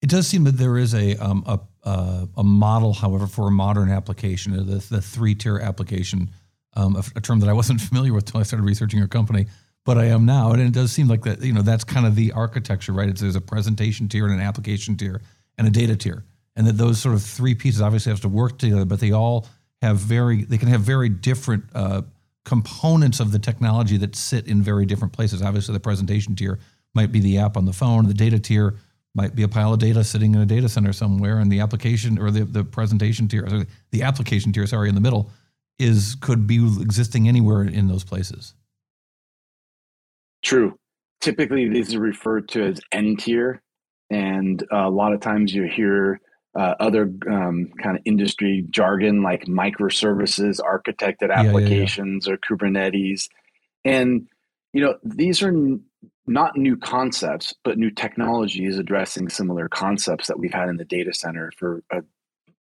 It 0.00 0.08
does 0.08 0.26
seem 0.26 0.44
that 0.44 0.56
there 0.56 0.78
is 0.78 0.94
a 0.94 1.16
um, 1.16 1.44
a, 1.46 1.60
uh, 1.84 2.24
a 2.38 2.42
model, 2.42 2.94
however, 2.94 3.26
for 3.26 3.48
a 3.48 3.50
modern 3.50 3.90
application, 3.90 4.54
the, 4.54 4.76
the 4.76 5.02
three 5.02 5.34
tier 5.34 5.58
application, 5.58 6.30
um, 6.74 6.96
a, 6.96 7.04
a, 7.16 7.20
term 7.20 7.40
that 7.40 7.50
I 7.50 7.52
wasn't 7.52 7.80
familiar 7.90 8.14
with 8.14 8.28
until 8.28 8.40
I 8.40 8.44
started 8.44 8.64
researching 8.64 8.98
your 8.98 9.08
company, 9.08 9.46
but 9.84 9.98
I 9.98 10.06
am 10.06 10.26
now, 10.26 10.52
and 10.52 10.60
it 10.60 10.72
does 10.72 10.92
seem 10.92 11.08
like 11.08 11.22
that. 11.22 11.42
You 11.42 11.52
know, 11.52 11.62
that's 11.62 11.84
kind 11.84 12.06
of 12.06 12.14
the 12.14 12.32
architecture, 12.32 12.92
right? 12.92 13.08
It's, 13.08 13.20
there's 13.20 13.36
a 13.36 13.40
presentation 13.40 14.08
tier 14.08 14.26
and 14.26 14.34
an 14.34 14.40
application 14.40 14.96
tier 14.96 15.20
and 15.58 15.66
a 15.66 15.70
data 15.70 15.96
tier, 15.96 16.24
and 16.56 16.66
that 16.66 16.76
those 16.76 17.00
sort 17.00 17.14
of 17.14 17.22
three 17.22 17.54
pieces 17.54 17.80
obviously 17.80 18.10
have 18.10 18.20
to 18.22 18.28
work 18.28 18.58
together, 18.58 18.84
but 18.84 19.00
they 19.00 19.12
all 19.12 19.46
have 19.82 19.98
very 19.98 20.44
they 20.44 20.58
can 20.58 20.68
have 20.68 20.82
very 20.82 21.08
different. 21.08 21.64
Uh, 21.74 22.02
components 22.44 23.20
of 23.20 23.32
the 23.32 23.38
technology 23.38 23.96
that 23.98 24.16
sit 24.16 24.46
in 24.46 24.62
very 24.62 24.86
different 24.86 25.12
places. 25.12 25.42
Obviously, 25.42 25.72
the 25.74 25.80
presentation 25.80 26.34
tier 26.34 26.58
might 26.94 27.12
be 27.12 27.20
the 27.20 27.38
app 27.38 27.56
on 27.56 27.64
the 27.64 27.72
phone. 27.72 28.06
The 28.06 28.14
data 28.14 28.38
tier 28.38 28.76
might 29.14 29.34
be 29.34 29.42
a 29.42 29.48
pile 29.48 29.72
of 29.72 29.78
data 29.78 30.04
sitting 30.04 30.34
in 30.34 30.40
a 30.40 30.46
data 30.46 30.68
center 30.68 30.92
somewhere, 30.92 31.38
and 31.38 31.50
the 31.50 31.60
application 31.60 32.18
or 32.18 32.30
the, 32.30 32.44
the 32.44 32.64
presentation 32.64 33.28
tier, 33.28 33.44
or 33.44 33.66
the 33.90 34.02
application 34.02 34.52
tier, 34.52 34.66
sorry, 34.66 34.88
in 34.88 34.94
the 34.94 35.00
middle, 35.00 35.30
is 35.78 36.16
could 36.20 36.46
be 36.46 36.56
existing 36.80 37.28
anywhere 37.28 37.62
in 37.62 37.88
those 37.88 38.04
places. 38.04 38.54
True. 40.42 40.78
Typically, 41.20 41.68
these 41.68 41.94
are 41.94 42.00
referred 42.00 42.48
to 42.50 42.64
as 42.64 42.80
N 42.92 43.16
tier, 43.16 43.62
and 44.10 44.64
a 44.70 44.88
lot 44.90 45.12
of 45.12 45.20
times 45.20 45.54
you 45.54 45.64
hear 45.64 46.20
uh, 46.58 46.74
other 46.80 47.12
um, 47.30 47.70
kind 47.80 47.96
of 47.96 48.02
industry 48.04 48.66
jargon 48.70 49.22
like 49.22 49.44
microservices, 49.44 50.60
architected 50.60 51.32
applications, 51.32 52.26
yeah, 52.26 52.32
yeah, 52.32 52.38
yeah. 52.40 52.54
or 52.54 52.56
Kubernetes. 52.56 53.28
And, 53.84 54.28
you 54.72 54.82
know, 54.82 54.96
these 55.04 55.42
are 55.42 55.48
n- 55.48 55.84
not 56.26 56.56
new 56.56 56.76
concepts, 56.76 57.54
but 57.62 57.78
new 57.78 57.90
technologies 57.90 58.78
addressing 58.78 59.28
similar 59.28 59.68
concepts 59.68 60.26
that 60.26 60.38
we've 60.38 60.52
had 60.52 60.68
in 60.68 60.76
the 60.76 60.84
data 60.84 61.14
center 61.14 61.52
for 61.56 61.82
uh, 61.92 62.00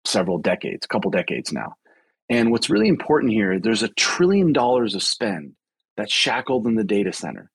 several 0.04 0.38
decades, 0.38 0.86
a 0.86 0.88
couple 0.88 1.12
decades 1.12 1.54
now. 1.54 1.76
And 2.30 2.52
what's 2.52 2.70
really 2.70 2.90
important 2.90 3.32
here, 3.32 3.60
there's 3.60 3.84
a 3.84 3.90
trillion 3.90 4.52
dollars 4.52 4.96
of 4.96 5.04
spend 5.04 5.54
that's 5.96 6.14
shackled 6.14 6.68
in 6.68 6.76
the 6.76 6.84
data 6.84 7.14
center 7.14 7.50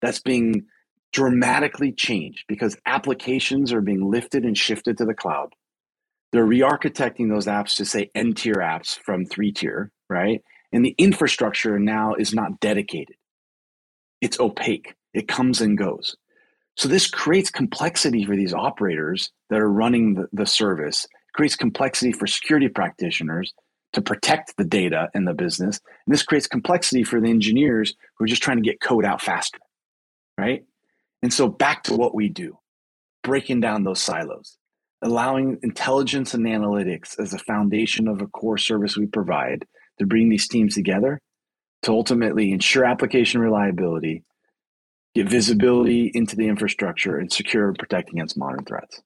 that's 0.00 0.20
being 0.20 0.66
dramatically 1.12 1.92
changed 1.92 2.44
because 2.48 2.76
applications 2.86 3.72
are 3.72 3.80
being 3.80 4.10
lifted 4.10 4.44
and 4.44 4.56
shifted 4.56 4.98
to 4.98 5.04
the 5.04 5.14
cloud 5.14 5.54
they're 6.32 6.44
re-architecting 6.44 7.28
those 7.28 7.46
apps 7.46 7.76
to 7.76 7.84
say 7.84 8.10
n 8.14 8.34
tier 8.34 8.54
apps 8.54 8.98
from 8.98 9.26
three 9.26 9.52
tier, 9.52 9.90
right? 10.08 10.42
And 10.72 10.84
the 10.84 10.94
infrastructure 10.98 11.78
now 11.78 12.14
is 12.14 12.32
not 12.32 12.60
dedicated. 12.60 13.16
It's 14.20 14.38
opaque. 14.38 14.94
It 15.12 15.26
comes 15.26 15.60
and 15.60 15.76
goes. 15.76 16.16
So 16.76 16.88
this 16.88 17.10
creates 17.10 17.50
complexity 17.50 18.24
for 18.24 18.36
these 18.36 18.54
operators 18.54 19.32
that 19.50 19.60
are 19.60 19.70
running 19.70 20.14
the, 20.14 20.28
the 20.32 20.46
service, 20.46 21.04
it 21.04 21.34
creates 21.34 21.56
complexity 21.56 22.12
for 22.12 22.26
security 22.26 22.68
practitioners 22.68 23.52
to 23.92 24.00
protect 24.00 24.56
the 24.56 24.64
data 24.64 25.08
in 25.14 25.24
the 25.24 25.34
business. 25.34 25.80
And 26.06 26.14
this 26.14 26.22
creates 26.22 26.46
complexity 26.46 27.02
for 27.02 27.20
the 27.20 27.28
engineers 27.28 27.94
who 28.16 28.24
are 28.24 28.28
just 28.28 28.42
trying 28.42 28.58
to 28.58 28.62
get 28.62 28.80
code 28.80 29.04
out 29.04 29.20
faster. 29.20 29.58
Right. 30.40 30.64
And 31.22 31.32
so 31.32 31.48
back 31.48 31.84
to 31.84 31.94
what 31.94 32.14
we 32.14 32.28
do, 32.28 32.58
breaking 33.22 33.60
down 33.60 33.84
those 33.84 34.00
silos 34.00 34.56
allowing 35.02 35.58
intelligence 35.62 36.34
and 36.34 36.44
analytics 36.46 37.18
as 37.18 37.32
a 37.32 37.38
foundation 37.38 38.08
of 38.08 38.20
a 38.20 38.26
core 38.26 38.58
service 38.58 38.96
we 38.96 39.06
provide 39.06 39.66
to 39.98 40.06
bring 40.06 40.28
these 40.28 40.48
teams 40.48 40.74
together 40.74 41.20
to 41.82 41.90
ultimately 41.90 42.52
ensure 42.52 42.84
application 42.84 43.40
reliability, 43.40 44.22
get 45.14 45.28
visibility 45.28 46.10
into 46.12 46.36
the 46.36 46.46
infrastructure, 46.46 47.16
and 47.16 47.32
secure 47.32 47.68
and 47.68 47.78
protect 47.78 48.10
against 48.10 48.36
modern 48.36 48.64
threats. 48.64 49.00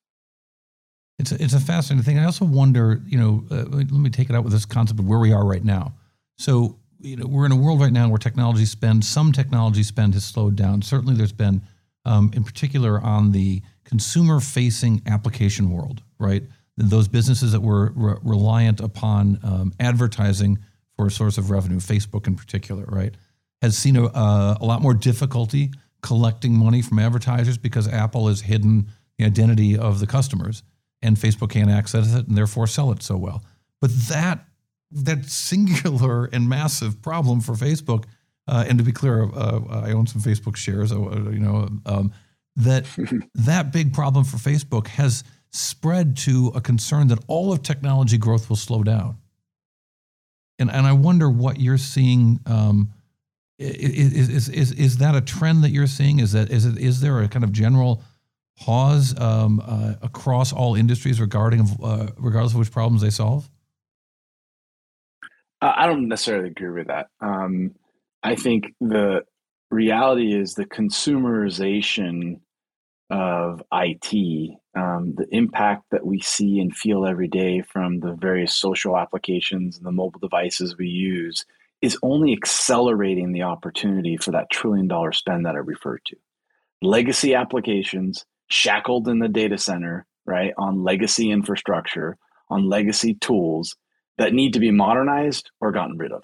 It's 1.21 1.31
a, 1.31 1.41
it's 1.41 1.55
a 1.55 1.61
fascinating 1.61 2.05
thing. 2.05 2.19
I 2.19 2.25
also 2.25 2.45
wonder, 2.45 3.01
you 3.07 3.17
know, 3.17 3.45
uh, 3.49 3.65
let 3.71 3.91
me 3.93 4.11
take 4.11 4.29
it 4.29 4.35
out 4.35 4.43
with 4.43 4.53
this 4.53 4.67
concept 4.67 4.99
of 4.99 5.07
where 5.07 5.21
we 5.21 5.33
are 5.33 5.47
right 5.47 5.65
now. 5.65 5.95
So, 6.37 6.81
you 7.05 7.17
know, 7.17 7.27
we're 7.27 7.45
in 7.45 7.53
a 7.53 7.57
world 7.57 7.81
right 7.81 7.93
now 7.93 8.09
where 8.09 8.19
technology 8.19 8.65
spend, 8.65 9.05
some 9.05 9.31
technology 9.31 9.83
spend 9.83 10.15
has 10.15 10.25
slowed 10.25 10.57
down. 10.57 10.81
Certainly, 10.81 11.15
there's 11.15 11.33
been, 11.33 11.63
um, 12.07 12.31
in 12.35 12.43
particular, 12.43 12.99
on 13.01 13.33
the 13.33 13.63
consumer 13.85 14.41
facing 14.41 15.03
application 15.07 15.71
world, 15.71 16.03
right? 16.19 16.43
Those 16.77 17.07
businesses 17.07 17.53
that 17.53 17.61
were 17.61 17.93
re- 17.95 18.17
reliant 18.23 18.81
upon 18.81 19.39
um, 19.43 19.73
advertising 19.79 20.59
for 20.97 21.07
a 21.07 21.11
source 21.11 21.37
of 21.37 21.51
revenue, 21.51 21.79
Facebook 21.79 22.27
in 22.27 22.37
particular, 22.37 22.85
right, 22.87 23.15
has 23.61 23.77
seen 23.77 23.97
a, 23.97 24.07
uh, 24.07 24.57
a 24.61 24.65
lot 24.65 24.81
more 24.81 24.95
difficulty 24.95 25.71
collecting 26.03 26.55
money 26.55 26.83
from 26.83 26.99
advertisers 26.99 27.59
because 27.59 27.87
Apple 27.87 28.29
has 28.29 28.43
hidden 28.43 28.89
the 29.19 29.25
identity 29.25 29.77
of 29.77 30.01
the 30.01 30.07
customers 30.07 30.63
and 31.03 31.17
Facebook 31.17 31.51
can't 31.51 31.71
access 31.71 32.15
it 32.15 32.27
and 32.27 32.37
therefore 32.37 32.67
sell 32.67 32.91
it 32.93 33.03
so 33.03 33.17
well. 33.17 33.45
But 33.81 33.91
that 34.09 34.47
that 34.95 35.25
singular 35.27 36.27
and 36.27 36.49
massive 36.49 37.03
problem 37.03 37.41
for 37.41 37.55
Facebook, 37.55 38.05
uh, 38.47 38.65
and 38.69 38.79
to 38.79 38.85
be 38.85 38.93
clear, 38.93 39.25
uh, 39.25 39.61
I 39.71 39.93
own 39.93 40.07
some 40.07 40.23
Facebook 40.23 40.57
shares. 40.57 40.93
Uh, 40.93 41.31
you 41.31 41.41
know, 41.41 41.69
um, 41.87 42.13
that 42.57 42.87
that 43.35 43.73
big 43.73 43.93
problem 43.93 44.25
for 44.25 44.37
Facebook 44.37 44.89
has 44.89 45.25
spread 45.53 46.17
to 46.17 46.53
a 46.55 46.61
concern 46.61 47.09
that 47.09 47.19
all 47.27 47.53
of 47.53 47.63
technology 47.63 48.19
growth 48.19 48.49
will 48.49 48.57
slow 48.57 48.83
down. 48.83 49.19
And, 50.59 50.71
and 50.71 50.87
I 50.87 50.93
wonder 50.93 51.29
what 51.31 51.61
you're 51.61 51.79
seeing. 51.79 52.41
Um, 52.47 52.93
is, 53.59 54.29
is, 54.29 54.49
is, 54.49 54.73
is 54.73 54.99
that 54.99 55.15
a 55.15 55.21
trend 55.21 55.63
that 55.63 55.71
you're 55.71 55.87
seeing? 55.87 56.19
Is 56.19 56.33
that 56.33 56.51
is 56.51 56.67
it 56.67 56.77
is 56.77 57.01
there 57.01 57.23
a 57.23 57.29
kind 57.29 57.45
of 57.45 57.53
general 57.53 58.03
pause 58.57 59.19
um, 59.21 59.63
uh, 59.65 59.95
across 60.03 60.53
all 60.53 60.75
industries 60.75 61.21
regarding 61.21 61.61
uh, 61.83 62.09
regardless 62.17 62.53
of 62.53 62.59
which 62.59 62.73
problems 62.73 63.01
they 63.03 63.11
solve? 63.11 63.49
I 65.65 65.87
don't 65.87 66.09
necessarily 66.09 66.51
agree 66.51 66.71
with 66.71 66.89
that. 66.89 67.07
Um, 67.21 67.75
I 68.23 68.35
think 68.35 68.75
the 68.81 69.23
reality 69.71 70.35
is 70.35 70.55
the 70.55 70.67
consumerization 70.67 72.41
of 73.11 73.63
IT, 73.73 74.51
um, 74.77 75.15
the 75.17 75.27
impact 75.31 75.85
that 75.91 76.07
we 76.07 76.21
see 76.21 76.59
and 76.59 76.75
feel 76.75 77.07
every 77.07 77.29
day 77.29 77.63
from 77.63 78.01
the 78.01 78.15
various 78.15 78.55
social 78.55 78.97
applications 78.97 79.77
and 79.77 79.87
the 79.87 79.93
mobile 79.93 80.21
devices 80.21 80.77
we 80.77 80.89
use 80.89 81.45
is 81.83 81.99
only 82.03 82.33
accelerating 82.33 83.33
the 83.33 83.43
opportunity 83.43 84.17
for 84.17 84.31
that 84.31 84.51
trillion 84.51 84.89
dollar 84.89 85.13
spend 85.13 85.45
that 85.45 85.55
I 85.55 85.59
referred 85.59 86.01
to. 86.07 86.17
Legacy 86.83 87.35
applications 87.35 88.25
shackled 88.49 89.07
in 89.09 89.19
the 89.19 89.29
data 89.29 89.59
center, 89.59 90.07
right, 90.27 90.53
on 90.57 90.83
legacy 90.83 91.31
infrastructure, 91.31 92.17
on 92.49 92.69
legacy 92.69 93.15
tools 93.15 93.77
that 94.19 94.33
need 94.33 94.53
to 94.55 94.61
be 94.61 94.71
modernized 94.71 95.51
or 95.61 95.73
gotten 95.73 95.99
rid 95.99 96.13
of. 96.13 96.23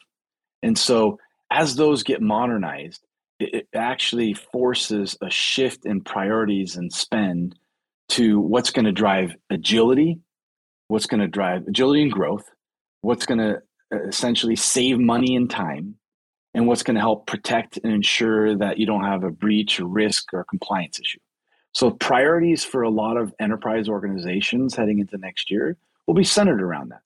And 0.62 0.76
so 0.76 1.18
as 1.50 1.76
those 1.76 2.02
get 2.02 2.22
modernized, 2.22 3.04
it 3.40 3.68
actually 3.74 4.34
forces 4.34 5.16
a 5.22 5.30
shift 5.30 5.86
in 5.86 6.02
priorities 6.02 6.76
and 6.76 6.92
spend 6.92 7.58
to 8.10 8.38
what's 8.40 8.70
going 8.70 8.84
to 8.84 8.92
drive 8.92 9.34
agility, 9.48 10.20
what's 10.88 11.06
going 11.06 11.20
to 11.20 11.28
drive 11.28 11.66
agility 11.66 12.02
and 12.02 12.12
growth, 12.12 12.44
what's 13.00 13.24
going 13.24 13.38
to 13.38 13.62
uh, 13.92 14.06
essentially 14.06 14.56
save 14.56 14.98
money 14.98 15.34
and 15.34 15.48
time, 15.48 15.94
and 16.52 16.66
what's 16.66 16.82
going 16.82 16.96
to 16.96 17.00
help 17.00 17.26
protect 17.26 17.78
and 17.82 17.92
ensure 17.92 18.56
that 18.56 18.78
you 18.78 18.86
don't 18.86 19.04
have 19.04 19.24
a 19.24 19.30
breach 19.30 19.80
or 19.80 19.86
risk 19.86 20.34
or 20.34 20.44
compliance 20.44 21.00
issue. 21.00 21.20
So, 21.72 21.92
priorities 21.92 22.64
for 22.64 22.82
a 22.82 22.90
lot 22.90 23.16
of 23.16 23.32
enterprise 23.38 23.88
organizations 23.88 24.74
heading 24.74 24.98
into 24.98 25.16
next 25.18 25.50
year 25.50 25.76
will 26.06 26.14
be 26.14 26.24
centered 26.24 26.60
around 26.60 26.90
that. 26.90 27.02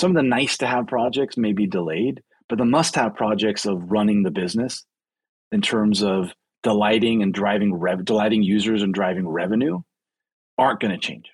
Some 0.00 0.12
of 0.12 0.16
the 0.16 0.22
nice 0.22 0.56
to 0.56 0.66
have 0.66 0.86
projects 0.86 1.36
may 1.36 1.52
be 1.52 1.66
delayed, 1.66 2.22
but 2.48 2.56
the 2.56 2.64
must 2.64 2.94
have 2.94 3.16
projects 3.16 3.66
of 3.66 3.90
running 3.90 4.22
the 4.22 4.30
business 4.30 4.86
in 5.52 5.60
terms 5.60 6.02
of 6.02 6.32
delighting 6.62 7.22
and 7.22 7.34
driving 7.34 7.74
rev- 7.74 8.06
delighting 8.06 8.42
users 8.42 8.82
and 8.82 8.94
driving 8.94 9.28
revenue 9.28 9.82
aren't 10.56 10.80
going 10.80 10.92
to 10.92 10.98
change. 10.98 11.26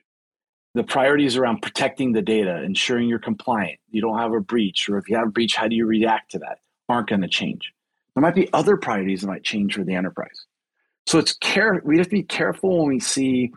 The 0.75 0.83
priorities 0.83 1.37
around 1.37 1.63
protecting 1.63 2.11
the 2.11 2.23
data, 2.23 2.61
ensuring 2.65 3.09
you're 3.09 3.21
compliant, 3.21 3.79
you 3.89 4.01
don't 4.01 4.19
have 4.19 4.33
a 4.33 4.41
breach, 4.41 4.89
or 4.89 4.99
if 4.99 5.09
you 5.09 5.15
have 5.15 5.29
a 5.29 5.31
breach, 5.31 5.55
how 5.55 5.69
do 5.69 5.77
you 5.77 5.87
react 5.87 6.33
to 6.33 6.41
that, 6.41 6.59
aren't 6.89 7.09
going 7.09 7.23
to 7.23 7.29
change. 7.29 7.73
There 8.17 8.23
might 8.23 8.35
be 8.35 8.53
other 8.53 8.77
priorities 8.77 9.21
that 9.21 9.29
might 9.29 9.45
change 9.45 9.75
for 9.75 9.85
the 9.85 9.95
enterprise. 9.95 10.45
So 11.07 11.21
it's 11.21 11.35
care. 11.35 11.81
We 11.85 11.99
have 11.99 12.09
to 12.09 12.11
be 12.11 12.25
careful 12.25 12.79
when 12.79 12.89
we 12.89 12.99
see 12.99 13.53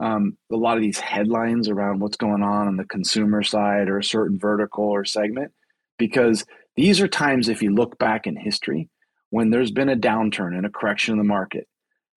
um, 0.00 0.36
a 0.50 0.56
lot 0.56 0.76
of 0.76 0.82
these 0.82 0.98
headlines 0.98 1.68
around 1.68 2.00
what's 2.00 2.16
going 2.16 2.42
on 2.42 2.66
on 2.66 2.76
the 2.76 2.84
consumer 2.84 3.42
side 3.42 3.88
or 3.88 3.98
a 3.98 4.04
certain 4.04 4.38
vertical 4.38 4.84
or 4.84 5.04
segment, 5.04 5.52
because 5.98 6.44
these 6.76 7.00
are 7.00 7.08
times, 7.08 7.48
if 7.48 7.62
you 7.62 7.74
look 7.74 7.98
back 7.98 8.26
in 8.26 8.34
history, 8.36 8.88
when 9.28 9.50
there's 9.50 9.70
been 9.70 9.88
a 9.88 9.96
downturn 9.96 10.56
and 10.56 10.66
a 10.66 10.70
correction 10.70 11.12
in 11.12 11.18
the 11.18 11.24
market. 11.24 11.68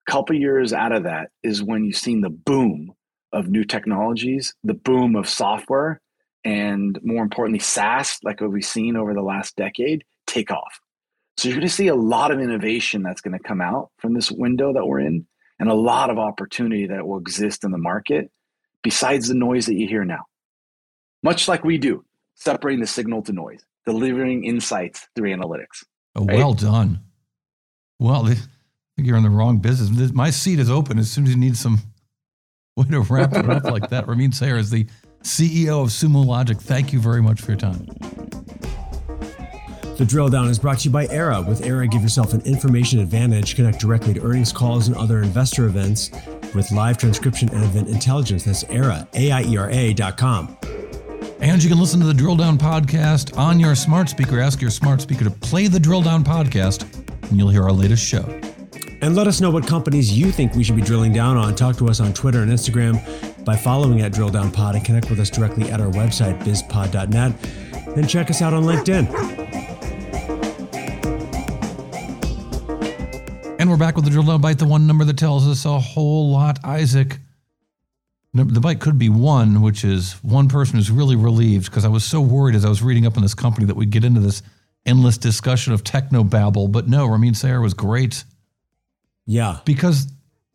A 0.08 0.12
couple 0.12 0.36
years 0.36 0.74
out 0.74 0.92
of 0.92 1.04
that 1.04 1.30
is 1.44 1.64
when 1.64 1.86
you've 1.86 1.96
seen 1.98 2.22
the 2.22 2.30
boom 2.30 2.94
of 3.32 3.48
new 3.48 3.64
technologies, 3.64 4.54
the 4.64 4.74
boom 4.74 5.16
of 5.16 5.30
software, 5.30 6.02
and 6.44 7.00
more 7.04 7.24
importantly, 7.24 7.60
SaaS, 7.60 8.20
like 8.24 8.42
what 8.42 8.52
we've 8.52 8.66
seen 8.66 8.96
over 8.96 9.14
the 9.14 9.22
last 9.22 9.56
decade, 9.56 10.04
take 10.28 10.52
off. 10.52 10.80
So 11.38 11.48
you're 11.48 11.58
going 11.58 11.68
to 11.68 11.74
see 11.74 11.88
a 11.88 11.96
lot 11.96 12.32
of 12.32 12.40
innovation 12.40 13.02
that's 13.02 13.22
going 13.22 13.38
to 13.38 13.44
come 13.44 13.62
out 13.62 13.92
from 13.98 14.14
this 14.14 14.32
window 14.32 14.74
that 14.74 14.86
we're 14.86 15.00
in, 15.00 15.26
and 15.60 15.70
a 15.70 15.74
lot 15.74 16.10
of 16.10 16.18
opportunity 16.18 16.88
that 16.88 17.06
will 17.08 17.20
exist 17.20 17.64
in 17.64 17.72
the 17.72 17.78
market 17.78 18.32
besides 18.82 19.28
the 19.28 19.34
noise 19.34 19.66
that 19.68 19.76
you 19.76 19.88
hear 19.88 20.04
now. 20.04 20.26
Much 21.22 21.48
like 21.48 21.64
we 21.64 21.78
do, 21.78 22.04
separating 22.36 22.82
the 22.82 22.88
signal 22.88 23.22
to 23.24 23.32
noise, 23.32 23.64
delivering 23.86 24.44
insights 24.44 25.08
through 25.16 25.30
analytics. 25.30 25.84
Oh, 26.16 26.26
right? 26.26 26.38
Well 26.38 26.54
done. 26.54 27.00
Well, 28.00 28.26
I 28.28 28.36
think 28.36 29.08
you're 29.08 29.18
in 29.18 29.24
the 29.24 29.30
wrong 29.30 29.60
business. 29.60 30.12
My 30.12 30.30
seat 30.30 30.60
is 30.60 30.70
open 30.70 31.00
as 31.00 31.10
soon 31.10 31.26
as 31.26 31.32
you 31.32 31.38
need 31.38 31.58
some 31.58 31.80
way 32.76 32.86
to 32.86 33.02
wrap 33.02 33.34
it 33.34 33.50
up 33.50 33.64
like 33.64 33.90
that. 33.90 34.08
Ramin 34.08 34.32
Sayar 34.32 34.60
is 34.60 34.70
the 34.70 34.86
CEO 35.24 35.82
of 35.82 35.90
Sumo 35.90 36.26
Logic. 36.26 36.58
Thank 36.58 36.92
you 36.92 37.00
very 37.00 37.22
much 37.22 37.42
for 37.42 37.52
your 37.52 37.60
time. 37.60 37.88
The 39.98 40.06
drill 40.06 40.30
down 40.30 40.48
is 40.48 40.58
brought 40.58 40.80
to 40.80 40.86
you 40.86 40.92
by 40.92 41.06
Aiera. 41.08 41.46
With 41.48 41.62
Aiera, 41.62 41.90
give 41.90 42.02
yourself 42.02 42.34
an 42.34 42.42
information 42.42 43.00
advantage. 43.00 43.56
Connect 43.56 43.80
directly 43.80 44.16
to 44.16 44.22
earnings 44.24 44.52
calls 44.52 44.88
and 44.88 44.98
other 44.98 45.22
investor 45.22 45.66
events 45.66 46.10
with 46.56 46.72
live 46.72 46.98
transcription 46.98 47.50
and 47.50 47.64
event 47.64 47.90
intelligence. 47.90 48.44
That's 48.46 48.64
Aiera, 48.66 49.08
A-I-E-R-A 49.14 49.94
dot 49.94 50.18
com. 50.18 50.58
And 51.40 51.62
you 51.62 51.70
can 51.70 51.80
listen 51.80 52.00
to 52.00 52.08
the 52.08 52.14
Drill 52.14 52.36
Down 52.36 52.58
podcast 52.58 53.38
on 53.38 53.60
your 53.60 53.76
smart 53.76 54.10
speaker. 54.10 54.40
Ask 54.40 54.62
your 54.62 54.72
smart 54.72 55.02
speaker 55.02 55.26
to 55.26 55.32
play 55.32 55.68
the 55.68 55.80
Drill 55.80 56.02
Down 56.02 56.24
podcast, 56.24 56.84
and 57.30 57.38
you'll 57.38 57.50
hear 57.50 57.64
our 57.64 57.72
latest 57.72 58.04
show. 58.04 58.24
And 59.02 59.16
let 59.16 59.28
us 59.28 59.42
know 59.42 59.52
what 59.52 59.68
companies 59.68 60.18
you 60.18 60.32
think 60.32 60.56
we 60.56 60.64
should 60.64 60.78
be 60.78 60.82
drilling 60.82 61.14
down 61.14 61.38
on. 61.38 61.54
Talk 61.54 61.78
to 61.78 61.90
us 61.90 62.00
on 62.00 62.14
Twitter 62.14 62.42
and 62.42 62.52
Instagram 62.52 63.46
by 63.46 63.56
following 63.56 64.02
at 64.02 64.14
Drill 64.14 64.30
Down 64.30 64.50
Pod 64.52 64.76
and 64.76 64.84
connect 64.84 65.10
with 65.10 65.20
us 65.20 65.30
directly 65.30 65.70
at 65.70 65.80
our 65.82 65.92
website, 65.92 66.42
bizpod.net. 66.44 67.34
And 67.96 68.10
check 68.10 68.30
us 68.32 68.42
out 68.42 68.54
on 68.54 68.64
LinkedIn. 68.64 69.63
And 73.64 73.70
we're 73.70 73.78
back 73.78 73.96
with 73.96 74.04
the 74.04 74.12
Drill 74.12 74.26
Down 74.26 74.42
Bite, 74.42 74.60
the 74.60 74.66
one 74.66 74.88
number 74.88 75.06
that 75.06 75.18
tells 75.18 75.48
us 75.48 75.64
a 75.64 75.80
whole 75.80 76.30
lot. 76.30 76.60
Isaac, 76.66 77.18
the 78.34 78.60
bite 78.60 78.82
could 78.82 79.00
be 79.00 79.08
one, 79.08 79.62
which 79.62 79.86
is 79.86 80.22
one 80.22 80.50
person 80.50 80.76
who's 80.76 80.92
really 80.92 81.16
relieved 81.16 81.68
because 81.68 81.86
I 81.86 81.88
was 81.88 82.04
so 82.04 82.20
worried 82.20 82.56
as 82.56 82.66
I 82.66 82.68
was 82.68 82.84
reading 82.84 83.06
up 83.06 83.16
on 83.16 83.24
this 83.24 83.34
company 83.34 83.66
that 83.68 83.78
we'd 83.78 83.90
get 83.90 84.04
into 84.04 84.20
this 84.20 84.42
endless 84.86 85.18
discussion 85.18 85.72
of 85.72 85.82
techno 85.82 86.26
babble. 86.26 86.68
But 86.68 86.90
no, 86.90 87.06
Ramin 87.06 87.36
Sayar 87.36 87.62
was 87.62 87.74
great. 87.74 88.26
Yeah. 89.26 89.60
Because 89.64 90.08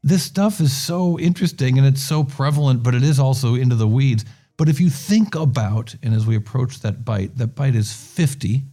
this 0.03 0.23
stuff 0.23 0.61
is 0.61 0.77
so 0.77 1.19
interesting 1.19 1.79
and 1.79 1.87
it's 1.87 2.03
so 2.03 2.25
prevalent, 2.25 2.83
but 2.83 2.95
it 2.95 3.03
is 3.03 3.19
also 3.19 3.55
into 3.55 3.75
the 3.75 3.89
weeds. 3.89 4.27
But 4.59 4.69
if 4.69 4.81
you 4.81 4.91
think 4.91 5.35
about, 5.35 5.95
and 6.03 6.13
as 6.13 6.27
we 6.27 6.37
approach 6.37 6.81
that 6.81 7.07
bite, 7.07 7.39
that 7.39 7.55
bite 7.55 7.75
is 7.75 7.91
50. 7.91 8.65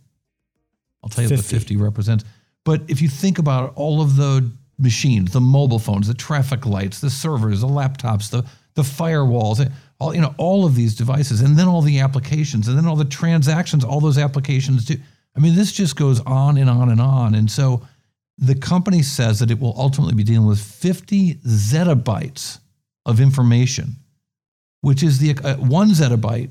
I'll 1.01 1.09
tell 1.09 1.23
you 1.23 1.29
50. 1.29 1.41
what 1.41 1.45
the 1.45 1.55
50 1.57 1.77
represents. 1.77 2.25
But 2.65 2.81
if 2.89 3.01
you 3.01 3.07
think 3.07 3.39
about 3.39 3.73
all 3.75 4.01
of 4.01 4.17
the 4.17 4.51
machines, 4.77 5.31
the 5.31 5.39
mobile 5.39 5.79
phones, 5.79 6.07
the 6.07 6.13
traffic 6.13 6.65
lights, 6.65 6.99
the 6.99 7.09
servers, 7.09 7.61
the 7.61 7.67
laptops, 7.67 8.29
the 8.29 8.45
the 8.73 8.81
firewalls, 8.81 9.71
all 9.99 10.13
you 10.13 10.19
know, 10.19 10.35
all 10.37 10.65
of 10.65 10.75
these 10.75 10.95
devices, 10.95 11.39
and 11.39 11.57
then 11.57 11.67
all 11.67 11.81
the 11.81 11.99
applications, 11.99 12.67
and 12.67 12.77
then 12.77 12.85
all 12.85 12.97
the 12.97 13.05
transactions, 13.05 13.85
all 13.85 14.01
those 14.01 14.17
applications 14.17 14.83
do. 14.83 14.97
I 15.35 15.39
mean, 15.39 15.55
this 15.55 15.71
just 15.71 15.95
goes 15.95 16.19
on 16.21 16.57
and 16.57 16.69
on 16.69 16.89
and 16.89 16.99
on. 16.99 17.35
And 17.35 17.49
so 17.49 17.85
the 18.37 18.55
company 18.55 19.01
says 19.01 19.39
that 19.39 19.51
it 19.51 19.59
will 19.59 19.73
ultimately 19.77 20.13
be 20.13 20.23
dealing 20.23 20.47
with 20.47 20.59
50 20.59 21.35
zettabytes 21.35 22.59
of 23.05 23.19
information, 23.19 23.95
which 24.81 25.03
is 25.03 25.19
the 25.19 25.37
uh, 25.43 25.55
one 25.55 25.89
zettabyte 25.89 26.49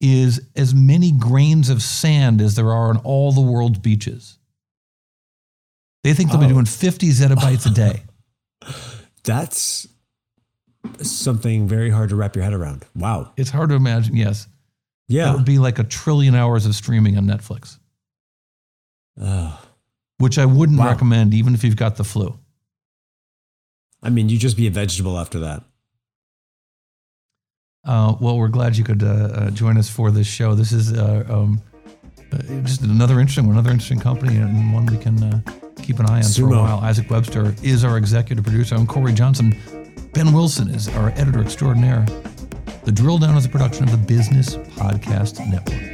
is 0.00 0.40
as 0.56 0.74
many 0.74 1.12
grains 1.12 1.70
of 1.70 1.82
sand 1.82 2.40
as 2.40 2.56
there 2.56 2.70
are 2.70 2.88
on 2.88 2.98
all 2.98 3.32
the 3.32 3.40
world's 3.40 3.78
beaches. 3.78 4.38
They 6.04 6.12
think 6.12 6.30
they'll 6.30 6.38
oh. 6.38 6.46
be 6.46 6.52
doing 6.52 6.66
50 6.66 7.08
zettabytes 7.08 7.66
a 7.66 7.70
day. 7.70 8.02
That's 9.24 9.88
something 11.00 11.66
very 11.66 11.88
hard 11.88 12.10
to 12.10 12.16
wrap 12.16 12.36
your 12.36 12.44
head 12.44 12.52
around. 12.52 12.84
Wow. 12.94 13.32
It's 13.38 13.48
hard 13.48 13.70
to 13.70 13.74
imagine, 13.74 14.14
yes. 14.14 14.46
Yeah. 15.08 15.32
It 15.32 15.36
would 15.36 15.46
be 15.46 15.58
like 15.58 15.78
a 15.78 15.84
trillion 15.84 16.34
hours 16.34 16.66
of 16.66 16.74
streaming 16.74 17.16
on 17.16 17.24
Netflix. 17.24 17.78
Uh, 19.20 19.56
which 20.18 20.38
I 20.38 20.44
wouldn't 20.44 20.78
wow. 20.78 20.88
recommend 20.88 21.32
even 21.32 21.54
if 21.54 21.64
you've 21.64 21.76
got 21.76 21.96
the 21.96 22.04
flu. 22.04 22.38
I 24.02 24.10
mean, 24.10 24.28
you'd 24.28 24.40
just 24.40 24.58
be 24.58 24.66
a 24.66 24.70
vegetable 24.70 25.18
after 25.18 25.40
that. 25.40 25.62
Uh, 27.82 28.14
well, 28.20 28.36
we're 28.36 28.48
glad 28.48 28.76
you 28.76 28.84
could 28.84 29.02
uh, 29.02 29.06
uh, 29.06 29.50
join 29.50 29.78
us 29.78 29.88
for 29.88 30.10
this 30.10 30.26
show. 30.26 30.54
This 30.54 30.72
is 30.72 30.92
uh, 30.92 31.24
um, 31.28 31.62
just 32.64 32.82
another 32.82 33.20
interesting 33.20 33.46
one, 33.46 33.54
another 33.56 33.70
interesting 33.70 34.00
company, 34.00 34.36
and 34.36 34.72
one 34.72 34.86
we 34.86 34.98
can 34.98 35.22
uh, 35.22 35.40
keep 35.82 35.98
an 35.98 36.06
eye 36.06 36.16
on 36.16 36.22
Sumo. 36.22 36.48
for 36.50 36.54
a 36.54 36.62
while. 36.62 36.78
Isaac 36.80 37.10
Webster 37.10 37.54
is 37.62 37.84
our 37.84 37.96
executive 37.96 38.44
producer. 38.44 38.74
I'm 38.74 38.86
Cory 38.86 39.12
Johnson. 39.12 39.54
Ben 40.12 40.32
Wilson 40.32 40.68
is 40.70 40.88
our 40.88 41.10
editor 41.10 41.42
extraordinaire. 41.42 42.06
The 42.84 42.92
Drill 42.92 43.18
Down 43.18 43.36
is 43.36 43.46
a 43.46 43.48
production 43.48 43.84
of 43.84 43.90
the 43.90 43.96
Business 43.96 44.56
Podcast 44.56 45.38
Network. 45.50 45.93